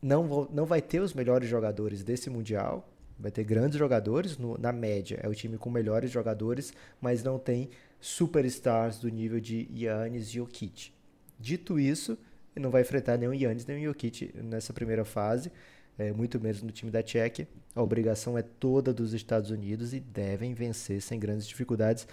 não, 0.02 0.48
não 0.52 0.66
vai 0.66 0.82
ter 0.82 1.00
os 1.00 1.14
melhores 1.14 1.48
jogadores 1.48 2.02
desse 2.02 2.30
Mundial. 2.30 2.88
Vai 3.18 3.30
ter 3.30 3.44
grandes 3.44 3.78
jogadores, 3.78 4.36
no, 4.36 4.58
na 4.58 4.72
média. 4.72 5.18
É 5.22 5.28
o 5.28 5.34
time 5.34 5.56
com 5.56 5.70
melhores 5.70 6.10
jogadores, 6.10 6.72
mas 7.00 7.22
não 7.22 7.38
tem 7.38 7.70
superstars 8.00 8.98
do 8.98 9.08
nível 9.08 9.40
de 9.40 9.68
Yannis 9.74 10.28
e 10.28 10.32
Jokic. 10.34 10.92
Dito 11.38 11.78
isso, 11.78 12.18
não 12.54 12.70
vai 12.70 12.82
enfrentar 12.82 13.16
nenhum 13.16 13.34
Yannis 13.34 13.66
nem 13.66 13.78
um 13.78 13.84
Jokic 13.84 14.34
nessa 14.42 14.72
primeira 14.72 15.04
fase, 15.04 15.50
é, 15.98 16.12
muito 16.12 16.38
menos 16.38 16.62
no 16.62 16.70
time 16.70 16.90
da 16.90 17.02
Tchequia. 17.02 17.48
A 17.74 17.82
obrigação 17.82 18.36
é 18.36 18.42
toda 18.42 18.92
dos 18.92 19.14
Estados 19.14 19.50
Unidos 19.50 19.94
e 19.94 20.00
devem 20.00 20.52
vencer 20.54 21.00
sem 21.00 21.18
grandes 21.18 21.46
dificuldades. 21.46 22.06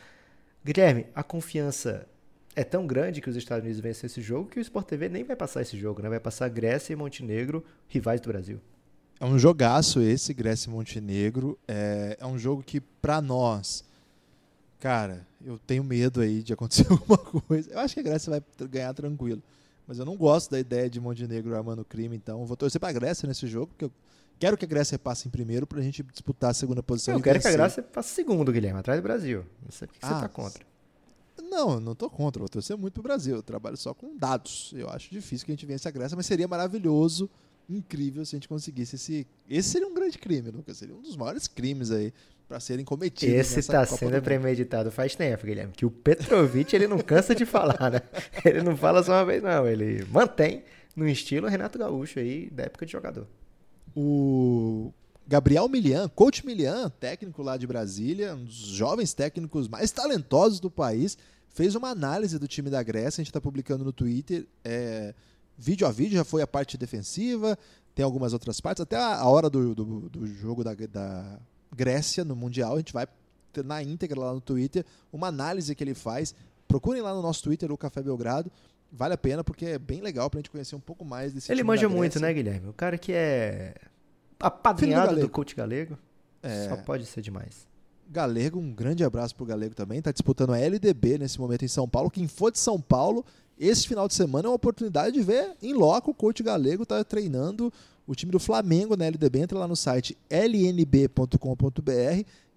Guilherme, 0.63 1.07
a 1.13 1.21
confiança 1.21 2.07
é 2.55 2.63
tão 2.63 2.85
grande 2.85 3.21
que 3.21 3.29
os 3.29 3.35
Estados 3.35 3.63
Unidos 3.63 3.81
vencem 3.81 4.07
esse 4.07 4.21
jogo 4.21 4.49
que 4.49 4.59
o 4.59 4.61
Sport 4.61 4.87
TV 4.87 5.09
nem 5.09 5.23
vai 5.23 5.35
passar 5.35 5.61
esse 5.61 5.77
jogo, 5.77 6.01
né? 6.01 6.09
Vai 6.09 6.19
passar 6.19 6.49
Grécia 6.49 6.93
e 6.93 6.95
Montenegro, 6.95 7.63
rivais 7.87 8.21
do 8.21 8.29
Brasil. 8.29 8.59
É 9.19 9.25
um 9.25 9.39
jogaço 9.39 10.01
esse, 10.01 10.33
Grécia 10.33 10.69
e 10.69 10.73
Montenegro. 10.73 11.57
É, 11.67 12.17
é 12.19 12.25
um 12.25 12.37
jogo 12.37 12.61
que, 12.61 12.79
para 12.79 13.21
nós, 13.21 13.83
cara, 14.79 15.25
eu 15.43 15.57
tenho 15.57 15.83
medo 15.83 16.21
aí 16.21 16.43
de 16.43 16.53
acontecer 16.53 16.85
alguma 16.91 17.17
coisa. 17.17 17.71
Eu 17.71 17.79
acho 17.79 17.93
que 17.93 17.99
a 17.99 18.03
Grécia 18.03 18.29
vai 18.29 18.67
ganhar 18.67 18.93
tranquilo. 18.93 19.41
Mas 19.87 19.99
eu 19.99 20.05
não 20.05 20.15
gosto 20.15 20.51
da 20.51 20.59
ideia 20.59 20.89
de 20.89 20.99
Montenegro 20.99 21.55
armando 21.55 21.83
crime, 21.83 22.15
então 22.15 22.45
vou 22.45 22.55
torcer 22.55 22.79
para 22.79 22.89
a 22.89 22.93
Grécia 22.93 23.27
nesse 23.27 23.47
jogo, 23.47 23.67
porque 23.67 23.85
eu 23.85 23.91
quero 24.39 24.57
que 24.57 24.63
a 24.63 24.67
Grécia 24.67 24.97
passe 24.97 25.27
em 25.27 25.31
primeiro 25.31 25.67
para 25.67 25.79
a 25.79 25.81
gente 25.81 26.01
disputar 26.03 26.51
a 26.51 26.53
segunda 26.53 26.81
posição. 26.81 27.15
Eu 27.15 27.21
quero 27.21 27.39
vencer. 27.39 27.51
que 27.51 27.55
a 27.55 27.57
Grécia 27.59 27.83
passe 27.83 28.13
segundo, 28.13 28.51
Guilherme, 28.51 28.79
atrás 28.79 28.99
do 28.99 29.03
Brasil. 29.03 29.45
Não 29.61 29.71
sei 29.71 29.87
por 29.87 29.93
que 29.93 29.99
ah, 30.03 30.07
você 30.07 30.13
está 30.13 30.29
contra. 30.29 30.72
Não, 31.53 31.79
não 31.79 31.93
tô 31.93 32.09
contra. 32.09 32.39
Vou 32.39 32.49
torcer 32.49 32.75
muito 32.75 32.93
pro 32.93 33.03
Brasil. 33.03 33.35
Eu 33.35 33.43
trabalho 33.43 33.77
só 33.77 33.93
com 33.93 34.17
dados. 34.17 34.73
Eu 34.75 34.89
acho 34.89 35.11
difícil 35.11 35.45
que 35.45 35.51
a 35.51 35.55
gente 35.55 35.65
vença 35.65 35.87
a 35.87 35.91
Grécia, 35.91 36.15
mas 36.15 36.25
seria 36.25 36.47
maravilhoso, 36.47 37.29
incrível 37.69 38.25
se 38.25 38.35
a 38.35 38.37
gente 38.37 38.47
conseguisse 38.47 38.95
esse. 38.95 39.27
Esse 39.47 39.69
seria 39.69 39.87
um 39.87 39.93
grande 39.93 40.17
crime, 40.17 40.49
Lucas. 40.49 40.77
Seria 40.77 40.95
um 40.95 41.01
dos 41.01 41.15
maiores 41.15 41.47
crimes 41.47 41.91
aí 41.91 42.11
para 42.47 42.59
serem 42.59 42.83
cometidos. 42.83 43.35
Esse 43.35 43.59
está 43.59 43.85
sendo 43.85 44.19
premeditado 44.21 44.91
faz 44.91 45.15
tempo, 45.15 45.45
Guilherme. 45.45 45.73
Que 45.73 45.85
o 45.85 45.91
Petrovic 45.91 46.75
ele 46.75 46.87
não 46.87 46.97
cansa 46.99 47.35
de 47.35 47.45
falar, 47.45 47.91
né? 47.91 48.01
Ele 48.43 48.61
não 48.61 48.75
fala 48.75 49.01
só 49.03 49.13
uma 49.13 49.25
vez, 49.25 49.41
não. 49.41 49.67
Ele 49.67 50.05
mantém 50.11 50.63
no 50.95 51.07
estilo 51.07 51.47
Renato 51.47 51.77
Gaúcho 51.77 52.19
aí 52.19 52.49
da 52.49 52.63
época 52.63 52.85
de 52.85 52.91
jogador. 52.91 53.27
O 53.95 54.91
Gabriel 55.27 55.67
Milian, 55.69 56.09
coach 56.09 56.45
Milian, 56.45 56.89
técnico 56.89 57.41
lá 57.41 57.57
de 57.57 57.65
Brasília, 57.65 58.35
um 58.35 58.43
dos 58.43 58.55
jovens 58.55 59.13
técnicos 59.13 59.67
mais 59.67 59.91
talentosos 59.91 60.59
do 60.59 60.69
país, 60.69 61.17
fez 61.53 61.75
uma 61.75 61.89
análise 61.89 62.37
do 62.39 62.47
time 62.47 62.69
da 62.69 62.81
Grécia, 62.83 63.21
a 63.21 63.23
gente 63.23 63.29
está 63.29 63.39
publicando 63.39 63.85
no 63.85 63.93
Twitter, 63.93 64.45
é, 64.65 65.13
vídeo 65.57 65.87
a 65.87 65.91
vídeo, 65.91 66.17
já 66.17 66.25
foi 66.25 66.41
a 66.41 66.47
parte 66.47 66.77
defensiva, 66.77 67.57
tem 67.93 68.03
algumas 68.03 68.33
outras 68.33 68.59
partes, 68.59 68.81
até 68.81 68.97
a, 68.97 69.23
hora 69.25 69.49
do, 69.49 69.75
do, 69.75 70.09
do 70.09 70.27
jogo 70.27 70.63
da, 70.63 70.73
da, 70.73 71.39
Grécia 71.73 72.25
no 72.25 72.35
Mundial, 72.35 72.73
a 72.73 72.77
gente 72.77 72.91
vai 72.91 73.07
ter 73.51 73.63
na 73.63 73.81
íntegra 73.81 74.19
lá 74.19 74.33
no 74.33 74.41
Twitter 74.41 74.83
uma 75.11 75.27
análise 75.27 75.73
que 75.75 75.83
ele 75.83 75.93
faz. 75.93 76.35
Procurem 76.67 77.01
lá 77.01 77.13
no 77.13 77.21
nosso 77.21 77.43
Twitter, 77.43 77.71
o 77.71 77.77
Café 77.77 78.01
Belgrado. 78.01 78.51
Vale 78.91 79.15
a 79.15 79.17
pena 79.17 79.43
porque 79.43 79.65
é 79.65 79.79
bem 79.79 80.01
legal 80.01 80.29
para 80.29 80.37
a 80.37 80.41
gente 80.41 80.51
conhecer 80.51 80.75
um 80.75 80.79
pouco 80.79 81.03
mais 81.03 81.33
desse 81.33 81.51
Ele 81.51 81.63
manja 81.63 81.89
muito, 81.89 82.19
né, 82.19 82.31
Guilherme? 82.31 82.69
O 82.69 82.73
cara 82.73 82.95
que 82.95 83.11
é 83.11 83.73
apadrinhado 84.39 85.15
do, 85.15 85.21
do 85.21 85.29
coach 85.29 85.55
galego. 85.55 85.97
É... 86.43 86.69
Só 86.69 86.77
pode 86.77 87.07
ser 87.07 87.21
demais. 87.21 87.67
Galego, 88.09 88.59
um 88.59 88.71
grande 88.71 89.03
abraço 89.03 89.35
pro 89.35 89.45
Galego 89.45 89.73
também. 89.75 89.99
Está 89.99 90.11
disputando 90.11 90.51
a 90.51 90.59
LDB 90.59 91.17
nesse 91.17 91.39
momento 91.39 91.65
em 91.65 91.67
São 91.67 91.87
Paulo. 91.87 92.09
Quem 92.09 92.27
for 92.27 92.51
de 92.51 92.59
São 92.59 92.79
Paulo, 92.79 93.25
esse 93.59 93.87
final 93.87 94.07
de 94.07 94.13
semana 94.13 94.47
é 94.47 94.49
uma 94.49 94.55
oportunidade 94.55 95.15
de 95.15 95.21
ver 95.21 95.51
em 95.61 95.73
loco 95.73 96.11
o 96.11 96.13
coach 96.13 96.43
Galego 96.43 96.85
tá 96.85 97.03
treinando 97.03 97.71
o 98.05 98.13
time 98.15 98.31
do 98.31 98.39
Flamengo 98.39 98.95
na 98.95 99.05
LDB. 99.05 99.39
Entra 99.39 99.57
lá 99.57 99.67
no 99.67 99.75
site 99.75 100.17
lnb.com.br 100.29 101.37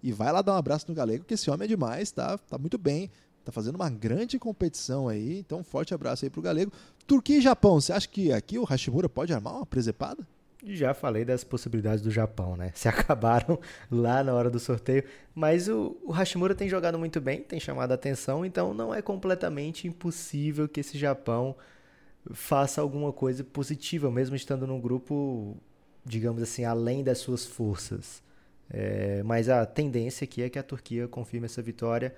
e 0.03 0.11
vai 0.11 0.31
lá 0.31 0.41
dar 0.41 0.53
um 0.53 0.57
abraço 0.57 0.85
no 0.87 0.95
Galego, 0.95 1.25
que 1.25 1.33
esse 1.33 1.49
homem 1.49 1.65
é 1.65 1.67
demais, 1.67 2.11
tá, 2.11 2.37
tá 2.37 2.57
muito 2.57 2.77
bem. 2.77 3.09
Tá 3.43 3.51
fazendo 3.51 3.75
uma 3.75 3.89
grande 3.89 4.37
competição 4.37 5.07
aí. 5.07 5.39
Então, 5.39 5.63
forte 5.63 5.93
abraço 5.93 6.25
aí 6.25 6.29
pro 6.29 6.41
Galego. 6.41 6.71
Turquia 7.07 7.37
e 7.37 7.41
Japão, 7.41 7.79
você 7.79 7.93
acha 7.93 8.07
que 8.07 8.31
aqui 8.31 8.59
o 8.59 8.65
Hashimura 8.65 9.07
pode 9.07 9.33
armar 9.33 9.55
uma 9.55 9.65
presepada? 9.65 10.27
Já 10.65 10.93
falei 10.93 11.23
das 11.23 11.43
possibilidades 11.43 12.01
do 12.01 12.09
Japão, 12.09 12.55
né? 12.55 12.71
Se 12.75 12.87
acabaram 12.87 13.59
lá 13.91 14.23
na 14.23 14.33
hora 14.33 14.49
do 14.49 14.59
sorteio. 14.59 15.03
Mas 15.35 15.67
o, 15.67 15.97
o 16.03 16.11
Hashimura 16.11 16.55
tem 16.55 16.67
jogado 16.67 16.97
muito 16.97 17.21
bem, 17.21 17.41
tem 17.41 17.59
chamado 17.59 17.91
a 17.91 17.95
atenção, 17.95 18.45
então 18.45 18.73
não 18.73 18.93
é 18.93 19.01
completamente 19.01 19.87
impossível 19.87 20.67
que 20.67 20.79
esse 20.79 20.97
Japão 20.97 21.55
faça 22.33 22.81
alguma 22.81 23.13
coisa 23.13 23.43
positiva, 23.43 24.11
mesmo 24.11 24.35
estando 24.35 24.67
num 24.67 24.79
grupo, 24.81 25.55
digamos 26.03 26.41
assim, 26.41 26.65
além 26.65 27.03
das 27.03 27.19
suas 27.19 27.45
forças. 27.45 28.23
É, 28.69 29.23
mas 29.23 29.49
a 29.49 29.65
tendência 29.65 30.25
aqui 30.25 30.41
é 30.41 30.49
que 30.49 30.59
a 30.59 30.63
Turquia 30.63 31.07
confirme 31.07 31.45
essa 31.45 31.61
vitória. 31.61 32.13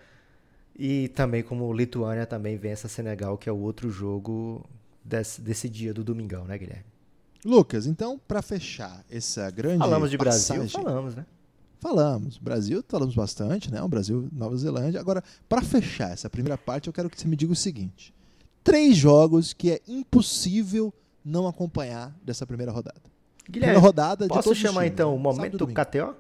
E 0.78 1.10
também 1.10 1.44
como 1.44 1.72
Lituânia 1.74 2.26
também 2.26 2.58
vence 2.58 2.86
a 2.86 2.90
Senegal, 2.90 3.38
que 3.38 3.50
é 3.50 3.52
o 3.52 3.58
outro 3.60 3.90
jogo 3.90 4.66
desse, 5.04 5.42
desse 5.42 5.68
dia 5.70 5.94
do 5.94 6.04
domingão, 6.04 6.46
né, 6.46 6.58
Guilherme? 6.58 6.89
Lucas, 7.44 7.86
então, 7.86 8.20
para 8.28 8.42
fechar 8.42 9.04
essa 9.10 9.50
grande. 9.50 9.80
Falamos 9.80 10.12
de 10.12 10.18
passagem, 10.18 10.58
Brasil? 10.58 10.84
Falamos, 10.84 11.16
né? 11.16 11.26
Falamos. 11.80 12.38
Brasil, 12.38 12.84
falamos 12.88 13.16
bastante, 13.16 13.72
né? 13.72 13.82
O 13.82 13.88
Brasil, 13.88 14.28
Nova 14.32 14.56
Zelândia. 14.58 15.00
Agora, 15.00 15.24
para 15.48 15.62
fechar 15.62 16.12
essa 16.12 16.30
primeira 16.30 16.58
parte, 16.58 16.88
eu 16.88 16.94
quero 16.94 17.10
que 17.10 17.20
você 17.20 17.28
me 17.28 17.36
diga 17.36 17.54
o 17.54 17.56
seguinte: 17.56 18.14
três 18.64 18.98
jogos 18.98 19.54
que 19.54 19.72
é 19.72 19.80
impossível 19.88 20.94
não 21.24 21.48
acompanhar 21.48 22.14
dessa 22.24 22.46
primeira 22.46 22.72
rodada. 22.72 23.02
Guilherme, 23.50 23.74
primeira 23.74 23.80
rodada 23.80 24.28
de 24.28 24.34
posso 24.34 24.54
chamar 24.54 24.86
então 24.86 25.16
o 25.16 25.20
momento 25.20 25.66
KTO? 25.68 26.16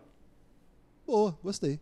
Boa, 1.06 1.38
gostei. 1.44 1.80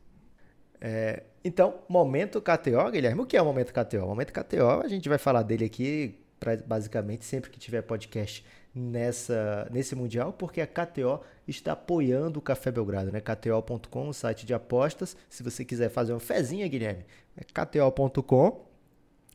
É, 0.79 1.23
então, 1.43 1.75
momento 1.87 2.41
KTO, 2.41 2.91
Guilherme, 2.91 3.21
o 3.21 3.25
que 3.25 3.37
é 3.37 3.41
o 3.41 3.45
momento 3.45 3.71
KTO? 3.71 4.03
O 4.03 4.07
momento 4.07 4.31
KTO, 4.31 4.81
a 4.83 4.87
gente 4.87 5.07
vai 5.07 5.17
falar 5.17 5.43
dele 5.43 5.65
aqui, 5.65 6.19
pra, 6.39 6.57
basicamente, 6.57 7.25
sempre 7.25 7.49
que 7.49 7.59
tiver 7.59 7.81
podcast 7.81 8.43
nessa, 8.77 9.67
nesse 9.71 9.95
Mundial, 9.95 10.31
porque 10.31 10.61
a 10.61 10.67
KTO 10.67 11.19
está 11.47 11.71
apoiando 11.71 12.39
o 12.39 12.41
Café 12.41 12.71
Belgrado, 12.71 13.11
né? 13.11 13.19
KTO.com, 13.19 14.13
site 14.13 14.45
de 14.45 14.53
apostas. 14.53 15.17
Se 15.27 15.41
você 15.41 15.65
quiser 15.65 15.89
fazer 15.89 16.13
uma 16.13 16.19
fezinha, 16.19 16.67
Guilherme, 16.67 17.03
é 17.35 17.43
KTO.com. 17.43 18.67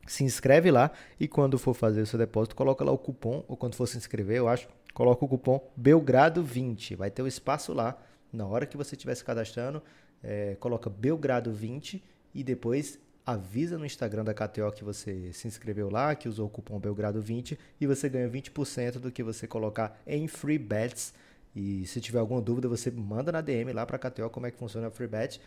Se 0.07 0.25
inscreve 0.25 0.71
lá 0.71 0.91
e 1.19 1.29
quando 1.29 1.59
for 1.59 1.75
fazer 1.75 2.03
o 2.03 2.07
seu 2.07 2.19
depósito, 2.19 2.57
coloca 2.57 2.85
lá 2.85 2.93
o 2.93 2.99
cupom, 2.99 3.45
ou 3.47 3.57
quando 3.57 3.75
for 3.75 3.87
se 3.87 3.97
inscrever, 3.97 4.39
eu 4.39 4.49
acho, 4.49 4.69
coloca 4.95 5.25
o 5.25 5.29
cupom 5.29 5.61
Belgrado20. 5.81 6.97
Vai 6.97 7.11
ter 7.11 7.23
o 7.23 7.25
um 7.25 7.29
espaço 7.29 7.73
lá. 7.73 8.01
Na 8.33 8.47
hora 8.47 8.65
que 8.65 8.77
você 8.77 8.95
estiver 8.95 9.15
se 9.15 9.25
cadastrando, 9.25 9.83
é, 10.23 10.57
coloca 10.59 10.89
Belgrado20 10.89 12.01
e 12.35 12.43
depois 12.43 12.99
avisa 13.25 13.79
no 13.79 13.87
Instagram 13.87 14.25
da 14.25 14.35
KTO 14.35 14.73
que 14.73 14.85
você 14.85 15.33
se 15.33 15.47
inscreveu 15.47 15.89
lá, 15.89 16.15
que 16.15 16.29
usou 16.29 16.47
o 16.47 16.51
cupom 16.51 16.81
Belgrado20 16.81 17.57
e 17.81 17.87
você 17.87 18.09
ganha 18.09 18.29
20% 18.29 18.99
do 18.99 19.11
que 19.13 19.23
você 19.23 19.47
colocar 19.47 20.01
em 20.07 20.27
free 20.27 20.59
bets. 20.59 21.15
E 21.55 21.87
se 21.87 22.01
tiver 22.01 22.19
alguma 22.19 22.41
dúvida, 22.41 22.69
você 22.69 22.91
manda 22.91 23.31
na 23.31 23.41
DM 23.41 23.73
lá 23.73 23.87
para 23.87 23.97
a 23.97 23.99
KTO 23.99 24.31
como 24.31 24.47
é 24.47 24.51
que 24.51 24.59
funciona 24.59 24.89
a 24.89 24.91
free 24.91 25.07
bet. 25.07 25.41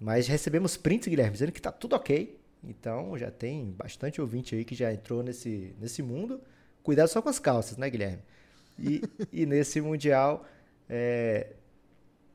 Mas 0.00 0.26
recebemos 0.26 0.76
prints, 0.76 1.06
Guilherme, 1.06 1.32
dizendo 1.32 1.52
que 1.52 1.60
está 1.60 1.70
tudo 1.70 1.94
ok. 1.94 2.38
Então 2.64 3.16
já 3.18 3.30
tem 3.30 3.70
bastante 3.70 4.20
ouvinte 4.20 4.54
aí 4.54 4.64
que 4.64 4.74
já 4.74 4.92
entrou 4.92 5.22
nesse, 5.22 5.74
nesse 5.80 6.02
mundo. 6.02 6.40
Cuidado 6.82 7.08
só 7.08 7.22
com 7.22 7.28
as 7.28 7.38
calças, 7.38 7.76
né, 7.76 7.88
Guilherme? 7.88 8.22
E, 8.78 9.02
e 9.32 9.46
nesse 9.46 9.80
Mundial, 9.80 10.44
é, 10.88 11.52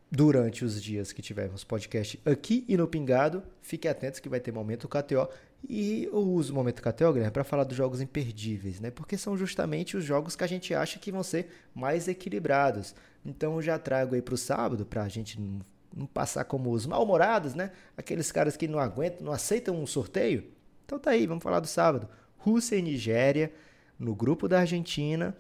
durante 0.10 0.64
os 0.64 0.82
dias 0.82 1.12
que 1.12 1.22
tivermos 1.22 1.64
podcast 1.64 2.20
aqui 2.26 2.64
e 2.68 2.78
no 2.78 2.88
Pingado. 2.88 3.44
Fiquem 3.62 3.92
atentos 3.92 4.20
que 4.20 4.30
vai 4.30 4.40
ter 4.40 4.52
momento 4.52 4.88
KTO. 4.88 5.28
E 5.68 6.06
eu 6.06 6.20
uso 6.20 6.54
o 6.54 6.56
momento 6.56 6.82
KTO, 6.82 7.14
Guilherme, 7.14 7.32
para 7.32 7.44
falar 7.44 7.64
dos 7.64 7.76
jogos 7.76 8.00
imperdíveis, 8.00 8.80
né? 8.80 8.92
Porque 8.92 9.18
são 9.18 9.36
justamente 9.36 9.98
os 9.98 10.04
jogos 10.04 10.36
que 10.36 10.44
a 10.44 10.48
gente 10.48 10.74
acha 10.74 11.00
que 11.00 11.12
vão 11.12 11.24
ser 11.24 11.50
mais 11.74 12.08
equilibrados. 12.08 12.96
Então 13.26 13.56
eu 13.56 13.62
já 13.62 13.78
trago 13.78 14.16
aí 14.16 14.22
para 14.22 14.36
o 14.36 14.38
sábado, 14.38 14.86
para 14.86 15.04
a 15.04 15.10
gente 15.10 15.40
não, 15.40 15.60
não 15.96 16.06
passar 16.06 16.46
como 16.46 16.72
os 16.72 16.86
mal-humorados, 16.86 17.54
né? 17.54 17.72
Aqueles 17.98 18.32
caras 18.32 18.56
que 18.56 18.68
não 18.68 18.80
aguentam, 18.80 19.26
não 19.26 19.34
aceitam 19.34 19.76
um 19.76 19.88
sorteio. 19.88 20.46
Então 20.86 20.98
tá 21.00 21.12
aí, 21.12 21.28
vamos 21.28 21.44
falar 21.44 21.60
do 21.60 21.68
sábado. 21.68 22.08
Rússia 22.38 22.78
e 22.78 22.82
Nigéria, 22.82 23.52
no 24.00 24.16
grupo 24.16 24.48
da 24.48 24.60
Argentina. 24.60 25.36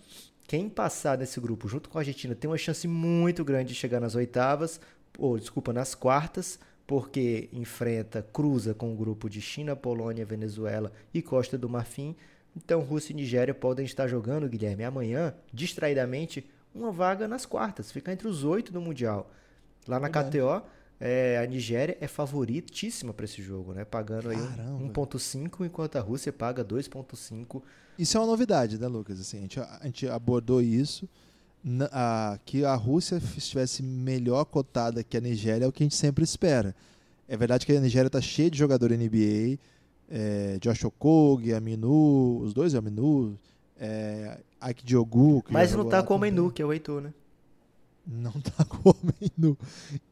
Quem 0.48 0.70
passar 0.70 1.18
nesse 1.18 1.41
grupo 1.41 1.68
junto 1.68 1.89
com 1.89 1.98
a 1.98 2.02
Argentina 2.02 2.34
tem 2.34 2.50
uma 2.50 2.58
chance 2.58 2.88
muito 2.88 3.43
grande 3.43 3.74
de 3.74 3.76
chegar 3.76 4.00
nas 4.00 4.16
oitavas, 4.16 4.80
ou 5.20 5.38
desculpa, 5.38 5.74
nas 5.74 5.93
quartas, 5.93 6.58
porque 6.88 7.50
enfrenta, 7.52 8.26
cruza 8.32 8.74
com 8.74 8.93
o 8.93 8.95
grupo 8.95 9.30
de 9.30 9.41
China, 9.41 9.76
Polônia, 9.76 10.26
Venezuela 10.26 10.93
e 11.14 11.22
Costa 11.22 11.58
do 11.58 11.68
Marfim. 11.68 12.16
Então, 12.56 12.80
Rússia 12.80 13.12
e 13.12 13.16
Nigéria 13.18 13.54
podem 13.54 13.86
estar 13.86 14.08
jogando, 14.08 14.48
Guilherme, 14.48 14.86
amanhã, 14.86 15.36
distraidamente, 15.54 16.50
uma 16.74 16.93
vaga 16.93 17.28
nas 17.28 17.45
quartas, 17.45 17.91
ficar 17.91 18.14
entre 18.14 18.30
os 18.30 18.45
oito 18.45 18.72
do 18.72 18.80
Mundial. 18.80 19.30
Lá 19.86 20.00
na 20.00 20.10
KTO, 20.10 20.64
é, 21.00 21.39
a 21.43 21.45
Nigéria 21.48 21.98
é 22.02 22.08
favoritíssima 22.08 23.14
para 23.14 23.26
esse 23.26 23.41
jogo, 23.41 23.74
né? 23.74 23.86
Pagando 23.86 24.30
aí 24.30 24.38
Caramba. 24.38 24.93
1.5, 24.93 25.66
enquanto 25.66 25.95
a 25.98 26.02
Rússia 26.02 26.32
paga 26.34 26.64
2.5. 26.66 27.62
Isso 28.00 28.18
é 28.18 28.20
uma 28.20 28.28
novidade, 28.28 28.78
né, 28.80 28.88
Lucas? 28.88 29.20
Assim, 29.20 29.38
a, 29.38 29.41
gente, 29.41 29.60
a 29.60 29.80
gente 29.84 30.08
abordou 30.08 30.62
isso. 30.62 31.08
Na- 31.64 31.89
a- 31.91 32.39
que 32.45 32.64
a 32.64 32.76
Rússia 32.76 33.22
estivesse 33.38 33.84
melhor 33.84 34.45
cotada 34.45 35.04
que 35.04 35.18
a 35.18 35.22
Nigéria 35.22 35.66
é 35.66 35.68
o 35.68 35.72
que 35.72 35.84
a 35.84 35.86
gente 35.86 35.95
sempre 35.95 36.24
espera. 36.24 36.76
É 37.28 37.36
verdade 37.36 37.66
que 37.66 37.72
a 37.76 37.80
Nigéria 37.82 38.08
está 38.08 38.22
cheia 38.22 38.50
de 38.50 38.58
jogador 38.58 38.91
NBA. 38.91 39.60
É, 40.10 40.58
Josh 40.62 40.86
Okogie, 40.86 41.54
Aminu, 41.54 42.39
os 42.39 42.54
dois 42.54 42.74
Aminu, 42.74 43.38
é, 43.78 44.38
Ike 44.70 44.86
Diogu. 44.86 45.43
Mas 45.50 45.74
não 45.74 45.84
tá 45.89 45.98
lá 45.98 46.04
com 46.04 46.16
o. 46.16 46.20
Menu, 46.20 46.50
que 46.52 46.62
é 46.62 46.66
o 46.66 46.72
Heitor, 46.72 47.02
né? 47.02 47.14
Não 48.08 48.32
tá 48.39 48.64
com 48.64 48.89
o 48.89 48.93
homem 48.93 49.32
nu. 49.38 49.58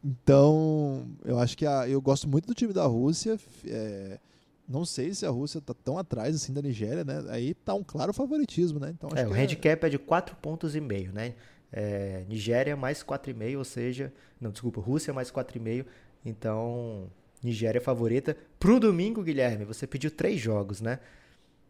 Então, 0.04 1.08
eu 1.24 1.39
acho 1.39 1.58
que 1.58 1.66
a, 1.66 1.88
eu 1.88 2.02
gosto 2.02 2.28
muito 2.28 2.46
do 2.46 2.54
time 2.54 2.74
da 2.74 2.86
Rússia. 2.86 3.39
é, 3.66 4.20
não 4.68 4.84
sei 4.84 5.14
se 5.14 5.26
a 5.26 5.30
Rússia 5.30 5.62
tá 5.62 5.74
tão 5.74 5.98
atrás 5.98 6.36
assim 6.36 6.52
da 6.52 6.62
Nigéria, 6.62 7.04
né? 7.04 7.24
Aí 7.30 7.54
tá 7.54 7.74
um 7.74 7.84
claro 7.84 8.12
favoritismo, 8.12 8.80
né? 8.80 8.93
Então, 8.96 9.10
acho 9.14 9.22
É, 9.22 9.28
o 9.28 9.32
que 9.32 9.39
handicap 9.39 9.86
é 9.86 9.89
de 9.89 9.98
4 9.98 10.36
pontos 10.38 10.76
e 10.76 10.82
meio, 10.82 11.14
né? 11.14 11.36
É, 11.72 12.26
Nigéria 12.28 12.76
mais 12.76 13.04
4,5, 13.04 13.58
ou 13.58 13.64
seja, 13.64 14.12
não, 14.41 14.52
desculpa, 14.52 14.82
Rússia 14.82 15.14
mais 15.14 15.32
4,5. 15.32 15.86
Então, 16.26 17.08
Nigéria 17.43 17.80
é 17.80 17.82
favorita. 17.82 18.36
Pro 18.60 18.80
domingo, 18.80 19.24
Guilherme, 19.24 19.66
você 19.66 19.86
pediu 19.86 20.10
três 20.10 20.39
jogos, 20.39 20.82
né? 20.82 21.00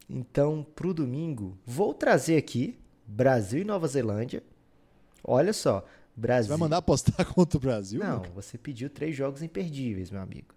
Então, 0.09 0.65
pro 0.75 0.93
domingo, 0.93 1.57
vou 1.65 1.93
trazer 1.93 2.37
aqui 2.37 2.77
Brasil 3.05 3.61
e 3.61 3.65
Nova 3.65 3.87
Zelândia. 3.87 4.41
Olha 5.23 5.51
só, 5.51 5.85
Você 6.15 6.21
Brasil. 6.21 6.49
vai 6.49 6.57
mandar 6.57 6.77
apostar 6.77 7.25
contra 7.33 7.57
o 7.57 7.61
Brasil? 7.61 7.99
Não, 7.99 8.23
você 8.33 8.57
pediu 8.57 8.89
três 8.89 9.15
jogos 9.15 9.41
imperdíveis, 9.41 10.09
meu 10.09 10.21
amigo. 10.21 10.53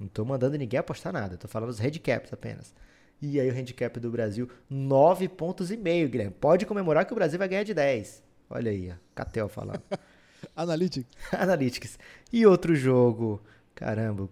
Não 0.00 0.08
tô 0.08 0.24
mandando 0.24 0.56
ninguém 0.56 0.78
apostar 0.78 1.12
nada, 1.12 1.36
tô 1.36 1.48
falando 1.48 1.70
os 1.70 1.78
handicaps 1.78 2.32
apenas. 2.32 2.74
E 3.20 3.40
aí 3.40 3.50
o 3.50 3.52
handicap 3.52 3.98
do 3.98 4.10
Brasil, 4.10 4.48
9 4.70 5.28
pontos 5.28 5.70
e 5.72 5.76
meio, 5.76 6.08
Guilherme. 6.08 6.34
Pode 6.40 6.64
comemorar 6.66 7.04
que 7.04 7.12
o 7.12 7.16
Brasil 7.16 7.38
vai 7.38 7.48
ganhar 7.48 7.64
de 7.64 7.74
10. 7.74 8.22
Olha 8.48 8.70
aí, 8.70 8.90
ó, 8.90 8.94
Catel 9.14 9.48
falando. 9.48 9.82
Analytics. 10.54 11.08
Analytics. 11.32 11.98
E 12.32 12.46
outro 12.46 12.76
jogo, 12.76 13.42
caramba, 13.74 14.28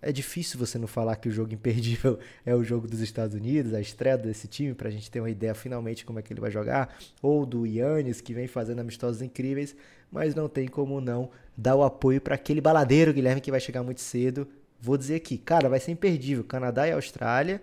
é 0.00 0.10
difícil 0.10 0.58
você 0.58 0.78
não 0.78 0.86
falar 0.86 1.16
que 1.16 1.28
o 1.28 1.32
jogo 1.32 1.52
imperdível 1.52 2.18
é 2.46 2.54
o 2.54 2.64
jogo 2.64 2.88
dos 2.88 3.00
Estados 3.00 3.34
Unidos, 3.34 3.74
a 3.74 3.80
estreia 3.80 4.16
desse 4.16 4.48
time, 4.48 4.74
pra 4.74 4.90
gente 4.90 5.10
ter 5.10 5.20
uma 5.20 5.30
ideia 5.30 5.54
finalmente 5.54 6.04
como 6.04 6.18
é 6.18 6.22
que 6.22 6.32
ele 6.32 6.40
vai 6.40 6.50
jogar, 6.50 6.96
ou 7.20 7.44
do 7.44 7.66
Yannis, 7.66 8.20
que 8.20 8.32
vem 8.32 8.46
fazendo 8.46 8.80
amistosos 8.80 9.22
incríveis, 9.22 9.76
mas 10.10 10.34
não 10.34 10.48
tem 10.48 10.68
como 10.68 11.00
não 11.00 11.30
dar 11.56 11.74
o 11.76 11.82
apoio 11.82 12.20
para 12.20 12.34
aquele 12.34 12.60
baladeiro, 12.60 13.12
Guilherme, 13.12 13.40
que 13.40 13.50
vai 13.50 13.60
chegar 13.60 13.82
muito 13.82 14.00
cedo. 14.00 14.46
Vou 14.80 14.98
dizer 14.98 15.16
aqui, 15.16 15.38
cara, 15.38 15.68
vai 15.68 15.80
ser 15.80 15.92
imperdível. 15.92 16.44
Canadá 16.44 16.88
e 16.88 16.92
Austrália. 16.92 17.62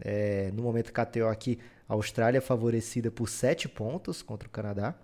É, 0.00 0.50
no 0.52 0.62
momento 0.62 0.92
KTO 0.92 1.26
aqui, 1.26 1.58
a 1.88 1.94
Austrália 1.94 2.40
favorecida 2.40 3.10
por 3.10 3.28
7 3.28 3.68
pontos 3.68 4.22
contra 4.22 4.48
o 4.48 4.50
Canadá. 4.50 4.94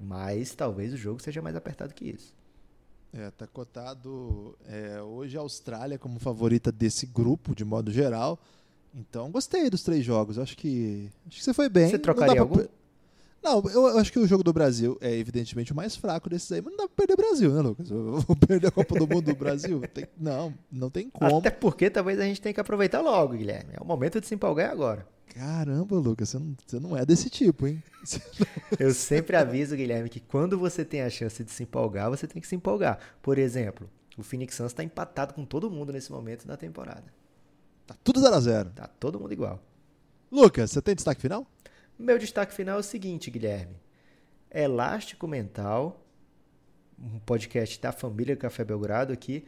Mas 0.00 0.54
talvez 0.54 0.92
o 0.92 0.96
jogo 0.96 1.22
seja 1.22 1.42
mais 1.42 1.54
apertado 1.54 1.94
que 1.94 2.10
isso. 2.10 2.34
É, 3.16 3.30
tá 3.30 3.46
cotado 3.46 4.56
é, 4.66 5.00
hoje 5.00 5.36
a 5.38 5.40
Austrália 5.40 5.96
como 5.96 6.18
favorita 6.18 6.72
desse 6.72 7.06
grupo, 7.06 7.54
de 7.54 7.64
modo 7.64 7.92
geral. 7.92 8.40
Então, 8.92 9.30
gostei 9.30 9.70
dos 9.70 9.84
três 9.84 10.04
jogos. 10.04 10.36
Acho 10.36 10.56
que, 10.56 11.08
acho 11.26 11.38
que 11.38 11.44
você 11.44 11.54
foi 11.54 11.68
bem. 11.68 11.90
Você 11.90 11.98
trocaria 11.98 12.34
pra 12.34 12.42
algum? 12.42 12.64
Não, 13.44 13.62
eu 13.66 13.88
eu 13.88 13.98
acho 13.98 14.10
que 14.10 14.18
o 14.18 14.26
jogo 14.26 14.42
do 14.42 14.54
Brasil 14.54 14.96
é 15.02 15.14
evidentemente 15.14 15.70
o 15.70 15.76
mais 15.76 15.94
fraco 15.94 16.30
desses 16.30 16.50
aí, 16.50 16.62
mas 16.62 16.72
não 16.72 16.78
dá 16.78 16.88
pra 16.88 16.96
perder 17.06 17.12
o 17.12 17.16
Brasil, 17.16 17.52
né, 17.52 17.60
Lucas? 17.60 17.90
Eu 17.90 18.18
vou 18.26 18.34
perder 18.34 18.68
a 18.68 18.70
Copa 18.70 18.94
do 18.98 19.06
Mundo 19.06 19.26
do 19.26 19.36
Brasil? 19.36 19.82
Tem- 19.92 20.06
não, 20.18 20.54
não 20.72 20.88
tem 20.88 21.10
como. 21.10 21.36
Até 21.38 21.50
porque 21.50 21.90
talvez 21.90 22.18
a 22.18 22.24
gente 22.24 22.40
tenha 22.40 22.54
que 22.54 22.60
aproveitar 22.60 23.02
logo, 23.02 23.34
Guilherme. 23.34 23.74
É 23.74 23.82
o 23.82 23.84
momento 23.84 24.18
de 24.18 24.26
se 24.26 24.34
empolgar 24.34 24.70
agora. 24.70 25.06
Caramba, 25.34 25.96
Lucas, 25.96 26.30
você 26.30 26.38
não, 26.38 26.56
você 26.66 26.80
não 26.80 26.96
é 26.96 27.04
desse 27.04 27.28
tipo, 27.28 27.66
hein? 27.66 27.82
Eu 28.80 28.94
sempre 28.94 29.36
aviso, 29.36 29.76
Guilherme, 29.76 30.08
que 30.08 30.20
quando 30.20 30.58
você 30.58 30.82
tem 30.82 31.02
a 31.02 31.10
chance 31.10 31.44
de 31.44 31.50
se 31.50 31.64
empolgar, 31.64 32.08
você 32.08 32.26
tem 32.26 32.40
que 32.40 32.48
se 32.48 32.54
empolgar. 32.56 32.98
Por 33.20 33.36
exemplo, 33.36 33.90
o 34.16 34.22
Phoenix 34.22 34.54
Suns 34.54 34.72
está 34.72 34.82
empatado 34.82 35.34
com 35.34 35.44
todo 35.44 35.70
mundo 35.70 35.92
nesse 35.92 36.10
momento 36.10 36.46
da 36.46 36.56
temporada. 36.56 37.04
Tá 37.86 37.94
tudo 38.02 38.20
0 38.20 38.34
a 38.34 38.40
0 38.40 38.70
Tá 38.70 38.86
todo 38.86 39.20
mundo 39.20 39.32
igual. 39.32 39.60
Lucas, 40.30 40.70
você 40.70 40.80
tem 40.80 40.94
destaque 40.94 41.20
final? 41.20 41.46
Meu 41.96 42.18
destaque 42.18 42.52
final 42.52 42.76
é 42.76 42.80
o 42.80 42.82
seguinte, 42.82 43.30
Guilherme. 43.30 43.76
Elástico 44.50 45.28
Mental, 45.28 46.04
um 46.98 47.20
podcast 47.20 47.80
da 47.80 47.92
família 47.92 48.34
Café 48.34 48.64
Belgrado 48.64 49.12
aqui, 49.12 49.46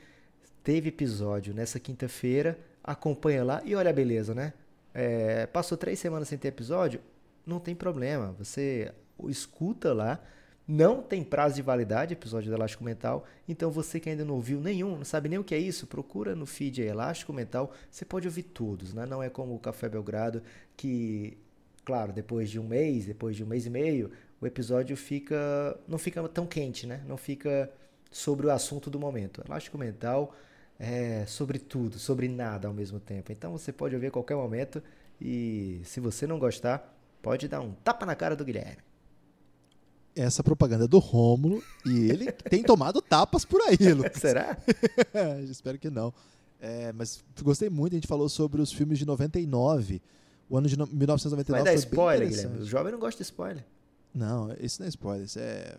teve 0.63 0.91
episódio 0.91 1.53
nessa 1.53 1.81
quinta-feira. 1.81 2.57
Acompanha 2.85 3.43
lá 3.43 3.63
e 3.65 3.75
olha 3.75 3.91
a 3.91 3.93
beleza, 3.93 4.33
né? 4.33 4.53
É, 4.95 5.47
passou 5.47 5.77
três 5.77 5.99
semanas 5.99 6.29
sem 6.29 6.39
ter 6.39 6.49
episódio? 6.49 7.01
Não 7.45 7.59
tem 7.59 7.75
problema. 7.75 8.31
Você 8.39 8.93
escuta 9.29 9.93
lá. 9.93 10.21
Não 10.69 11.03
tem 11.03 11.25
prazo 11.25 11.57
de 11.57 11.63
validade 11.63 12.15
episódio 12.15 12.49
do 12.49 12.57
Elástico 12.57 12.85
Mental. 12.85 13.25
Então 13.49 13.73
você 13.73 13.99
que 13.99 14.09
ainda 14.09 14.25
não 14.25 14.35
ouviu 14.35 14.61
nenhum, 14.61 14.97
não 14.97 15.05
sabe 15.05 15.29
nem 15.29 15.39
o 15.39 15.45
que 15.45 15.55
é 15.55 15.59
isso, 15.59 15.87
procura 15.87 16.35
no 16.35 16.47
feed 16.47 16.81
Elástico 16.81 17.33
Mental. 17.33 17.73
Você 17.91 18.05
pode 18.05 18.27
ouvir 18.29 18.45
todos, 18.45 18.95
né? 18.95 19.05
Não 19.05 19.21
é 19.21 19.29
como 19.29 19.55
o 19.55 19.59
Café 19.59 19.89
Belgrado 19.89 20.43
que 20.77 21.39
claro, 21.87 22.13
depois 22.13 22.51
de 22.51 22.59
um 22.59 22.67
mês, 22.67 23.07
depois 23.07 23.37
de 23.37 23.45
um 23.45 23.47
mês 23.47 23.65
e 23.65 23.71
meio, 23.71 24.11
o 24.41 24.47
episódio 24.47 24.97
fica 24.97 25.79
não 25.89 25.97
fica 25.97 26.29
tão 26.29 26.45
quente, 26.45 26.87
né? 26.87 27.01
Não 27.07 27.17
fica 27.17 27.73
sobre 28.11 28.47
o 28.47 28.51
assunto 28.51 28.91
do 28.91 28.99
momento. 28.99 29.41
Elástico 29.47 29.79
mental 29.79 30.35
é 30.79 31.25
sobre 31.27 31.59
tudo, 31.59 31.99
sobre 31.99 32.29
nada 32.29 32.67
ao 32.67 32.75
mesmo 32.75 32.99
tempo. 32.99 33.31
Então 33.31 33.53
você 33.53 33.73
pode 33.73 33.95
ouvir 33.95 34.09
a 34.09 34.11
qualquer 34.11 34.35
momento 34.35 34.83
e 35.21 35.81
se 35.85 36.01
você 36.01 36.27
não 36.27 36.39
gostar, 36.41 36.93
pode 37.23 37.47
dar 37.47 37.61
um 37.61 37.73
tapa 37.73 38.05
na 38.05 38.17
cara 38.17 38.35
do 38.35 38.45
Guilherme. 38.45 38.83
Essa 40.15 40.43
propaganda 40.43 40.85
é 40.85 40.89
do 40.89 40.99
Rômulo 40.99 41.63
e 41.85 42.11
ele 42.11 42.33
tem 42.51 42.65
tomado 42.65 43.01
tapas 43.01 43.45
por 43.45 43.61
aí, 43.63 43.93
Lucas. 43.93 44.21
Será? 44.21 44.59
Espero 45.49 45.79
que 45.79 45.89
não. 45.89 46.13
É, 46.61 46.93
mas 46.93 47.23
gostei 47.43 47.71
muito, 47.71 47.93
a 47.93 47.97
gente 47.97 48.09
falou 48.09 48.29
sobre 48.29 48.61
os 48.61 48.73
filmes 48.73 48.99
de 48.99 49.07
99. 49.07 50.03
O 50.49 50.57
ano 50.57 50.69
de 50.69 50.77
no- 50.79 50.87
1999 50.87 51.63
Vai 51.65 51.65
dar 51.65 51.75
spoiler. 51.79 52.29
Guilherme. 52.29 52.59
O 52.61 52.65
jovem 52.67 52.93
não 52.93 52.99
gosta 52.99 53.19
de 53.19 53.25
spoiler. 53.25 53.65
Não, 54.15 54.55
isso 54.61 54.81
não 54.81 54.87
é 54.87 54.89
spoiler, 54.89 55.25
isso 55.27 55.39
é, 55.39 55.77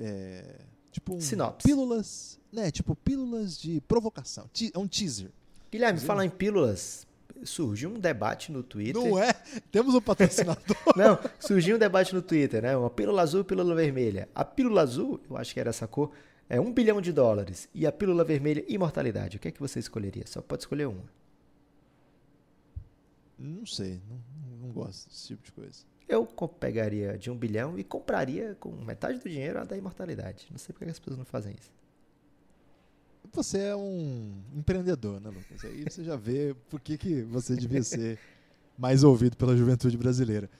é 0.00 0.56
tipo 0.90 1.14
um 1.14 1.20
Sinopse. 1.20 1.66
pílulas, 1.68 2.40
né, 2.52 2.70
tipo 2.70 2.94
pílulas 2.96 3.58
de 3.60 3.80
provocação. 3.82 4.48
É 4.74 4.78
um 4.78 4.88
teaser. 4.88 5.30
Guilherme, 5.70 5.92
Inclusive- 5.98 6.06
falar 6.06 6.24
em 6.24 6.30
pílulas, 6.30 7.06
surgiu 7.44 7.90
um 7.90 7.98
debate 8.00 8.50
no 8.50 8.62
Twitter. 8.62 8.94
Não 9.00 9.18
é? 9.18 9.32
Temos 9.70 9.94
um 9.94 10.00
patrocinador. 10.00 10.76
Não, 10.96 11.18
surgiu 11.38 11.76
um 11.76 11.78
debate 11.78 12.12
no 12.14 12.20
Twitter, 12.22 12.60
né? 12.62 12.76
Uma 12.76 12.90
pílula 12.90 13.22
azul 13.22 13.42
e 13.42 13.44
pílula 13.44 13.74
vermelha. 13.74 14.28
A 14.34 14.44
pílula 14.44 14.82
azul, 14.82 15.20
eu 15.30 15.36
acho 15.36 15.54
que 15.54 15.60
era 15.60 15.70
essa 15.70 15.86
cor, 15.86 16.10
é 16.48 16.60
um 16.60 16.72
bilhão 16.72 17.00
de 17.00 17.12
dólares. 17.12 17.68
E 17.72 17.86
a 17.86 17.92
pílula 17.92 18.24
vermelha, 18.24 18.64
imortalidade. 18.66 19.36
O 19.36 19.40
que 19.40 19.46
é 19.46 19.50
que 19.52 19.60
você 19.60 19.78
escolheria? 19.78 20.24
Só 20.26 20.42
pode 20.42 20.62
escolher 20.64 20.86
uma. 20.88 21.04
Não 23.40 23.66
sei, 23.66 24.00
não, 24.08 24.20
não 24.66 24.72
gosto 24.72 25.08
desse 25.08 25.28
tipo 25.28 25.42
de 25.44 25.52
coisa. 25.52 25.78
Eu 26.08 26.26
pegaria 26.26 27.16
de 27.16 27.30
um 27.30 27.36
bilhão 27.36 27.78
e 27.78 27.84
compraria 27.84 28.56
com 28.58 28.70
metade 28.72 29.18
do 29.18 29.28
dinheiro 29.28 29.60
a 29.60 29.64
da 29.64 29.76
imortalidade. 29.76 30.46
Não 30.50 30.58
sei 30.58 30.72
por 30.72 30.84
que 30.84 30.90
as 30.90 30.98
pessoas 30.98 31.16
não 31.18 31.24
fazem 31.24 31.54
isso. 31.58 31.70
Você 33.32 33.58
é 33.58 33.76
um 33.76 34.32
empreendedor, 34.56 35.20
né, 35.20 35.30
Lucas? 35.30 35.64
Aí 35.64 35.84
você 35.88 36.02
já 36.02 36.16
vê 36.16 36.54
por 36.68 36.80
que, 36.80 36.98
que 36.98 37.22
você 37.22 37.54
devia 37.54 37.82
ser 37.82 38.18
mais 38.76 39.04
ouvido 39.04 39.36
pela 39.36 39.56
juventude 39.56 39.96
brasileira. 39.96 40.50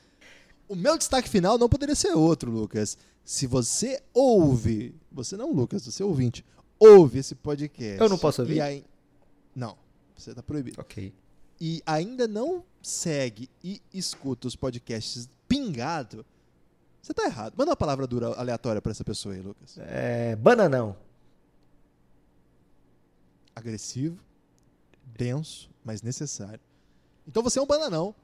O 0.68 0.76
meu 0.76 0.96
destaque 0.96 1.28
final 1.28 1.58
não 1.58 1.68
poderia 1.68 1.96
ser 1.96 2.12
outro, 2.14 2.48
Lucas. 2.50 2.96
Se 3.24 3.44
você 3.46 4.00
ouve, 4.14 4.94
você 5.10 5.36
não, 5.36 5.52
Lucas, 5.52 5.84
você 5.84 6.00
é 6.02 6.06
ouvinte, 6.06 6.44
ouve 6.78 7.18
esse 7.18 7.34
podcast. 7.34 8.00
Eu 8.00 8.08
não 8.08 8.18
posso 8.18 8.40
ouvir? 8.42 8.60
aí- 8.60 8.84
Não, 9.54 9.76
você 10.16 10.30
está 10.30 10.42
proibido. 10.42 10.80
Ok. 10.80 11.12
E 11.60 11.82
ainda 11.84 12.26
não 12.26 12.64
segue 12.82 13.50
e 13.62 13.82
escuta 13.92 14.48
os 14.48 14.56
podcasts 14.56 15.28
pingado, 15.46 16.24
você 17.02 17.14
tá 17.14 17.24
errado. 17.24 17.54
Manda 17.56 17.70
uma 17.70 17.76
palavra 17.76 18.06
dura 18.06 18.28
aleatória 18.34 18.80
para 18.80 18.92
essa 18.92 19.04
pessoa 19.04 19.34
aí, 19.34 19.40
Lucas. 19.40 19.76
É, 19.78 20.36
bananão. 20.36 20.96
agressivo, 23.54 24.18
denso, 25.04 25.68
mas 25.84 26.02
necessário. 26.02 26.60
Então 27.26 27.42
você 27.42 27.58
é 27.58 27.62
um 27.62 27.66
bananão, 27.66 28.14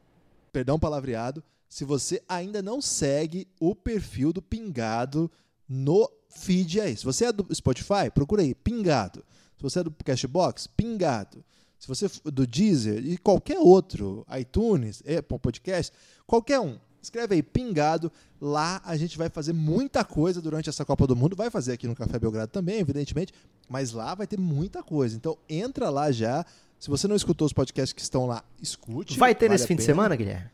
perdão 0.52 0.78
palavreado, 0.78 1.42
se 1.68 1.84
você 1.84 2.22
ainda 2.28 2.62
não 2.62 2.80
segue 2.80 3.46
o 3.60 3.74
perfil 3.74 4.32
do 4.32 4.40
Pingado 4.40 5.30
no 5.68 6.10
feed 6.30 6.80
aí. 6.80 6.96
Se 6.96 7.04
você 7.04 7.26
é 7.26 7.32
do 7.32 7.54
Spotify, 7.54 8.10
procura 8.14 8.42
aí, 8.42 8.54
Pingado. 8.54 9.24
Se 9.56 9.62
você 9.62 9.80
é 9.80 9.84
do 9.84 9.90
Cashbox, 9.90 10.66
Pingado. 10.68 11.44
Se 11.78 11.88
você 11.88 12.06
é 12.06 12.30
do 12.30 12.46
Deezer 12.46 13.04
e 13.04 13.18
qualquer 13.18 13.58
outro, 13.58 14.26
iTunes, 14.38 15.02
Apple 15.02 15.38
Podcast, 15.38 15.92
qualquer 16.26 16.58
um, 16.60 16.78
escreve 17.06 17.34
aí 17.34 17.42
Pingado. 17.42 18.10
Lá 18.40 18.80
a 18.84 18.96
gente 18.96 19.16
vai 19.16 19.28
fazer 19.28 19.52
muita 19.52 20.04
coisa 20.04 20.40
durante 20.42 20.68
essa 20.68 20.84
Copa 20.84 21.06
do 21.06 21.16
Mundo. 21.16 21.34
Vai 21.34 21.50
fazer 21.50 21.72
aqui 21.72 21.86
no 21.86 21.94
Café 21.94 22.18
Belgrado 22.18 22.50
também, 22.50 22.80
evidentemente. 22.80 23.32
Mas 23.68 23.92
lá 23.92 24.14
vai 24.14 24.26
ter 24.26 24.38
muita 24.38 24.82
coisa. 24.82 25.16
Então 25.16 25.38
entra 25.48 25.88
lá 25.88 26.10
já. 26.12 26.44
Se 26.78 26.90
você 26.90 27.08
não 27.08 27.16
escutou 27.16 27.46
os 27.46 27.52
podcasts 27.52 27.92
que 27.92 28.02
estão 28.02 28.26
lá, 28.26 28.44
escute. 28.60 29.18
Vai 29.18 29.34
ter 29.34 29.46
vale 29.46 29.54
nesse 29.54 29.66
fim 29.66 29.76
de 29.76 29.82
semana, 29.82 30.14
Guilherme? 30.14 30.50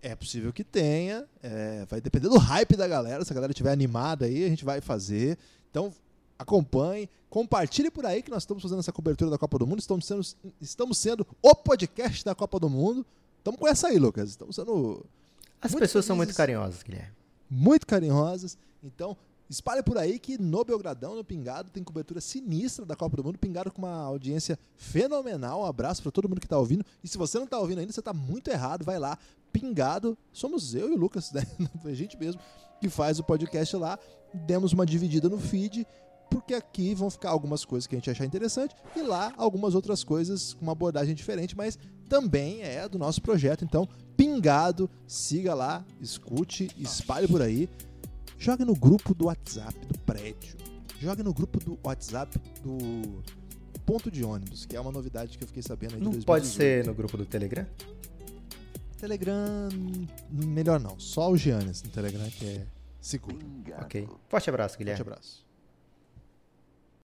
É 0.00 0.16
possível 0.16 0.52
que 0.52 0.64
tenha. 0.64 1.24
é, 1.40 1.86
vai 1.88 2.00
depender 2.00 2.28
do 2.28 2.38
hype 2.38 2.76
da 2.76 2.88
galera. 2.88 3.24
Se 3.24 3.32
a 3.32 3.34
galera 3.34 3.52
estiver 3.52 3.70
animada 3.70 4.26
aí, 4.26 4.44
a 4.44 4.48
gente 4.48 4.64
vai 4.64 4.80
fazer. 4.80 5.38
Então, 5.70 5.92
acompanhe. 6.42 7.08
Compartilhe 7.30 7.90
por 7.90 8.04
aí 8.04 8.22
que 8.22 8.30
nós 8.30 8.42
estamos 8.42 8.62
fazendo 8.62 8.80
essa 8.80 8.92
cobertura 8.92 9.30
da 9.30 9.38
Copa 9.38 9.58
do 9.58 9.66
Mundo. 9.66 9.78
Estamos 9.78 10.04
sendo, 10.06 10.22
estamos 10.60 10.98
sendo 10.98 11.26
o 11.40 11.54
podcast 11.54 12.24
da 12.24 12.34
Copa 12.34 12.60
do 12.60 12.68
Mundo. 12.68 13.06
Estamos 13.38 13.58
com 13.58 13.66
essa 13.66 13.88
aí, 13.88 13.98
Lucas. 13.98 14.30
Estamos 14.30 14.54
sendo 14.56 15.04
As 15.60 15.74
pessoas 15.74 16.04
são 16.04 16.14
muito 16.16 16.28
felizes. 16.28 16.36
carinhosas, 16.36 16.82
Guilherme. 16.82 17.12
muito 17.48 17.86
carinhosas. 17.86 18.58
Então, 18.84 19.16
espalhe 19.48 19.82
por 19.82 19.96
aí 19.96 20.18
que 20.18 20.36
no 20.40 20.64
Belgradão, 20.64 21.14
no 21.16 21.24
Pingado, 21.24 21.70
tem 21.70 21.82
cobertura 21.82 22.20
sinistra 22.20 22.84
da 22.84 22.94
Copa 22.94 23.16
do 23.16 23.24
Mundo. 23.24 23.38
Pingado 23.38 23.70
com 23.72 23.80
uma 23.82 24.02
audiência 24.02 24.58
fenomenal. 24.76 25.62
Um 25.62 25.64
abraço 25.64 26.02
para 26.02 26.12
todo 26.12 26.28
mundo 26.28 26.40
que 26.40 26.48
tá 26.48 26.58
ouvindo. 26.58 26.84
E 27.02 27.08
se 27.08 27.16
você 27.16 27.38
não 27.38 27.46
tá 27.46 27.58
ouvindo 27.58 27.78
ainda, 27.78 27.92
você 27.92 28.02
tá 28.02 28.12
muito 28.12 28.48
errado. 28.48 28.84
Vai 28.84 28.98
lá. 28.98 29.18
Pingado, 29.52 30.16
somos 30.32 30.74
eu 30.74 30.90
e 30.90 30.92
o 30.92 30.96
Lucas, 30.98 31.32
né? 31.32 31.42
A 31.84 31.94
gente 31.94 32.16
mesmo 32.18 32.40
que 32.80 32.88
faz 32.88 33.18
o 33.18 33.24
podcast 33.24 33.74
lá. 33.76 33.98
Demos 34.34 34.72
uma 34.72 34.86
dividida 34.86 35.28
no 35.28 35.38
feed. 35.38 35.86
Porque 36.32 36.54
aqui 36.54 36.94
vão 36.94 37.10
ficar 37.10 37.30
algumas 37.30 37.64
coisas 37.64 37.86
que 37.86 37.94
a 37.94 37.98
gente 37.98 38.10
achar 38.10 38.24
interessante 38.24 38.74
e 38.96 39.02
lá 39.02 39.32
algumas 39.36 39.74
outras 39.74 40.02
coisas 40.02 40.54
com 40.54 40.62
uma 40.62 40.72
abordagem 40.72 41.14
diferente, 41.14 41.56
mas 41.56 41.78
também 42.08 42.62
é 42.62 42.88
do 42.88 42.98
nosso 42.98 43.20
projeto. 43.20 43.64
Então, 43.64 43.86
pingado, 44.16 44.88
siga 45.06 45.54
lá, 45.54 45.84
escute, 46.00 46.70
espalhe 46.78 47.28
por 47.28 47.42
aí. 47.42 47.68
Jogue 48.38 48.64
no 48.64 48.74
grupo 48.74 49.14
do 49.14 49.26
WhatsApp 49.26 49.74
do 49.86 49.98
prédio. 50.00 50.56
Jogue 50.98 51.22
no 51.22 51.34
grupo 51.34 51.58
do 51.60 51.78
WhatsApp 51.84 52.38
do 52.62 53.22
ponto 53.84 54.10
de 54.10 54.24
ônibus, 54.24 54.64
que 54.64 54.74
é 54.76 54.80
uma 54.80 54.92
novidade 54.92 55.36
que 55.36 55.44
eu 55.44 55.48
fiquei 55.48 55.62
sabendo 55.62 55.94
aí 55.94 55.98
de 55.98 56.04
Não 56.04 56.12
2018. 56.12 56.26
pode 56.26 56.46
ser 56.46 56.86
no 56.86 56.94
grupo 56.94 57.16
do 57.16 57.26
Telegram? 57.26 57.66
Telegram, 58.96 59.68
melhor 60.30 60.78
não. 60.80 60.98
Só 60.98 61.30
o 61.30 61.36
Giannis 61.36 61.82
no 61.82 61.90
Telegram 61.90 62.28
que 62.30 62.46
é 62.46 62.66
seguro. 63.00 63.38
Ok. 63.80 64.08
Forte 64.28 64.48
abraço, 64.48 64.74
Forte 64.74 64.78
Guilherme. 64.78 65.00
abraço. 65.02 65.44